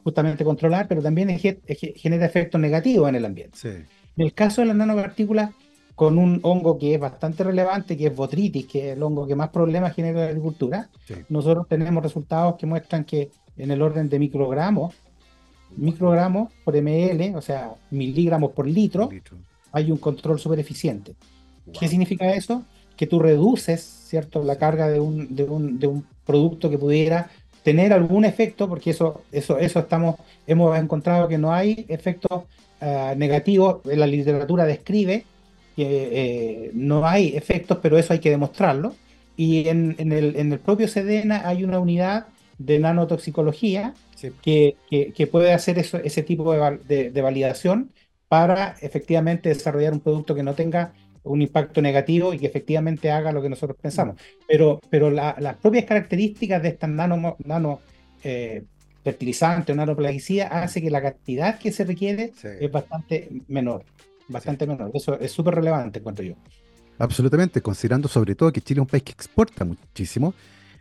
justamente 0.03 0.43
controlar, 0.43 0.87
pero 0.87 1.01
también 1.01 1.39
genera 1.39 2.25
efectos 2.25 2.61
negativos 2.61 3.09
en 3.09 3.15
el 3.15 3.25
ambiente. 3.25 3.57
En 3.63 4.25
el 4.25 4.33
caso 4.33 4.61
de 4.61 4.67
las 4.67 4.75
nanopartículas, 4.75 5.51
con 5.95 6.17
un 6.17 6.39
hongo 6.43 6.77
que 6.77 6.95
es 6.95 6.99
bastante 6.99 7.43
relevante, 7.43 7.97
que 7.97 8.07
es 8.07 8.15
botritis, 8.15 8.65
que 8.65 8.91
es 8.91 8.97
el 8.97 9.03
hongo 9.03 9.25
que 9.25 9.35
más 9.35 9.49
problemas 9.49 9.95
genera 9.95 10.19
en 10.19 10.25
la 10.25 10.29
agricultura, 10.31 10.89
nosotros 11.29 11.67
tenemos 11.67 12.03
resultados 12.03 12.55
que 12.55 12.65
muestran 12.65 13.05
que 13.05 13.29
en 13.57 13.71
el 13.71 13.81
orden 13.81 14.09
de 14.09 14.19
microgramos, 14.19 14.93
microgramos 15.77 16.51
por 16.63 16.75
ml, 16.75 17.35
o 17.35 17.41
sea, 17.41 17.73
miligramos 17.91 18.51
por 18.51 18.67
litro, 18.67 19.09
hay 19.71 19.91
un 19.91 19.97
control 19.97 20.39
súper 20.39 20.59
eficiente. 20.59 21.15
¿Qué 21.77 21.87
significa 21.87 22.33
eso? 22.33 22.63
Que 22.95 23.07
tú 23.07 23.19
reduces, 23.19 23.81
¿cierto?, 23.81 24.43
la 24.43 24.57
carga 24.57 24.89
de 24.89 24.99
un, 24.99 25.35
de 25.35 25.43
un, 25.43 25.79
de 25.79 25.87
un 25.87 26.05
producto 26.25 26.69
que 26.69 26.77
pudiera 26.77 27.29
tener 27.63 27.93
algún 27.93 28.25
efecto, 28.25 28.69
porque 28.69 28.91
eso, 28.91 29.23
eso, 29.31 29.57
eso 29.57 29.79
estamos, 29.79 30.17
hemos 30.45 30.77
encontrado 30.77 31.27
que 31.27 31.39
no 31.39 31.51
hay 31.51 31.85
efectos 31.89 32.43
uh, 32.81 33.15
negativos, 33.17 33.81
la 33.85 34.05
literatura 34.05 34.65
describe 34.65 35.25
que 35.75 36.09
eh, 36.11 36.71
no 36.73 37.05
hay 37.07 37.35
efectos, 37.35 37.79
pero 37.81 37.97
eso 37.97 38.13
hay 38.13 38.19
que 38.19 38.29
demostrarlo. 38.29 38.95
Y 39.35 39.67
en, 39.67 39.95
en, 39.97 40.11
el, 40.11 40.35
en 40.37 40.53
el, 40.53 40.59
propio 40.59 40.87
SEDENA 40.87 41.47
hay 41.47 41.63
una 41.63 41.79
unidad 41.79 42.27
de 42.57 42.79
nanotoxicología 42.79 43.93
que, 44.41 44.77
que, 44.89 45.27
puede 45.27 45.51
hacer 45.51 45.77
eso, 45.79 45.97
ese 45.97 46.23
tipo 46.23 46.53
de, 46.53 47.09
de 47.11 47.21
validación 47.21 47.91
para 48.29 48.75
efectivamente 48.81 49.49
desarrollar 49.49 49.93
un 49.93 49.99
producto 49.99 50.35
que 50.35 50.43
no 50.43 50.53
tenga 50.53 50.93
un 51.25 51.41
impacto 51.41 51.81
negativo 51.81 52.33
y 52.33 52.39
que 52.39 52.45
efectivamente 52.45 53.11
haga 53.11 53.31
lo 53.31 53.41
que 53.41 53.49
nosotros 53.49 53.77
pensamos. 53.81 54.15
Pero, 54.47 54.79
pero 54.89 55.09
las 55.09 55.57
propias 55.57 55.85
características 55.85 56.61
de 56.61 56.69
estas 56.69 56.89
nano, 56.89 57.35
nano 57.43 57.79
eh, 58.23 58.63
fertilizantes 59.03 59.73
o 59.73 59.77
nanoplaguicidas 59.77 60.51
hace 60.51 60.81
que 60.81 60.89
la 60.89 61.01
cantidad 61.01 61.59
que 61.59 61.71
se 61.71 61.83
requiere 61.83 62.31
es 62.59 62.71
bastante 62.71 63.29
menor, 63.47 63.83
bastante 64.27 64.65
menor. 64.65 64.91
Eso 64.93 65.19
es 65.19 65.31
súper 65.31 65.55
relevante, 65.55 66.01
cuento 66.01 66.23
yo. 66.23 66.35
Absolutamente, 66.97 67.61
considerando 67.61 68.07
sobre 68.07 68.35
todo 68.35 68.51
que 68.51 68.61
Chile 68.61 68.79
es 68.79 68.83
un 68.83 68.87
país 68.87 69.03
que 69.03 69.11
exporta 69.11 69.65
muchísimo 69.65 70.33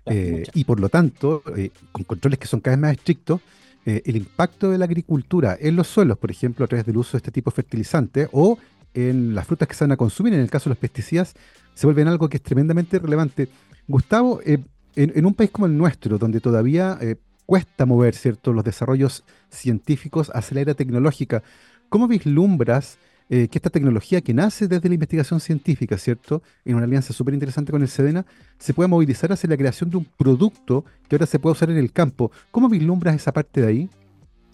eh, 0.06 0.44
y 0.54 0.64
por 0.64 0.78
lo 0.78 0.88
tanto, 0.88 1.42
eh, 1.56 1.70
con 1.90 2.04
controles 2.04 2.38
que 2.38 2.46
son 2.46 2.60
cada 2.60 2.76
vez 2.76 2.82
más 2.82 2.92
estrictos, 2.92 3.40
el 3.86 4.16
impacto 4.16 4.70
de 4.70 4.78
la 4.78 4.86
agricultura 4.86 5.58
en 5.60 5.76
los 5.76 5.88
suelos, 5.88 6.16
por 6.16 6.30
ejemplo, 6.30 6.64
a 6.64 6.68
través 6.68 6.86
del 6.86 6.96
uso 6.96 7.12
de 7.12 7.18
este 7.18 7.30
tipo 7.30 7.50
de 7.50 7.56
fertilizantes 7.56 8.28
o 8.32 8.56
en 8.94 9.34
las 9.34 9.46
frutas 9.46 9.68
que 9.68 9.74
se 9.74 9.84
van 9.84 9.92
a 9.92 9.96
consumir, 9.96 10.34
en 10.34 10.40
el 10.40 10.50
caso 10.50 10.64
de 10.64 10.74
los 10.74 10.78
pesticidas, 10.78 11.34
se 11.74 11.86
vuelven 11.86 12.08
algo 12.08 12.28
que 12.28 12.36
es 12.36 12.42
tremendamente 12.42 12.98
relevante. 12.98 13.48
Gustavo, 13.86 14.40
eh, 14.44 14.58
en, 14.96 15.26
un 15.26 15.34
país 15.34 15.50
como 15.50 15.66
el 15.66 15.76
nuestro, 15.76 16.18
donde 16.18 16.40
todavía 16.40 16.96
eh, 17.00 17.16
cuesta 17.46 17.84
mover 17.84 18.14
¿cierto? 18.14 18.52
los 18.52 18.64
desarrollos 18.64 19.24
científicos 19.50 20.30
hacia 20.34 20.54
la 20.54 20.60
era 20.60 20.74
tecnológica, 20.74 21.42
¿cómo 21.88 22.08
vislumbras 22.08 22.98
eh, 23.30 23.48
que 23.48 23.58
esta 23.58 23.70
tecnología 23.70 24.20
que 24.20 24.34
nace 24.34 24.68
desde 24.68 24.88
la 24.88 24.94
investigación 24.94 25.40
científica, 25.40 25.96
¿cierto? 25.96 26.42
En 26.64 26.76
una 26.76 26.84
alianza 26.84 27.14
súper 27.14 27.32
interesante 27.32 27.72
con 27.72 27.80
el 27.80 27.88
SEDENA, 27.88 28.26
se 28.58 28.74
pueda 28.74 28.86
movilizar 28.86 29.32
hacia 29.32 29.48
la 29.48 29.56
creación 29.56 29.88
de 29.88 29.96
un 29.96 30.04
producto 30.04 30.84
que 31.08 31.16
ahora 31.16 31.26
se 31.26 31.38
puede 31.38 31.52
usar 31.52 31.70
en 31.70 31.78
el 31.78 31.90
campo. 31.90 32.30
¿Cómo 32.50 32.68
vislumbras 32.68 33.16
esa 33.16 33.32
parte 33.32 33.62
de 33.62 33.66
ahí? 33.66 33.90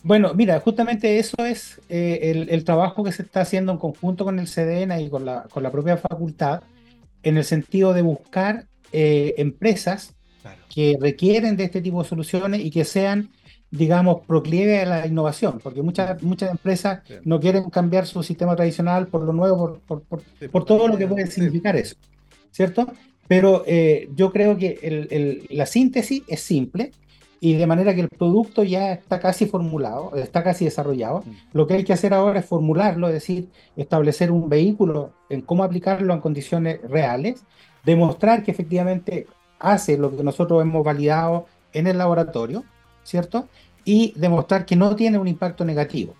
Bueno, 0.02 0.32
mira, 0.34 0.60
justamente 0.60 1.18
eso 1.18 1.44
es 1.44 1.80
eh, 1.90 2.46
el, 2.48 2.64
trabajo 2.64 3.04
que 3.04 3.12
se 3.12 3.22
está 3.22 3.42
haciendo 3.42 3.72
en 3.72 3.78
conjunto 3.78 4.24
con 4.24 4.38
el 4.38 4.46
CDN 4.46 4.98
y 5.00 5.10
con 5.10 5.26
la, 5.26 5.42
con 5.50 5.62
la 5.62 5.70
propia 5.70 5.98
facultad, 5.98 6.62
en 7.22 7.36
el 7.36 7.44
sentido 7.44 7.92
de 7.92 8.00
buscar 8.00 8.66
eh, 8.92 9.34
empresas 9.36 10.14
que 10.74 10.96
requieren 10.98 11.56
de 11.56 11.64
este 11.64 11.82
tipo 11.82 12.02
de 12.02 12.08
soluciones 12.08 12.64
y 12.64 12.70
que 12.70 12.84
sean, 12.86 13.28
digamos, 13.70 14.24
proclive 14.26 14.80
a 14.80 14.86
la 14.86 15.06
innovación, 15.06 15.60
porque 15.62 15.82
muchas, 15.82 16.22
muchas 16.22 16.50
empresas 16.50 17.00
no 17.24 17.38
quieren 17.38 17.68
cambiar 17.68 18.06
su 18.06 18.22
sistema 18.22 18.56
tradicional 18.56 19.06
por 19.08 19.22
lo 19.22 19.34
nuevo, 19.34 19.80
por, 19.86 20.03
por, 20.03 20.22
por, 20.51 20.64
todo 20.64 20.88
lo 20.88 20.96
que 20.96 21.07
puede 21.07 21.26
significar 21.26 21.76
eso, 21.76 21.96
¿cierto? 22.51 22.90
Pero 23.28 23.64
eh, 23.66 24.09
yo 24.14 24.32
creo 24.32 24.57
que 24.57 24.78
el, 24.82 25.46
la 25.51 25.66
síntesis 25.66 26.22
es 26.26 26.40
simple, 26.40 26.92
y 27.41 27.55
de 27.55 27.66
manera 27.66 27.95
que 27.95 28.03
el 28.03 28.09
producto 28.11 28.62
ya 28.62 28.93
está 28.93 29.18
casi 29.18 29.47
formulado, 29.47 30.14
está 30.14 30.45
casi 30.45 30.66
desarrollado. 30.66 31.22
Mm. 31.24 31.30
Lo 31.55 31.66
que 31.66 31.74
hay 31.74 31.84
que 31.84 31.95
hacer 31.95 32.12
ahora 32.12 32.41
es 32.41 32.47
formularlo, 32.47 33.09
es 33.09 33.14
decir, 33.14 33.49
establecer 33.76 34.30
un 34.30 34.51
vehículo 34.51 35.12
en 35.30 35.41
cómo 35.41 35.64
aplicarlo 35.64 36.12
en 36.12 36.20
condiciones 36.20 36.80
reales, 36.82 37.43
demostrar 37.84 38.43
que 38.43 38.51
efectivamente 38.51 39.26
hace 39.59 39.97
lo 39.97 40.14
que 40.14 40.22
nosotros 40.22 40.61
hemos 40.61 40.84
validado 40.84 41.47
en 41.72 41.86
el 41.86 41.97
laboratorio, 41.97 42.62
¿cierto? 43.05 43.49
Y 43.86 44.12
demostrar 44.16 44.66
que 44.66 44.76
no 44.76 44.95
tiene 44.95 45.18
un 45.18 45.26
impacto 45.26 45.64
negativo. 45.64 46.14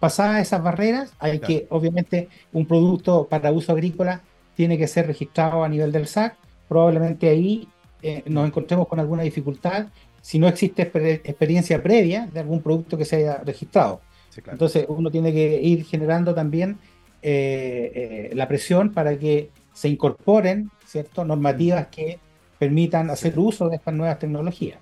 Pasadas 0.00 0.42
esas 0.42 0.62
barreras, 0.62 1.12
hay 1.18 1.40
que, 1.40 1.66
obviamente, 1.70 2.28
un 2.52 2.66
producto 2.66 3.26
para 3.26 3.50
uso 3.50 3.72
agrícola 3.72 4.20
tiene 4.54 4.76
que 4.76 4.86
ser 4.86 5.06
registrado 5.06 5.64
a 5.64 5.68
nivel 5.68 5.92
del 5.92 6.06
SAC. 6.06 6.36
Probablemente 6.68 7.28
ahí 7.28 7.68
eh, 8.02 8.22
nos 8.26 8.46
encontremos 8.46 8.86
con 8.86 9.00
alguna 9.00 9.22
dificultad 9.22 9.86
si 10.20 10.38
no 10.38 10.48
existe 10.48 10.82
experiencia 10.82 11.82
previa 11.82 12.26
de 12.32 12.40
algún 12.40 12.62
producto 12.62 12.96
que 12.96 13.04
se 13.04 13.16
haya 13.16 13.38
registrado. 13.38 14.00
Entonces 14.46 14.86
uno 14.88 15.10
tiene 15.10 15.32
que 15.32 15.60
ir 15.60 15.84
generando 15.84 16.34
también 16.34 16.78
eh, 17.22 18.30
la 18.34 18.46
presión 18.46 18.92
para 18.92 19.18
que 19.18 19.50
se 19.72 19.88
incorporen 19.88 20.70
¿cierto? 20.86 21.24
normativas 21.24 21.88
que 21.88 22.20
permitan 22.58 23.10
hacer 23.10 23.38
uso 23.38 23.68
de 23.68 23.76
estas 23.76 23.94
nuevas 23.94 24.18
tecnologías. 24.18 24.78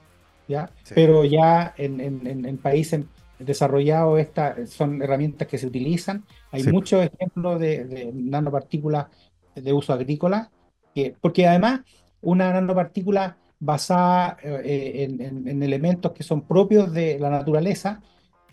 ¿ya? 0.49 0.71
Pero 0.95 1.25
ya 1.25 1.75
en, 1.77 2.01
en, 2.01 2.45
en 2.45 2.59
países 2.59 3.03
desarrollados 3.39 4.19
estas 4.19 4.71
son 4.71 5.03
herramientas 5.03 5.49
que 5.49 5.59
se 5.59 5.67
utilizan. 5.67 6.25
Hay 6.51 6.65
muchos 6.65 7.05
ejemplos 7.05 7.61
de, 7.61 7.85
de, 7.85 8.11
nanopartículas 8.15 9.07
de 9.55 9.73
uso 9.73 9.93
agrícola, 9.93 10.51
que, 10.95 11.15
porque 11.21 11.47
además 11.47 11.81
una 12.21 12.53
nanopartícula 12.53 13.37
basada 13.59 14.37
eh, 14.43 15.07
en, 15.19 15.49
en, 15.49 15.63
elementos 15.63 16.13
que 16.13 16.23
son 16.23 16.43
propios 16.43 16.93
de 16.93 17.19
la 17.19 17.31
naturaleza 17.31 18.03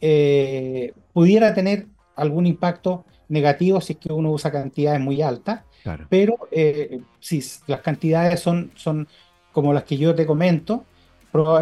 eh, 0.05 0.91
pudiera 1.13 1.53
tener 1.53 1.87
algún 2.17 2.45
impacto 2.45 3.05
negativo 3.29 3.79
si 3.79 3.93
es 3.93 3.99
que 3.99 4.11
uno 4.11 4.31
usa 4.31 4.51
cantidades 4.51 4.99
muy 4.99 5.21
altas, 5.21 5.61
pero 6.09 6.49
eh, 6.51 6.99
si 7.21 7.41
las 7.67 7.79
cantidades 7.79 8.41
son, 8.41 8.71
son 8.75 9.07
como 9.53 9.71
las 9.71 9.83
que 9.85 9.95
yo 9.97 10.13
te 10.13 10.25
comento, 10.25 10.83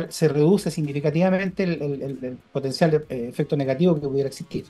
se 0.09 0.27
reduce 0.27 0.71
significativamente 0.71 1.63
el, 1.65 2.39
potencial 2.51 2.89
de 2.89 2.97
eh, 3.09 3.27
efecto 3.29 3.55
negativo 3.55 3.93
que 3.93 4.07
pudiera 4.07 4.27
existir. 4.27 4.65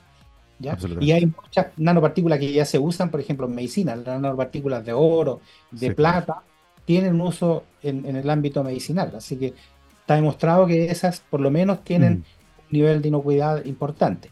¿ya? 0.58 0.76
Y 1.00 1.12
hay 1.12 1.24
muchas 1.24 1.68
nanopartículas 1.78 2.38
que 2.38 2.52
ya 2.52 2.66
se 2.66 2.78
usan, 2.78 3.10
por 3.10 3.20
ejemplo, 3.20 3.46
en 3.46 3.54
medicina, 3.54 3.96
las 3.96 4.20
nanopartículas 4.20 4.84
de 4.84 4.92
oro, 4.92 5.40
de 5.70 5.94
plata, 5.94 6.42
tienen 6.84 7.20
uso 7.20 7.64
en, 7.82 8.04
el 8.04 8.28
ámbito 8.28 8.62
medicinal. 8.64 9.12
Así 9.16 9.36
que 9.36 9.54
está 10.00 10.14
demostrado 10.14 10.66
que 10.66 10.86
esas 10.86 11.20
por 11.20 11.40
lo 11.40 11.50
menos 11.50 11.84
tienen 11.84 12.12
mm. 12.12 12.16
un 12.16 12.22
nivel 12.70 13.02
de 13.02 13.08
inocuidad 13.08 13.64
importante. 13.64 14.30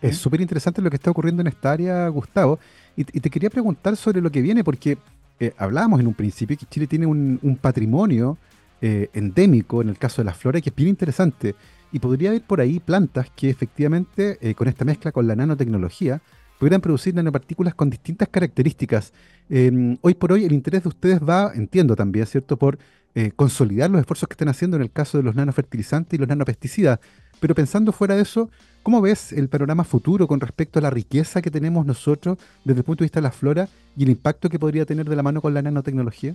Es 0.00 0.16
¿Mm? 0.16 0.20
súper 0.20 0.40
interesante 0.40 0.82
lo 0.82 0.90
que 0.90 0.96
está 0.96 1.10
ocurriendo 1.10 1.42
en 1.42 1.48
esta 1.48 1.72
área, 1.72 2.08
Gustavo. 2.08 2.58
Y, 2.96 3.04
te 3.04 3.30
quería 3.30 3.50
preguntar 3.50 3.96
sobre 3.96 4.20
lo 4.20 4.30
que 4.30 4.42
viene, 4.42 4.64
porque 4.64 4.98
eh, 5.38 5.52
hablábamos 5.56 6.00
en 6.00 6.08
un 6.08 6.14
principio 6.14 6.56
que 6.56 6.66
Chile 6.66 6.86
tiene 6.86 7.06
un, 7.06 7.38
un 7.42 7.56
patrimonio 7.56 8.36
eh, 8.80 9.10
endémico 9.12 9.82
en 9.82 9.88
el 9.88 9.98
caso 9.98 10.22
de 10.22 10.26
la 10.26 10.34
flora, 10.34 10.60
que 10.60 10.70
es 10.70 10.76
bien 10.76 10.88
interesante. 10.88 11.56
Y 11.90 11.98
podría 11.98 12.30
haber 12.30 12.42
por 12.42 12.60
ahí 12.60 12.78
plantas 12.78 13.28
que 13.34 13.50
efectivamente, 13.50 14.38
eh, 14.40 14.54
con 14.54 14.68
esta 14.68 14.84
mezcla 14.84 15.10
con 15.10 15.26
la 15.26 15.34
nanotecnología, 15.34 16.20
pudieran 16.58 16.80
producir 16.80 17.14
nanopartículas 17.14 17.74
con 17.74 17.90
distintas 17.90 18.28
características. 18.28 19.12
Em, 19.48 19.96
hoy 20.02 20.14
por 20.14 20.32
hoy 20.32 20.44
el 20.44 20.52
interés 20.52 20.82
de 20.82 20.88
ustedes 20.88 21.20
va, 21.20 21.52
entiendo 21.54 21.96
también, 21.96 22.26
¿cierto?, 22.26 22.56
por 22.56 22.78
eh, 23.14 23.32
consolidar 23.34 23.90
los 23.90 24.00
esfuerzos 24.00 24.28
que 24.28 24.34
están 24.34 24.48
haciendo 24.48 24.76
en 24.76 24.82
el 24.82 24.90
caso 24.90 25.18
de 25.18 25.24
los 25.24 25.34
nanofertilizantes 25.34 26.14
y 26.14 26.18
los 26.18 26.28
nanopesticidas. 26.28 27.00
Pero 27.40 27.54
pensando 27.54 27.92
fuera 27.92 28.16
de 28.16 28.22
eso, 28.22 28.50
¿cómo 28.82 29.00
ves 29.00 29.32
el 29.32 29.48
panorama 29.48 29.84
futuro 29.84 30.26
con 30.26 30.40
respecto 30.40 30.78
a 30.78 30.82
la 30.82 30.90
riqueza 30.90 31.40
que 31.40 31.50
tenemos 31.50 31.86
nosotros 31.86 32.38
desde 32.64 32.80
el 32.80 32.84
punto 32.84 33.02
de 33.02 33.06
vista 33.06 33.20
de 33.20 33.24
la 33.24 33.32
flora 33.32 33.68
y 33.96 34.02
el 34.02 34.10
impacto 34.10 34.48
que 34.48 34.58
podría 34.58 34.84
tener 34.84 35.08
de 35.08 35.16
la 35.16 35.22
mano 35.22 35.40
con 35.40 35.54
la 35.54 35.62
nanotecnología? 35.62 36.34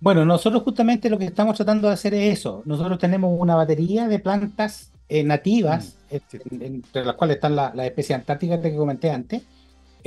Bueno, 0.00 0.24
nosotros 0.24 0.62
justamente 0.62 1.10
lo 1.10 1.18
que 1.18 1.26
estamos 1.26 1.56
tratando 1.56 1.88
de 1.88 1.94
hacer 1.94 2.14
es 2.14 2.38
eso. 2.38 2.62
Nosotros 2.64 2.98
tenemos 2.98 3.34
una 3.38 3.54
batería 3.54 4.08
de 4.08 4.18
plantas 4.18 4.90
eh, 5.08 5.22
nativas, 5.22 5.96
mm, 6.10 6.62
entre 6.62 7.04
las 7.04 7.14
cuales 7.14 7.36
están 7.36 7.56
las 7.56 7.74
la 7.74 7.86
especies 7.86 8.18
antárticas 8.18 8.60
que 8.60 8.74
comenté 8.74 9.10
antes, 9.10 9.42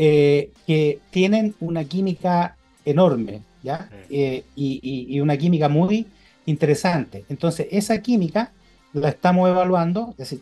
eh, 0.02 0.52
que 0.66 1.00
tienen 1.12 1.56
una 1.60 1.84
química 1.84 2.56
enorme, 2.86 3.42
¿ya? 3.62 3.90
Eh, 4.10 4.46
y, 4.56 5.20
una 5.20 5.36
química 5.36 5.68
muy 5.68 6.08
interesante. 6.46 7.26
Entonces, 7.28 7.68
esa 7.70 8.02
química 8.02 8.54
la 8.94 9.10
estamos 9.10 9.50
evaluando, 9.50 10.12
es 10.12 10.18
decir, 10.18 10.42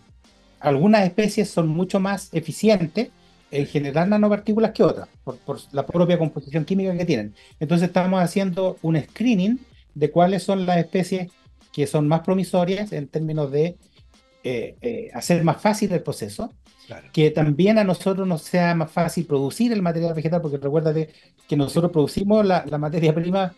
algunas 0.59 1.05
especies 1.05 1.49
son 1.49 1.69
mucho 1.69 1.99
más 1.99 2.31
eficientes 2.35 3.09
en 3.49 3.65
generar 3.65 4.07
nanopartículas 4.07 4.73
que 4.73 4.83
otras, 4.83 5.09
por, 5.23 5.59
la 5.71 5.87
propia 5.87 6.19
composición 6.19 6.63
química 6.63 6.95
que 6.95 7.05
tienen. 7.05 7.33
Entonces 7.59 7.87
estamos 7.87 8.21
haciendo 8.21 8.77
un 8.83 9.01
screening 9.01 9.57
de 9.95 10.11
cuáles 10.11 10.43
son 10.43 10.67
las 10.67 10.77
especies 10.77 11.31
que 11.73 11.87
son 11.87 12.07
más 12.07 12.21
promisorias 12.21 12.91
en 12.91 13.07
términos 13.07 13.51
de 13.51 13.75
eh, 14.47 14.77
eh, 14.81 15.09
hacer 15.13 15.43
más 15.43 15.61
fácil 15.61 15.91
el 15.91 16.03
proceso, 16.03 16.53
que 17.11 17.31
también 17.31 17.77
a 17.77 17.83
nosotros 17.83 18.25
nos 18.25 18.43
sea 18.43 18.73
más 18.73 18.89
fácil 18.91 19.25
producir 19.25 19.73
el 19.73 19.81
material 19.81 20.13
vegetal, 20.13 20.41
porque 20.41 20.57
recuérdate 20.57 21.09
que 21.47 21.57
nosotros 21.57 21.91
producimos 21.91 22.45
la, 22.45 22.63
materia 22.77 23.13
prima 23.13 23.53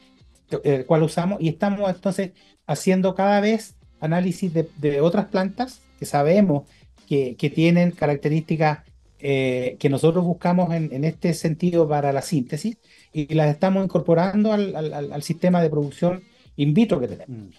eh, 0.63 0.85
cual 0.87 1.03
usamos 1.03 1.39
y 1.39 1.49
estamos 1.49 1.87
entonces 1.89 2.31
haciendo 2.65 3.13
cada 3.13 3.39
vez 3.39 3.75
análisis 3.99 4.51
de, 4.53 5.01
otras 5.01 5.27
plantas 5.27 5.81
que 5.99 6.05
sabemos 6.05 6.63
que, 7.07 7.35
que 7.35 7.49
tienen 7.49 7.91
características 7.91 8.79
eh, 9.21 9.75
que 9.79 9.89
nosotros 9.89 10.23
buscamos 10.23 10.73
en, 10.73 11.03
este 11.03 11.33
sentido 11.33 11.89
para 11.89 12.13
la 12.13 12.21
síntesis 12.21 12.77
y 13.11 13.33
las 13.33 13.49
estamos 13.49 13.83
incorporando 13.83 14.53
al, 14.53 15.23
sistema 15.23 15.61
de 15.61 15.69
producción 15.69 16.23
in 16.55 16.73
vitro 16.73 17.01
que 17.01 17.09
tenemos. 17.09 17.29
Mm, 17.29 17.49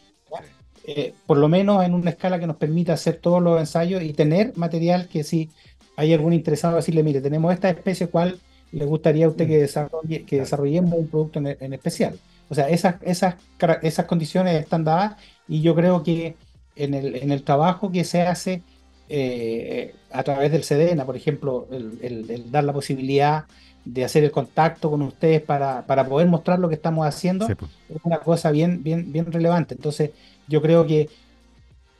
eh, 0.84 1.14
por 1.26 1.38
lo 1.38 1.48
menos 1.48 1.84
en 1.84 1.94
una 1.94 2.10
escala 2.10 2.38
que 2.38 2.46
nos 2.46 2.56
permita 2.56 2.94
hacer 2.94 3.16
todos 3.16 3.42
los 3.42 3.60
ensayos 3.60 4.02
y 4.02 4.12
tener 4.12 4.56
material 4.56 5.08
que 5.08 5.24
si 5.24 5.50
hay 5.96 6.14
algún 6.14 6.32
interesado 6.32 6.76
decirle, 6.76 7.02
mire, 7.02 7.20
tenemos 7.20 7.52
esta 7.52 7.68
especie, 7.68 8.08
¿cuál 8.08 8.38
le 8.72 8.84
gustaría 8.84 9.26
a 9.26 9.28
usted 9.28 9.46
que, 9.46 9.58
mm. 9.58 9.60
desarrolle, 9.60 10.22
que 10.24 10.40
desarrollemos 10.40 10.98
un 10.98 11.08
producto 11.08 11.38
en, 11.38 11.72
especial? 11.72 12.18
O 12.48 12.54
sea, 12.54 12.68
esas, 12.68 12.96
esas, 13.02 13.36
esas 13.82 14.06
condiciones 14.06 14.60
están 14.60 14.84
dadas 14.84 15.16
y 15.46 15.60
yo 15.60 15.74
creo 15.74 16.02
que 16.02 16.36
en 16.76 16.94
el, 16.94 17.16
en 17.16 17.30
el 17.30 17.42
trabajo 17.42 17.92
que 17.92 18.04
se 18.04 18.22
hace 18.22 18.62
eh, 19.12 19.92
a 20.12 20.22
través 20.22 20.52
del 20.52 20.64
SEDENA, 20.64 21.04
por 21.04 21.16
ejemplo, 21.16 21.68
el, 21.70 22.50
dar 22.50 22.64
la 22.64 22.72
posibilidad 22.72 23.44
de 23.84 24.04
hacer 24.04 24.24
el 24.24 24.30
contacto 24.30 24.90
con 24.90 25.02
ustedes 25.02 25.42
para, 25.42 25.84
para 25.86 26.06
poder 26.06 26.28
mostrar 26.28 26.58
lo 26.58 26.68
que 26.68 26.76
estamos 26.76 27.06
haciendo, 27.06 27.48
es 27.48 27.56
una 28.04 28.18
cosa 28.18 28.50
bien, 28.50 28.82
bien, 28.82 29.10
bien 29.12 29.30
relevante. 29.32 29.74
Entonces, 29.74 30.10
yo 30.50 30.60
creo 30.60 30.86
que 30.86 31.08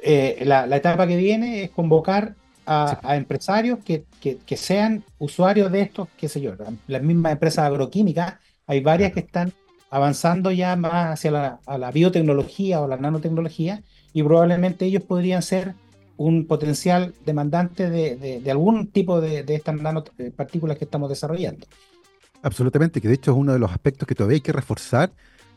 eh, 0.03 0.43
la, 0.45 0.77
etapa 0.77 1.07
que 1.07 1.17
viene 1.17 1.63
es 1.63 1.71
convocar 1.71 2.35
a, 2.67 3.17
empresarios 3.17 3.79
que, 3.85 4.05
que, 4.21 4.57
sean 4.57 5.03
usuarios 5.19 5.73
de 5.73 5.81
estos, 5.81 6.09
qué 6.17 6.29
sé 6.29 6.41
yo, 6.41 6.53
las 6.87 7.03
mismas 7.03 7.33
empresas 7.33 7.65
agroquímicas, 7.65 8.35
hay 8.67 8.81
varias 8.81 9.13
que 9.13 9.21
están 9.21 9.53
avanzando 9.91 10.53
ya 10.53 10.77
más 10.77 11.15
hacia 11.15 11.31
la, 11.33 11.61
la 11.67 11.91
biotecnología 11.91 12.81
o 12.81 12.87
la 12.87 12.97
nanotecnología 12.97 13.83
y 14.13 14.23
probablemente 14.23 14.85
ellos 14.85 15.03
podrían 15.03 15.43
ser 15.43 15.75
un 16.17 16.47
potencial 16.47 17.13
demandante 17.25 17.91
de, 17.91 18.41
de, 18.41 18.51
algún 18.51 18.89
tipo 18.89 19.21
de, 19.21 19.43
de 19.43 19.55
estas 19.57 19.75
nanopartículas 19.81 20.79
que 20.79 20.85
estamos 20.85 21.09
desarrollando. 21.09 21.67
Absolutamente, 22.43 23.01
que 23.01 23.09
de 23.09 23.15
hecho 23.15 23.33
es 23.33 23.37
uno 23.37 23.53
de 23.53 23.59
los 23.59 23.73
aspectos 23.73 24.07
que 24.07 24.15
todavía 24.15 24.37
hay 24.37 24.43
que 24.43 24.53
reforzar 24.53 25.11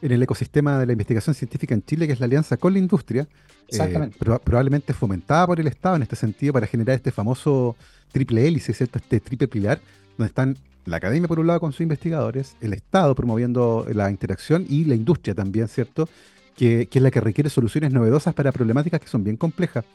en 0.04 0.12
el 0.12 0.22
ecosistema 0.22 0.80
de 0.80 0.86
la 0.86 0.92
investigación 0.92 1.34
científica 1.34 1.74
en 1.74 1.84
Chile, 1.84 2.08
que 2.08 2.14
es 2.14 2.20
la 2.20 2.26
alianza 2.26 2.58
con 2.58 2.74
la 2.74 2.80
industria, 2.80 3.28
eh, 3.70 4.12
probablemente 4.44 4.94
fomentada 4.94 5.48
por 5.48 5.60
el 5.60 5.68
Estado 5.68 5.96
en 5.96 6.04
este 6.04 6.16
sentido 6.16 6.54
para 6.54 6.68
generar 6.68 6.96
este 6.96 7.12
famoso 7.12 7.76
triple 8.12 8.46
hélice, 8.46 8.74
¿cierto? 8.74 9.00
este 9.00 9.20
triple 9.20 9.48
pilar, 9.48 9.80
donde 10.18 10.28
están 10.28 10.58
la 10.86 10.98
academia 10.98 11.28
por 11.28 11.40
un 11.40 11.48
lado 11.48 11.62
con 11.62 11.72
sus 11.72 11.82
investigadores, 11.82 12.58
el 12.60 12.74
Estado 12.74 13.16
promoviendo 13.16 13.88
la 13.94 14.12
interacción 14.12 14.66
y 14.68 14.84
la 14.84 14.96
industria 14.96 15.34
también, 15.34 15.70
¿cierto? 15.70 16.10
Que, 16.58 16.88
que 16.88 17.00
es 17.00 17.04
la 17.04 17.10
que 17.10 17.22
requiere 17.22 17.50
soluciones 17.50 17.92
novedosas 17.94 18.34
para 18.34 18.52
problemáticas 18.52 19.00
que 19.00 19.08
son 19.08 19.24
bien 19.24 19.38
complejas. 19.38 19.86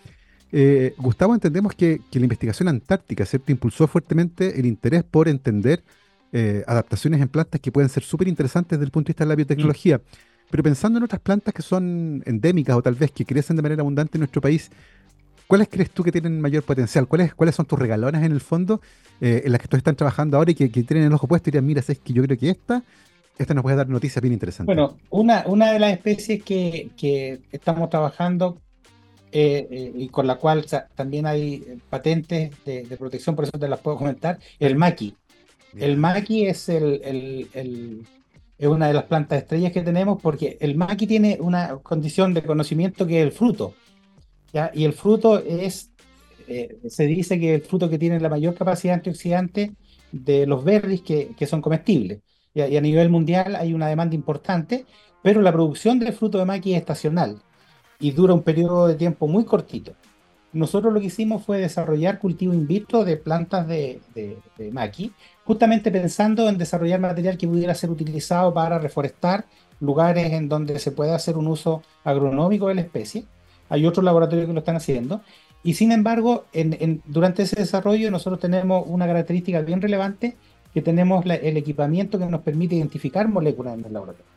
Eh, 0.51 0.95
Gustavo, 0.97 1.35
entendemos 1.35 1.75
que, 1.75 2.01
la 2.13 2.21
investigación 2.21 2.69
antártica 2.69 3.27
¿cierto? 3.27 3.53
impulsó 3.53 3.87
fuertemente 3.87 4.59
el 4.59 4.67
interés 4.67 5.05
por 5.05 5.29
entender 5.29 5.83
eh, 6.33 6.65
adaptaciones 6.67 7.21
en 7.21 7.29
plantas 7.29 7.61
que 7.61 7.73
pueden 7.73 7.89
ser 7.89 8.03
súper 8.03 8.29
interesantes 8.29 8.79
desde 8.79 8.87
el 8.87 8.91
punto 8.91 9.09
de 9.09 9.11
vista 9.13 9.25
de 9.25 9.29
la 9.29 9.35
biotecnología. 9.35 10.01
Pero 10.51 10.63
pensando 10.63 10.99
en 10.99 11.05
otras 11.05 11.21
plantas 11.21 11.53
que 11.53 11.63
son 11.63 12.23
endémicas 12.27 12.77
o 12.77 12.83
tal 12.83 12.95
vez 12.95 13.11
que 13.13 13.25
crecen 13.25 13.57
de 13.57 13.63
manera 13.63 13.83
abundante 13.83 14.17
en 14.17 14.21
nuestro 14.21 14.41
país, 14.41 14.71
¿cuáles 15.47 15.69
crees 15.69 15.91
tú 15.91 16.03
que 16.03 16.13
tienen 16.13 16.41
mayor 16.41 16.63
potencial? 16.63 17.07
¿Cuáles, 17.07 17.35
cuáles 17.35 17.55
son 17.55 17.67
tus 17.67 17.79
regalonas 17.79 18.23
en 18.23 18.33
el 18.33 18.41
fondo 18.41 18.81
eh, 19.21 19.43
en 19.45 19.53
las 19.53 19.61
que 19.61 19.69
tú 19.69 19.77
están 19.77 19.97
trabajando 19.97 20.37
ahora 20.37 20.51
y 20.51 20.55
que, 20.55 20.69
tienen 20.69 21.05
el 21.05 21.13
ojo 21.13 21.27
puesto 21.27 21.49
y 21.49 21.53
dirían, 21.53 21.67
mira, 21.67 21.83
es 21.87 21.99
que 21.99 22.13
yo 22.13 22.23
creo 22.23 22.39
que 22.39 22.51
esta, 22.51 22.83
esta 23.39 23.55
nos 23.55 23.63
puede 23.63 23.77
dar 23.77 23.89
noticias 23.89 24.23
bien 24.23 24.33
interesantes? 24.33 24.75
Bueno, 24.75 24.97
una, 25.11 25.45
una 25.47 25.73
de 25.73 25.79
las 25.79 25.93
especies 25.93 26.43
que, 26.43 26.91
que 26.97 27.41
estamos 27.53 27.91
trabajando 27.91 28.59
eh, 29.31 29.69
eh, 29.71 29.93
y 29.95 30.09
con 30.09 30.27
la 30.27 30.37
cual 30.37 30.65
también 30.95 31.27
hay 31.27 31.79
patentes 31.91 32.53
de, 32.65 32.97
protección, 32.99 33.37
por 33.37 33.45
eso 33.45 33.59
te 33.59 33.69
las 33.69 33.81
puedo 33.81 33.99
comentar, 33.99 34.39
el 34.59 34.77
maqui. 34.77 35.15
El 35.81 35.97
maqui 35.97 36.47
es, 36.47 36.69
el, 36.69 37.47
es 38.59 38.67
una 38.67 38.89
de 38.89 38.95
las 38.95 39.05
plantas 39.05 39.43
estrellas 39.43 39.73
que 39.73 39.83
tenemos 39.83 40.21
porque 40.21 40.57
el 40.61 40.77
maqui 40.77 41.07
tiene 41.07 41.39
una 41.41 41.77
condición 41.79 42.35
de 42.35 42.43
conocimiento 42.43 43.07
que 43.07 43.21
es 43.21 43.25
el 43.25 43.33
fruto. 43.33 43.75
¿ya? 44.53 44.71
Y 44.75 44.85
el 44.85 44.93
fruto 44.93 45.39
es, 45.39 45.93
eh, 46.47 46.79
se 46.89 47.07
dice 47.07 47.39
que 47.39 47.55
el 47.55 47.63
fruto 47.63 47.89
que 47.89 47.99
tiene 47.99 48.21
la 48.21 48.29
mayor 48.29 48.55
capacidad 48.55 48.95
antioxidante 48.95 49.75
de 50.13 50.47
los 50.47 50.65
berries 50.65 51.03
que, 51.03 51.31
que 51.37 51.47
son 51.47 51.61
comestibles. 51.61 52.21
Y 52.55 52.77
a, 52.77 52.81
nivel 52.81 53.09
mundial 53.09 53.55
hay 53.55 53.73
una 53.73 53.87
demanda 53.87 54.17
importante 54.17 54.85
pero 55.23 55.43
la 55.43 55.53
producción 55.53 55.99
del 55.99 56.13
fruto 56.13 56.39
de 56.39 56.45
maqui 56.45 56.75
es 56.75 56.81
estacional 56.81 57.39
y 57.99 58.13
dura 58.13 58.35
un 58.35 58.43
periodo 58.43 58.87
de 58.87 58.95
tiempo 58.95 59.27
muy 59.27 59.45
cortito. 59.45 59.95
Nosotros 60.53 60.93
lo 60.93 61.01
que 61.01 61.07
hicimos 61.07 61.45
fue 61.45 61.59
desarrollar 61.59 62.19
cultivo 62.19 62.55
in 62.55 62.67
vitro 62.67 63.05
de 63.05 63.17
plantas 63.17 63.67
de, 63.69 64.01
de, 64.15 64.39
de 64.57 64.71
maqui, 64.71 65.13
justamente 65.49 65.91
pensando 65.91 66.47
en 66.47 66.59
desarrollar 66.59 67.01
material 67.01 67.39
que 67.39 67.49
pudiera 67.49 67.75
ser 67.75 67.89
utilizado 67.89 68.53
para 68.53 68.79
reforestar 68.79 69.47
lugares 69.81 70.31
en 70.35 70.47
donde 70.47 70.79
se 70.79 70.93
pueda 70.93 71.15
hacer 71.15 71.39
un 71.39 71.47
uso 71.47 71.83
agronómico 72.05 72.69
de 72.69 72.75
la 72.75 72.83
especie. 72.83 73.25
Hay 73.71 73.87
otros 73.87 74.05
laboratorios 74.05 74.47
que 74.47 74.53
lo 74.53 74.59
están 74.59 74.77
haciendo. 74.77 75.23
Y 75.63 75.73
sin 75.73 75.91
embargo, 75.91 76.45
en, 76.53 77.01
durante 77.07 77.45
ese 77.45 77.57
desarrollo 77.57 78.11
nosotros 78.11 78.41
tenemos 78.41 78.85
una 78.89 79.07
característica 79.07 79.63
bien 79.63 79.81
relevante, 79.81 80.37
que 80.75 80.83
tenemos 80.83 81.25
el 81.25 81.57
equipamiento 81.57 82.19
que 82.19 82.27
nos 82.27 82.43
permite 82.43 82.75
identificar 82.75 83.27
moléculas 83.27 83.79
en 83.79 83.87
el 83.87 83.93
laboratorio. 83.95 84.31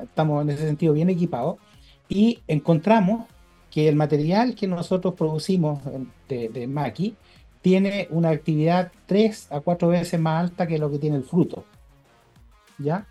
Estamos 0.00 0.42
en 0.42 0.50
ese 0.50 0.64
sentido 0.64 0.92
bien 0.92 1.10
equipados 1.10 1.56
y 2.08 2.38
encontramos 2.46 3.26
que 3.68 3.88
el 3.88 3.96
material 3.96 4.54
que 4.54 4.68
nosotros 4.68 5.14
producimos 5.14 5.80
de, 6.28 6.50
de 6.50 6.68
maqui 6.68 7.16
tiene 7.62 8.08
una 8.10 8.30
actividad 8.30 8.92
3 9.06 9.52
a 9.52 9.60
4 9.60 9.88
veces 9.88 10.20
más 10.20 10.42
alta 10.42 10.66
que 10.66 10.78
lo 10.78 10.90
que 10.90 10.98
tiene 10.98 11.16
el 11.16 11.24
fruto. 11.24 11.64
¿Ya? 12.78 13.06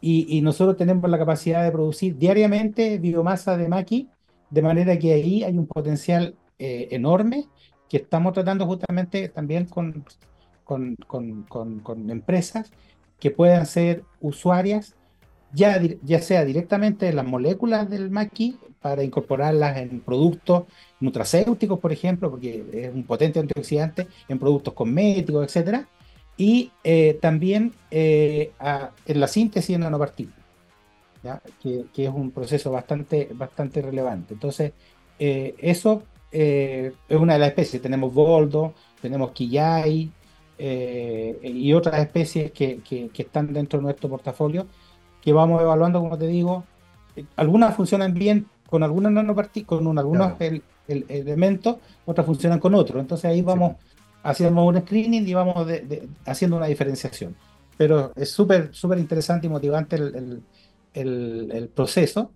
Y, 0.00 0.40
nosotros 0.40 0.76
tenemos 0.76 1.08
la 1.08 1.18
capacidad 1.18 1.62
de 1.62 1.70
producir 1.70 2.16
diariamente 2.16 2.98
biomasa 2.98 3.56
de 3.56 3.68
maqui, 3.68 4.08
de 4.50 4.60
manera 4.60 4.98
que 4.98 5.12
ahí 5.12 5.44
hay 5.44 5.56
un 5.56 5.68
potencial 5.68 6.34
eh, 6.58 6.88
enorme 6.90 7.46
que 7.88 7.98
estamos 7.98 8.32
tratando 8.32 8.66
justamente 8.66 9.28
también 9.28 9.66
con, 9.66 10.04
con, 10.64 10.96
con, 11.06 11.78
con, 11.78 12.10
empresas 12.10 12.72
que 13.20 13.30
puedan 13.30 13.64
ser 13.66 14.02
usuarias, 14.20 14.96
ya, 15.52 15.80
ya 16.02 16.20
sea 16.20 16.44
directamente 16.44 17.06
de 17.06 17.12
las 17.12 17.26
moléculas 17.26 17.88
del 17.88 18.10
maqui 18.10 18.58
para 18.80 19.04
incorporarlas 19.04 19.78
en 19.78 20.00
productos 20.00 20.64
nutracéuticos, 21.00 21.78
por 21.78 21.92
ejemplo, 21.92 22.30
porque 22.30 22.64
es 22.72 22.92
un 22.92 23.04
potente 23.04 23.38
antioxidante, 23.38 24.08
en 24.28 24.38
productos 24.38 24.74
cosméticos, 24.74 25.44
etcétera, 25.44 25.88
y 26.36 26.72
eh, 26.82 27.18
también 27.20 27.72
eh, 27.90 28.52
en 29.06 29.20
la 29.20 29.28
síntesis 29.28 29.76
de 29.76 29.78
nanopartículas, 29.78 30.36
que, 31.62 31.84
que, 31.94 32.04
es 32.04 32.10
un 32.10 32.32
proceso 32.32 32.72
bastante, 32.72 33.28
bastante 33.32 33.80
relevante. 33.80 34.34
Entonces, 34.34 34.72
eh, 35.18 35.54
eso 35.58 36.02
es 36.32 36.94
una 37.10 37.34
de 37.34 37.38
las 37.38 37.48
especies. 37.50 37.82
Tenemos 37.82 38.12
boldo, 38.12 38.74
tenemos 39.00 39.32
quillay 39.32 40.10
y 40.58 41.72
otras 41.74 42.00
especies 42.00 42.50
que, 42.52 42.80
que, 42.82 43.10
están 43.22 43.52
dentro 43.52 43.78
de 43.78 43.84
nuestro 43.84 44.08
portafolio, 44.08 44.66
que 45.22 45.32
vamos 45.32 45.62
evaluando, 45.62 46.00
como 46.00 46.18
te 46.18 46.26
digo. 46.26 46.64
Algunas 47.36 47.74
funcionan 47.74 48.12
bien 48.12 48.46
con 48.68 48.82
algunas 48.82 49.12
nanopartículas, 49.12 49.84
con 49.84 49.98
algunos 49.98 50.34
elementos, 50.88 51.76
otras 52.04 52.26
funcionan 52.26 52.58
con 52.58 52.74
otros. 52.74 53.00
Entonces 53.00 53.26
ahí 53.26 53.40
vamos 53.40 53.76
hacemos 54.22 54.68
un 54.68 54.80
screening 54.80 55.26
y 55.26 55.34
vamos 55.34 55.66
haciendo 56.26 56.56
una 56.56 56.66
diferenciación. 56.66 57.36
Pero 57.76 58.12
es 58.16 58.30
súper, 58.30 58.74
súper 58.74 58.98
interesante 58.98 59.46
y 59.46 59.50
motivante 59.50 59.96
el, 59.96 60.42
el, 60.94 61.68
proceso 61.74 62.32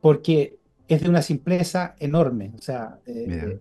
porque 0.00 0.58
es 0.86 1.02
de 1.02 1.08
una 1.08 1.22
simpleza 1.22 1.96
enorme. 1.98 2.52
O 2.58 2.62
sea, 2.62 2.98
eh, 3.06 3.58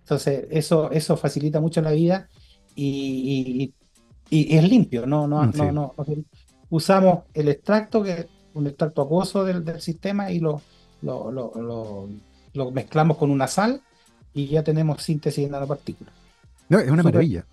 entonces 0.00 0.46
eso, 0.50 0.90
eso 0.90 1.16
facilita 1.16 1.60
mucho 1.60 1.80
la 1.80 1.92
vida 1.92 2.28
y, 2.74 3.72
y, 4.30 4.56
es 4.56 4.68
limpio. 4.68 5.06
No, 5.06 5.26
no, 5.26 5.46
no, 5.46 5.72
no, 5.72 5.94
usamos 6.72 7.24
el 7.34 7.48
extracto, 7.48 8.02
que 8.02 8.12
es 8.12 8.26
un 8.54 8.66
extracto 8.66 9.02
acuoso 9.02 9.44
del, 9.44 9.62
del 9.62 9.80
sistema, 9.80 10.30
y 10.32 10.40
lo, 10.40 10.62
lo, 11.02 11.30
lo, 11.30 12.08
lo, 12.54 12.70
mezclamos 12.70 13.18
con 13.18 13.30
una 13.30 13.46
sal 13.46 13.82
y 14.32 14.46
ya 14.46 14.62
tenemos 14.62 15.02
síntesis 15.02 15.44
de 15.44 15.50
nanopartículas. 15.50 16.14
No, 16.70 16.78
es 16.78 16.90
una 16.90 17.02
maravilla. 17.02 17.44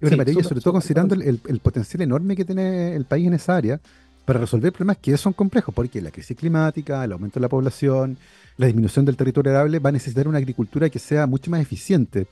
Es 0.00 0.08
una 0.08 0.18
maravilla, 0.18 0.44
sobre 0.44 0.60
todo 0.60 0.74
considerando 0.74 1.16
el, 1.16 1.60
potencial 1.60 2.02
enorme 2.02 2.36
que 2.36 2.44
tiene 2.44 2.94
el 2.94 3.04
país 3.04 3.26
en 3.26 3.34
esa 3.34 3.56
área 3.56 3.80
para 4.24 4.38
resolver 4.38 4.72
problemas 4.72 4.98
que 4.98 5.16
son 5.16 5.32
complejos, 5.32 5.74
porque 5.74 6.00
la 6.00 6.12
crisis 6.12 6.36
climática, 6.36 7.04
el 7.04 7.12
aumento 7.12 7.40
de 7.40 7.42
la 7.42 7.48
población, 7.48 8.16
la 8.58 8.66
disminución 8.66 9.04
del 9.04 9.16
territorio 9.16 9.50
arable 9.50 9.80
va 9.80 9.88
a 9.88 9.92
necesitar 9.92 10.28
una 10.28 10.38
agricultura 10.38 10.88
que 10.88 11.00
sea 11.00 11.26
mucho 11.26 11.50
más 11.50 11.60
eficiente, 11.60 12.28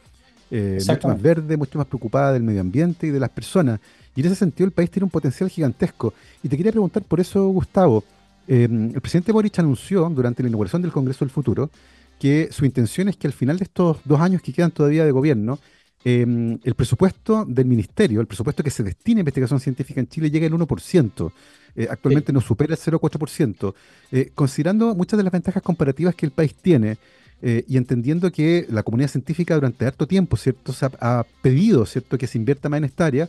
eh, 0.51 0.79
mucho 0.87 1.09
más 1.09 1.21
verde, 1.21 1.57
mucho 1.57 1.79
más 1.79 1.87
preocupada 1.87 2.33
del 2.33 2.43
medio 2.43 2.61
ambiente 2.61 3.07
y 3.07 3.11
de 3.11 3.21
las 3.21 3.31
personas. 3.31 3.81
Y 4.15 4.21
en 4.21 4.27
ese 4.27 4.37
sentido 4.37 4.67
el 4.67 4.73
país 4.73 4.91
tiene 4.91 5.05
un 5.05 5.11
potencial 5.11 5.49
gigantesco. 5.49 6.15
Y 6.43 6.49
te 6.49 6.57
quería 6.57 6.73
preguntar 6.73 7.03
por 7.03 7.21
eso, 7.21 7.47
Gustavo, 7.49 8.05
eh, 8.49 8.69
el 8.71 9.01
presidente 9.01 9.33
Boric 9.33 9.59
anunció 9.59 10.09
durante 10.11 10.43
la 10.43 10.49
inauguración 10.49 10.83
del 10.83 10.93
Congreso 10.93 11.25
del 11.25 11.31
Futuro 11.31 11.71
que 12.19 12.49
su 12.51 12.65
intención 12.67 13.09
es 13.09 13.17
que 13.17 13.27
al 13.27 13.33
final 13.33 13.59
de 13.59 13.65
estos 13.65 13.99
dos 14.05 14.21
años 14.21 14.43
que 14.43 14.53
quedan 14.53 14.73
todavía 14.73 15.07
de 15.07 15.11
gobierno, 15.11 15.59
Em, 16.03 16.59
el 16.65 16.75
presupuesto 16.75 17.45
del 17.47 17.67
ministerio, 17.67 18.23
el 18.23 18.27
presupuesto 18.27 18.63
que 18.63 18.71
se 18.71 18.83
destina 18.83 19.19
a 19.19 19.21
investigación 19.21 19.61
científica 19.61 20.01
en 20.01 20.09
Chile 20.09 20.31
llega 20.31 20.47
al 20.47 20.55
1%. 20.55 21.33
Eh, 21.77 21.87
actualmente 21.91 22.33
no 22.33 22.41
supera 22.41 22.73
el 22.73 22.79
0,4%. 22.79 23.75
Eh, 24.11 24.33
considerando 24.35 24.95
muchas 24.95 25.19
de 25.19 25.25
las 25.25 25.33
ventajas 25.33 25.63
comparativas 25.63 26.15
que 26.15 26.25
el 26.25 26.33
país 26.33 26.55
tiene 26.55 26.97
eh, 27.43 27.65
y 27.67 27.77
entendiendo 27.77 28.31
que 28.31 28.67
la 28.69 28.83
comunidad 28.83 29.11
científica 29.11 29.55
durante 29.55 29.87
harto 29.87 30.07
tiempo 30.07 30.37
¿cierto? 30.37 30.73
Ha, 31.01 31.25
pedido 31.43 31.87
¿cierto? 31.87 32.19
que 32.19 32.27
se 32.27 32.39
invierta 32.39 32.69
más 32.69 32.79
en 32.79 32.85
esta 32.85 33.07
área, 33.07 33.29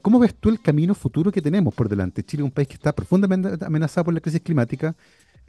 ¿cómo 0.00 0.18
ves 0.18 0.34
tú 0.34 0.48
el 0.48 0.60
camino 0.60 0.94
futuro 0.94 1.30
que 1.30 1.42
tenemos 1.42 1.74
por 1.74 1.88
delante? 1.88 2.22
Chile 2.22 2.42
es 2.42 2.44
un 2.46 2.50
país 2.50 2.68
que 2.68 2.74
está 2.74 2.92
profundamente 2.92 3.64
amenazado 3.64 4.06
por 4.06 4.14
la 4.14 4.20
crisis 4.20 4.40
climática, 4.40 4.96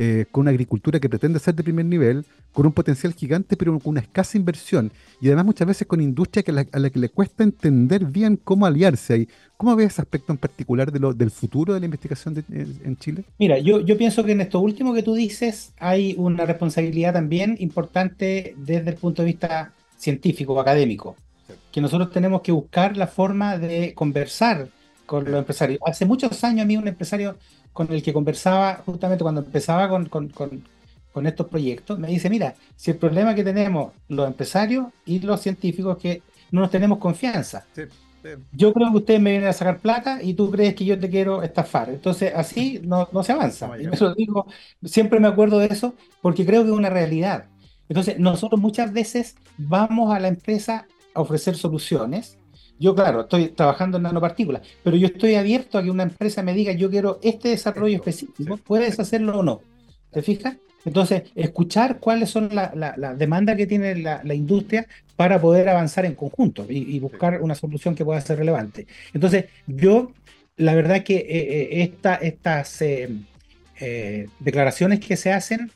eh, 0.02 0.26
con 0.32 0.43
una 0.43 0.52
agricultura 0.52 0.97
que 0.97 1.10
pretende 1.10 1.39
ser 1.39 1.56
de 1.56 1.62
primer 1.62 1.86
nivel, 1.86 2.26
con 2.54 2.66
un 2.66 2.72
potencial 2.72 3.14
gigante, 3.14 3.58
pero 3.58 3.78
con 3.80 3.91
una 3.91 4.00
escasa 4.00 4.38
inversión, 4.38 4.93
y 5.20 5.28
además 5.28 5.45
muchas 5.45 5.68
veces 5.68 5.88
con 5.88 6.00
industria 6.00 6.41
que 6.41 6.52
a 6.52 6.80
la 6.80 6.89
que 6.89 7.00
le 7.00 7.10
cuesta 7.10 7.43
entender 7.43 8.06
bien 8.06 8.39
cómo 8.41 8.66
aliarse 8.66 9.14
ahí. 9.14 9.28
¿Cómo 9.58 9.76
ves 9.76 9.88
ese 9.88 10.02
aspecto 10.02 10.32
en 10.32 10.38
particular 10.38 10.89
de 10.89 11.00
lo, 11.00 11.14
del 11.14 11.32
futuro 11.32 11.74
de 11.74 11.82
la 11.82 11.86
investigación 11.86 12.45
en, 12.50 12.95
Chile? 12.95 13.26
Mira, 13.38 13.60
yo, 13.60 13.82
yo 13.82 13.97
pienso 13.97 14.24
que 14.24 14.32
en 14.32 14.39
esto 14.39 14.62
último 14.62 14.93
que 14.93 15.04
tú 15.04 15.16
dices 15.16 15.74
hay 15.80 16.16
una 16.18 16.45
responsabilidad 16.45 17.12
también 17.12 17.58
importante 17.60 18.56
desde 18.56 18.91
el 18.91 18.95
punto 18.95 19.22
de 19.22 19.26
vista 19.26 19.74
científico 19.97 20.54
o 20.54 20.62
académico, 20.62 21.18
que 21.74 21.82
nosotros 21.82 22.10
tenemos 22.14 22.41
que 22.41 22.54
buscar 22.54 22.95
la 22.95 23.08
forma 23.08 23.58
de 23.58 23.93
conversar 23.93 24.70
con 25.06 25.26
los 25.26 25.39
empresarios. 25.39 25.80
Hace 25.86 26.06
muchos 26.06 26.41
años 26.45 26.64
a 26.64 26.66
mí 26.66 26.78
un 26.78 26.88
empresario 26.88 27.36
con 27.74 27.91
el 27.91 28.03
que 28.03 28.13
conversaba 28.13 28.82
justamente 28.86 29.24
cuando 29.24 29.41
empezaba 29.41 29.89
con, 29.89 30.07
con, 30.07 30.30
con, 30.30 30.63
estos 31.26 31.47
proyectos, 31.47 31.99
me 31.99 32.07
dice, 32.07 32.30
mira, 32.30 32.55
si 32.78 32.91
el 32.91 32.97
problema 32.97 33.36
que 33.36 33.43
tenemos 33.43 33.91
los 34.07 34.26
empresarios 34.26 34.88
y 35.05 35.20
los 35.20 35.41
científicos 35.41 35.97
es 35.97 36.01
que 36.01 36.22
no 36.51 36.61
nos 36.61 36.72
tenemos 36.72 36.97
confianza. 36.97 37.65
Yo 38.53 38.74
creo 38.74 38.91
que 38.91 38.97
ustedes 38.97 39.20
me 39.20 39.32
vienen 39.32 39.49
a 39.49 39.53
sacar 39.53 39.80
plata 39.80 40.20
y 40.22 40.34
tú 40.34 40.49
crees 40.49 40.76
que 40.76 40.86
yo 40.86 40.97
te 40.97 41.09
quiero 41.09 41.43
estafar. 41.43 41.89
Entonces, 41.89 42.32
así 42.34 42.80
no, 42.84 43.09
no 43.11 43.24
se 43.24 43.34
avanza. 43.34 43.70
eso 43.91 44.13
digo, 44.13 44.47
siempre 44.84 45.20
me 45.20 45.28
acuerdo 45.28 45.59
de 45.59 45.67
eso 45.67 45.93
porque 46.22 46.45
creo 46.45 46.63
que 46.63 46.70
es 46.70 46.76
una 46.76 46.89
realidad. 46.89 47.45
Entonces, 47.89 48.17
nosotros 48.17 48.61
muchas 48.61 48.93
veces 48.93 49.36
vamos 49.57 50.13
a 50.13 50.20
la 50.20 50.30
empresa 50.30 50.86
a 51.13 51.22
ofrecer 51.22 51.57
soluciones 51.57 52.39
yo, 52.80 52.96
claro, 52.96 53.22
estoy 53.22 53.50
trabajando 53.50 53.98
en 53.98 54.04
nanopartículas, 54.04 54.62
pero 54.84 54.96
yo 54.96 55.08
estoy 55.08 55.36
abierto 55.36 55.78
a 55.78 55.84
que 55.84 55.92
una 55.92 56.04
empresa 56.04 56.42
me 56.42 56.54
diga, 56.54 56.72
yo 56.72 56.90
quiero 56.90 57.20
este 57.22 57.50
desarrollo 57.50 57.98
específico, 57.98 58.58
¿puedes 58.58 59.00
hacerlo 59.00 59.40
o 59.40 59.44
no? 59.44 59.62
¿Te 60.12 60.22
fijas? 60.22 60.56
Entonces, 60.86 61.24
escuchar 61.36 62.00
cuáles 62.00 62.30
son 62.30 62.50
las 62.54 62.74
la, 62.76 63.14
demandas 63.16 63.58
que 63.58 63.68
tiene 63.68 63.96
la, 63.96 64.34
industria 64.34 64.88
para 65.16 65.40
poder 65.42 65.68
avanzar 65.68 66.06
en 66.06 66.16
conjunto 66.16 66.66
y, 66.70 66.98
buscar 67.00 67.42
una 67.42 67.54
solución 67.54 67.96
que 67.96 68.06
pueda 68.06 68.22
ser 68.22 68.40
relevante. 68.40 68.88
Entonces, 69.14 69.46
yo, 69.68 70.14
la 70.56 70.74
verdad 70.76 71.04
que 71.04 71.18
eh, 71.18 71.82
eh, 71.82 71.94
estas 72.22 72.82
eh, 72.82 74.28
declaraciones 74.40 75.00
que 75.02 75.18
se 75.18 75.34
hacen 75.34 75.72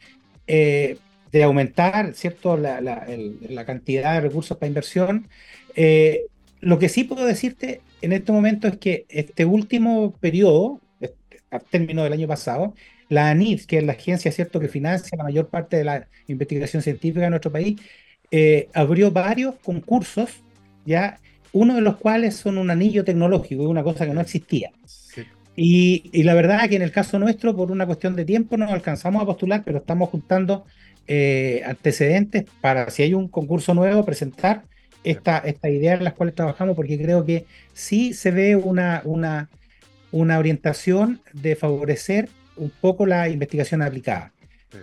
de 0.46 1.44
aumentar 1.44 2.14
cierto 2.14 2.58
la, 2.58 2.80
la, 2.80 3.66
cantidad 3.66 4.14
de 4.14 4.22
recursos 4.22 4.58
para 4.58 4.68
inversión, 4.68 5.28
lo 6.64 6.80
que 6.80 6.90
sí 6.90 7.04
puedo 7.04 7.26
decirte 7.26 7.82
en 8.02 8.14
este 8.14 8.32
momento 8.32 8.68
es 8.68 8.78
que 8.78 9.06
este 9.10 9.46
último 9.46 10.14
periodo, 10.20 10.80
a 11.52 11.60
término 11.60 12.04
del 12.04 12.14
año 12.14 12.28
pasado, 12.28 12.74
la 13.10 13.30
ANID, 13.30 13.66
que 13.66 13.80
es 13.80 13.84
la 13.84 13.94
agencia 13.94 14.32
cierto 14.32 14.60
que 14.60 14.70
financia 14.70 15.18
la 15.18 15.26
mayor 15.26 15.50
parte 15.50 15.78
de 15.78 15.84
la 15.84 16.08
investigación 16.28 16.82
científica 16.82 17.26
en 17.26 17.32
nuestro 17.32 17.52
país, 17.52 17.80
eh, 18.32 18.70
abrió 18.74 19.12
varios 19.12 19.56
concursos, 19.56 20.30
ya 20.86 21.20
uno 21.52 21.76
de 21.76 21.82
los 21.82 21.98
cuales 21.98 22.36
son 22.36 22.58
un 22.58 22.72
anillo 22.72 23.04
tecnológico, 23.04 23.64
una 23.64 23.84
cosa 23.84 24.08
que 24.08 24.14
no 24.14 24.22
existía. 24.22 24.72
Y, 25.56 26.24
la 26.24 26.34
verdad 26.34 26.64
es 26.64 26.70
que 26.70 26.78
en 26.78 26.82
el 26.82 26.92
caso 26.92 27.20
nuestro, 27.20 27.56
por 27.56 27.70
una 27.70 27.86
cuestión 27.86 28.16
de 28.16 28.26
tiempo, 28.26 28.58
no 28.58 28.70
alcanzamos 28.70 29.22
a 29.22 29.26
postular, 29.26 29.62
pero 29.64 29.80
estamos 29.80 30.10
juntando 30.10 30.66
eh, 31.06 31.62
antecedentes 31.66 32.46
para, 32.60 32.90
si 32.90 33.04
hay 33.04 33.14
un 33.14 33.28
concurso 33.28 33.76
nuevo, 33.76 34.04
presentar 34.04 34.64
esta, 35.04 35.40
esta 35.40 35.70
idea 35.70 35.94
en 35.94 36.04
las 36.04 36.14
cuales 36.14 36.36
trabajamos, 36.36 36.76
porque 36.76 37.02
creo 37.02 37.26
que 37.26 37.46
sí 37.74 38.14
se 38.14 38.32
ve 38.32 38.56
una, 38.56 39.02
una, 39.06 39.50
una 40.12 40.40
orientación 40.40 41.22
de 41.34 41.56
favorecer 41.56 42.30
un 42.56 42.70
poco 42.70 43.06
la 43.06 43.30
investigación 43.30 43.82
aplicada. 43.82 44.32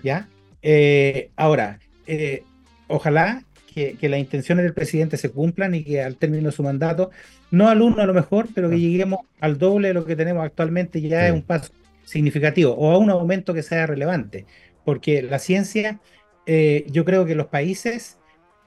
¿ya? 0.02 0.28
Eh, 0.62 1.30
ahora, 1.36 1.78
eh, 2.06 2.42
ojalá 2.88 3.44
que, 3.74 4.08
las 4.08 4.20
intenciones 4.20 4.64
del 4.64 4.74
presidente 4.74 5.16
se 5.16 5.30
cumplan 5.30 5.74
y 5.74 5.84
que 5.84 6.02
al 6.02 6.16
término 6.16 6.46
de 6.46 6.52
su 6.52 6.62
mandato, 6.62 7.10
no 7.50 7.68
al 7.68 7.82
uno 7.82 8.02
a 8.02 8.06
lo 8.06 8.14
mejor, 8.14 8.48
pero 8.54 8.68
que 8.68 8.80
lleguemos 8.80 9.20
al 9.40 9.58
doble 9.58 9.88
de 9.88 9.94
lo 9.94 10.04
que 10.04 10.16
tenemos 10.16 10.44
actualmente, 10.44 11.00
ya 11.00 11.26
es 11.26 11.32
un 11.32 11.42
paso 11.42 11.72
significativo 12.04 12.74
o 12.74 12.90
a 12.90 12.98
un 12.98 13.10
aumento 13.10 13.54
que 13.54 13.62
sea 13.62 13.86
relevante, 13.86 14.46
porque 14.84 15.22
la 15.22 15.38
ciencia, 15.38 16.00
eh, 16.46 16.84
yo 16.90 17.04
creo 17.04 17.24
que 17.24 17.34
los 17.34 17.46
países 17.46 18.18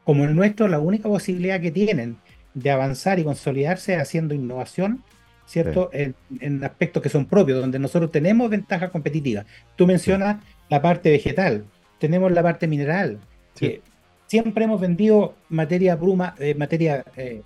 como 0.04 0.26
el 0.26 0.36
nuestro, 0.36 0.68
la 0.68 0.80
única 0.80 1.08
posibilidad 1.10 1.62
que 1.62 1.72
tienen 1.72 2.18
de 2.54 2.72
avanzar 2.72 3.20
y 3.20 3.24
consolidarse 3.24 3.96
haciendo 3.96 4.34
innovación, 4.34 5.04
¿cierto? 5.46 5.90
En, 5.94 6.64
aspectos 6.64 7.02
que 7.02 7.10
son 7.10 7.26
propios, 7.26 7.60
donde 7.60 7.80
nosotros 7.80 8.12
tenemos 8.12 8.50
ventaja 8.50 8.90
competitiva. 8.90 9.46
Tú 9.76 9.88
mencionas 9.88 10.44
la 10.70 10.82
parte 10.82 11.10
vegetal, 11.10 11.66
tenemos 12.00 12.32
la 12.32 12.44
parte 12.44 12.68
mineral, 12.68 13.20
que 13.56 13.82
siempre 14.28 14.66
hemos 14.66 14.82
vendido 14.82 15.36
materia, 15.50 15.96
bruma, 15.96 16.36
eh, 16.40 16.56
materia 16.56 17.06
eh, 17.16 17.42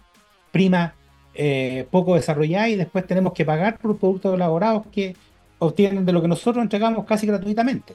prima 0.52 0.96
eh, 1.34 1.86
poco 1.92 2.16
desarrollada 2.16 2.70
y 2.70 2.76
después 2.76 3.06
tenemos 3.06 3.34
que 3.34 3.46
pagar 3.46 3.78
por 3.78 3.98
productos 3.98 4.34
elaborados 4.34 4.88
que 4.92 5.16
obtienen 5.60 6.06
de 6.06 6.12
lo 6.12 6.22
que 6.22 6.28
nosotros 6.28 6.64
entregamos 6.64 7.06
casi 7.06 7.28
gratuitamente. 7.28 7.94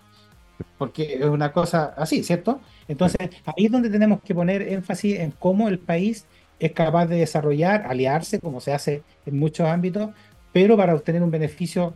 Porque 0.78 1.14
es 1.14 1.24
una 1.24 1.52
cosa 1.52 1.94
así, 1.96 2.22
¿cierto? 2.22 2.60
Entonces, 2.88 3.30
ahí 3.44 3.66
es 3.66 3.72
donde 3.72 3.90
tenemos 3.90 4.20
que 4.22 4.34
poner 4.34 4.62
énfasis 4.62 5.20
en 5.20 5.30
cómo 5.32 5.68
el 5.68 5.78
país 5.78 6.26
es 6.58 6.72
capaz 6.72 7.06
de 7.06 7.16
desarrollar, 7.16 7.86
aliarse, 7.86 8.38
como 8.38 8.60
se 8.60 8.72
hace 8.72 9.02
en 9.26 9.38
muchos 9.38 9.66
ámbitos, 9.68 10.10
pero 10.52 10.76
para 10.76 10.94
obtener 10.94 11.22
un 11.22 11.30
beneficio 11.30 11.94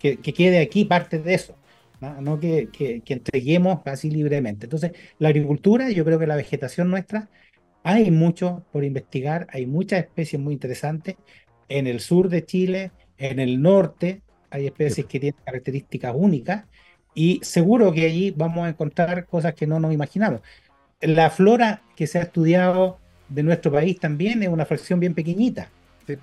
que, 0.00 0.16
quede 0.18 0.60
aquí 0.60 0.84
parte 0.84 1.18
de 1.18 1.34
eso, 1.34 1.54
no, 2.00 2.38
que, 2.40 2.68
que, 2.70 3.02
entreguemos 3.12 3.80
así 3.84 4.10
libremente. 4.10 4.66
Entonces, 4.66 4.92
la 5.18 5.28
agricultura, 5.28 5.90
yo 5.90 6.04
creo 6.04 6.18
que 6.18 6.26
la 6.26 6.36
vegetación 6.36 6.90
nuestra, 6.90 7.28
hay 7.82 8.10
mucho 8.10 8.64
por 8.72 8.84
investigar, 8.84 9.46
hay 9.50 9.66
muchas 9.66 10.00
especies 10.00 10.40
muy 10.40 10.54
interesantes. 10.54 11.16
En 11.68 11.86
el 11.86 12.00
sur 12.00 12.28
de 12.28 12.44
Chile, 12.44 12.92
en 13.18 13.38
el 13.40 13.60
norte, 13.62 14.22
hay 14.50 14.66
especies 14.66 15.06
que 15.06 15.20
tienen 15.20 15.40
características 15.44 16.14
únicas 16.16 16.64
y 17.18 17.40
seguro 17.42 17.90
que 17.92 18.06
allí 18.06 18.30
vamos 18.30 18.64
a 18.64 18.68
encontrar 18.68 19.26
cosas 19.26 19.52
que 19.52 19.66
no 19.66 19.80
nos 19.80 19.92
imaginamos. 19.92 20.40
La 21.00 21.30
flora 21.30 21.82
que 21.96 22.06
se 22.06 22.20
ha 22.20 22.22
estudiado 22.22 22.98
de 23.28 23.42
nuestro 23.42 23.72
país 23.72 23.98
también 23.98 24.40
es 24.44 24.48
una 24.48 24.64
fracción 24.64 25.00
bien 25.00 25.14
pequeñita. 25.14 25.68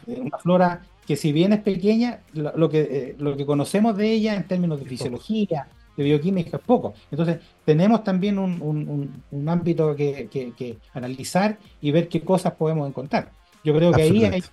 Una 0.08 0.38
flora 0.38 0.84
que 1.06 1.18
si 1.18 1.34
bien 1.34 1.52
es 1.52 1.60
pequeña, 1.60 2.22
lo, 2.32 2.70
que, 2.70 2.80
eh, 2.80 3.16
lo 3.20 3.36
que 3.36 3.46
conocemos 3.46 3.98
de 3.98 4.10
ella 4.10 4.36
en 4.36 4.48
términos 4.48 4.80
de 4.80 4.86
fisiología, 4.86 5.68
de 5.98 6.04
bioquímica 6.06 6.56
es 6.56 6.64
poco. 6.64 6.94
Entonces, 7.12 7.40
tenemos 7.66 8.02
también 8.06 8.40
un, 8.40 9.50
ámbito 9.50 9.98
que, 9.98 10.78
analizar 10.94 11.58
y 11.82 11.92
ver 11.92 12.08
qué 12.08 12.22
cosas 12.22 12.54
podemos 12.54 12.88
encontrar. 12.88 13.34
Yo 13.66 13.76
creo 13.76 13.92
que 13.92 14.02
ahí 14.02 14.24
hay 14.24 14.44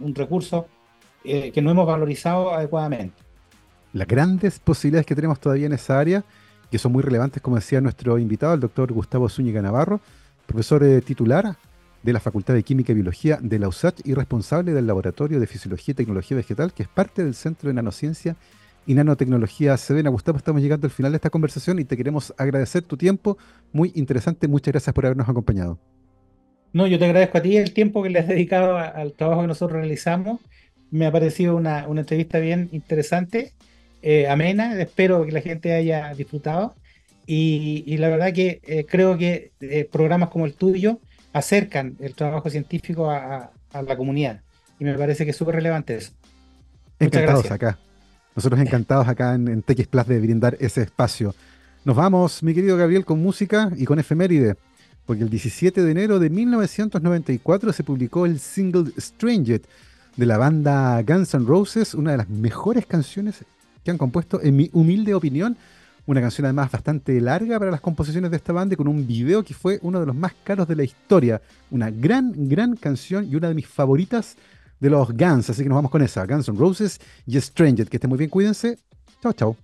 un, 0.00 0.12
recurso 0.12 0.66
eh, 1.22 1.52
que 1.52 1.62
no 1.62 1.70
hemos 1.70 1.86
valorizado 1.86 2.52
adecuadamente 2.52 3.23
las 3.94 4.08
grandes 4.08 4.58
posibilidades 4.58 5.06
que 5.06 5.14
tenemos 5.14 5.40
todavía 5.40 5.66
en 5.66 5.72
esa 5.72 5.98
área, 5.98 6.24
que 6.70 6.78
son 6.78 6.92
muy 6.92 7.02
relevantes, 7.02 7.40
como 7.40 7.56
decía 7.56 7.80
nuestro 7.80 8.18
invitado, 8.18 8.52
el 8.52 8.60
doctor 8.60 8.92
Gustavo 8.92 9.28
Zúñiga 9.28 9.62
Navarro, 9.62 10.00
profesor 10.46 10.82
eh, 10.82 11.00
titular 11.00 11.56
de 12.02 12.12
la 12.12 12.18
Facultad 12.18 12.54
de 12.54 12.64
Química 12.64 12.90
y 12.90 12.96
Biología 12.96 13.38
de 13.40 13.58
la 13.60 13.68
USACH 13.68 14.00
y 14.04 14.14
responsable 14.14 14.72
del 14.72 14.88
Laboratorio 14.88 15.38
de 15.38 15.46
Fisiología 15.46 15.92
y 15.92 15.94
Tecnología 15.94 16.36
Vegetal, 16.36 16.74
que 16.74 16.82
es 16.82 16.88
parte 16.88 17.22
del 17.22 17.34
Centro 17.34 17.68
de 17.68 17.74
Nanociencia 17.74 18.36
y 18.84 18.94
Nanotecnología 18.94 19.76
Sedena. 19.76 20.10
Gustavo, 20.10 20.38
estamos 20.38 20.60
llegando 20.60 20.88
al 20.88 20.90
final 20.90 21.12
de 21.12 21.16
esta 21.16 21.30
conversación 21.30 21.78
y 21.78 21.84
te 21.84 21.96
queremos 21.96 22.34
agradecer 22.36 22.82
tu 22.82 22.96
tiempo. 22.96 23.38
Muy 23.72 23.92
interesante. 23.94 24.48
Muchas 24.48 24.72
gracias 24.72 24.92
por 24.92 25.06
habernos 25.06 25.28
acompañado. 25.28 25.78
No, 26.72 26.88
yo 26.88 26.98
te 26.98 27.04
agradezco 27.04 27.38
a 27.38 27.42
ti 27.42 27.56
el 27.56 27.72
tiempo 27.72 28.02
que 28.02 28.10
le 28.10 28.18
has 28.18 28.26
dedicado 28.26 28.76
al 28.76 29.12
trabajo 29.12 29.42
que 29.42 29.46
nosotros 29.46 29.78
realizamos. 29.78 30.40
Me 30.90 31.06
ha 31.06 31.12
parecido 31.12 31.54
una 31.56 31.84
entrevista 31.84 32.40
bien 32.40 32.68
interesante 32.72 33.52
eh, 34.06 34.28
amena, 34.28 34.78
espero 34.78 35.24
que 35.24 35.32
la 35.32 35.40
gente 35.40 35.72
haya 35.72 36.12
disfrutado 36.12 36.74
y, 37.26 37.96
la 37.96 38.10
verdad 38.10 38.34
que 38.34 38.60
eh, 38.64 38.84
creo 38.86 39.16
que 39.16 39.52
eh, 39.62 39.88
programas 39.90 40.28
como 40.28 40.44
el 40.44 40.52
tuyo 40.52 41.00
acercan 41.32 41.96
el 42.00 42.14
trabajo 42.14 42.50
científico 42.50 43.10
a, 43.10 43.50
la 43.72 43.96
comunidad 43.96 44.42
y 44.78 44.84
me 44.84 44.92
parece 44.92 45.24
que 45.24 45.30
es 45.30 45.36
súper 45.38 45.54
relevante 45.54 45.96
eso. 45.96 46.12
Encantados 46.98 47.50
acá. 47.50 47.78
Nosotros 48.36 48.60
encantados 48.60 49.08
acá 49.08 49.34
en, 49.34 49.48
en 49.48 49.62
TX 49.62 49.86
Plus 49.86 50.06
de 50.06 50.20
brindar 50.20 50.58
ese 50.60 50.82
espacio. 50.82 51.34
Nos 51.86 51.96
vamos, 51.96 52.42
mi 52.42 52.52
querido 52.52 52.76
Gabriel, 52.76 53.06
con 53.06 53.22
música 53.22 53.70
y 53.74 53.86
con 53.86 53.98
efeméride, 53.98 54.56
porque 55.06 55.22
el 55.22 55.30
17 55.30 55.82
de 55.82 55.90
enero 55.90 56.18
de 56.18 56.28
1994 56.28 57.72
se 57.72 57.82
publicó 57.82 58.26
el 58.26 58.38
single 58.38 58.92
Stranger 58.98 59.62
de 60.14 60.26
la 60.26 60.36
banda 60.36 61.02
Guns 61.02 61.32
N' 61.32 61.46
Roses, 61.46 61.94
una 61.94 62.10
de 62.10 62.18
las 62.18 62.28
mejores 62.28 62.84
canciones 62.84 63.42
que 63.84 63.90
han 63.90 63.98
compuesto, 63.98 64.40
en 64.42 64.56
mi 64.56 64.70
humilde 64.72 65.14
opinión, 65.14 65.56
una 66.06 66.20
canción 66.20 66.44
además 66.44 66.70
bastante 66.70 67.20
larga 67.20 67.58
para 67.58 67.70
las 67.70 67.80
composiciones 67.80 68.30
de 68.30 68.36
esta 68.36 68.52
banda, 68.52 68.76
con 68.76 68.88
un 68.88 69.06
video 69.06 69.42
que 69.42 69.54
fue 69.54 69.78
uno 69.82 70.00
de 70.00 70.06
los 70.06 70.14
más 70.14 70.32
caros 70.42 70.68
de 70.68 70.76
la 70.76 70.84
historia. 70.84 71.40
Una 71.70 71.90
gran, 71.90 72.32
gran 72.48 72.76
canción 72.76 73.26
y 73.30 73.36
una 73.36 73.48
de 73.48 73.54
mis 73.54 73.66
favoritas 73.66 74.36
de 74.80 74.90
los 74.90 75.12
Guns. 75.12 75.48
Así 75.48 75.62
que 75.62 75.68
nos 75.68 75.76
vamos 75.76 75.90
con 75.90 76.02
esa. 76.02 76.26
Guns 76.26 76.48
N' 76.48 76.58
Roses 76.58 77.00
y 77.26 77.40
Stranger. 77.40 77.88
Que 77.88 77.96
estén 77.96 78.10
muy 78.10 78.18
bien, 78.18 78.30
cuídense. 78.30 78.78
Chao, 79.22 79.32
chao. 79.32 79.63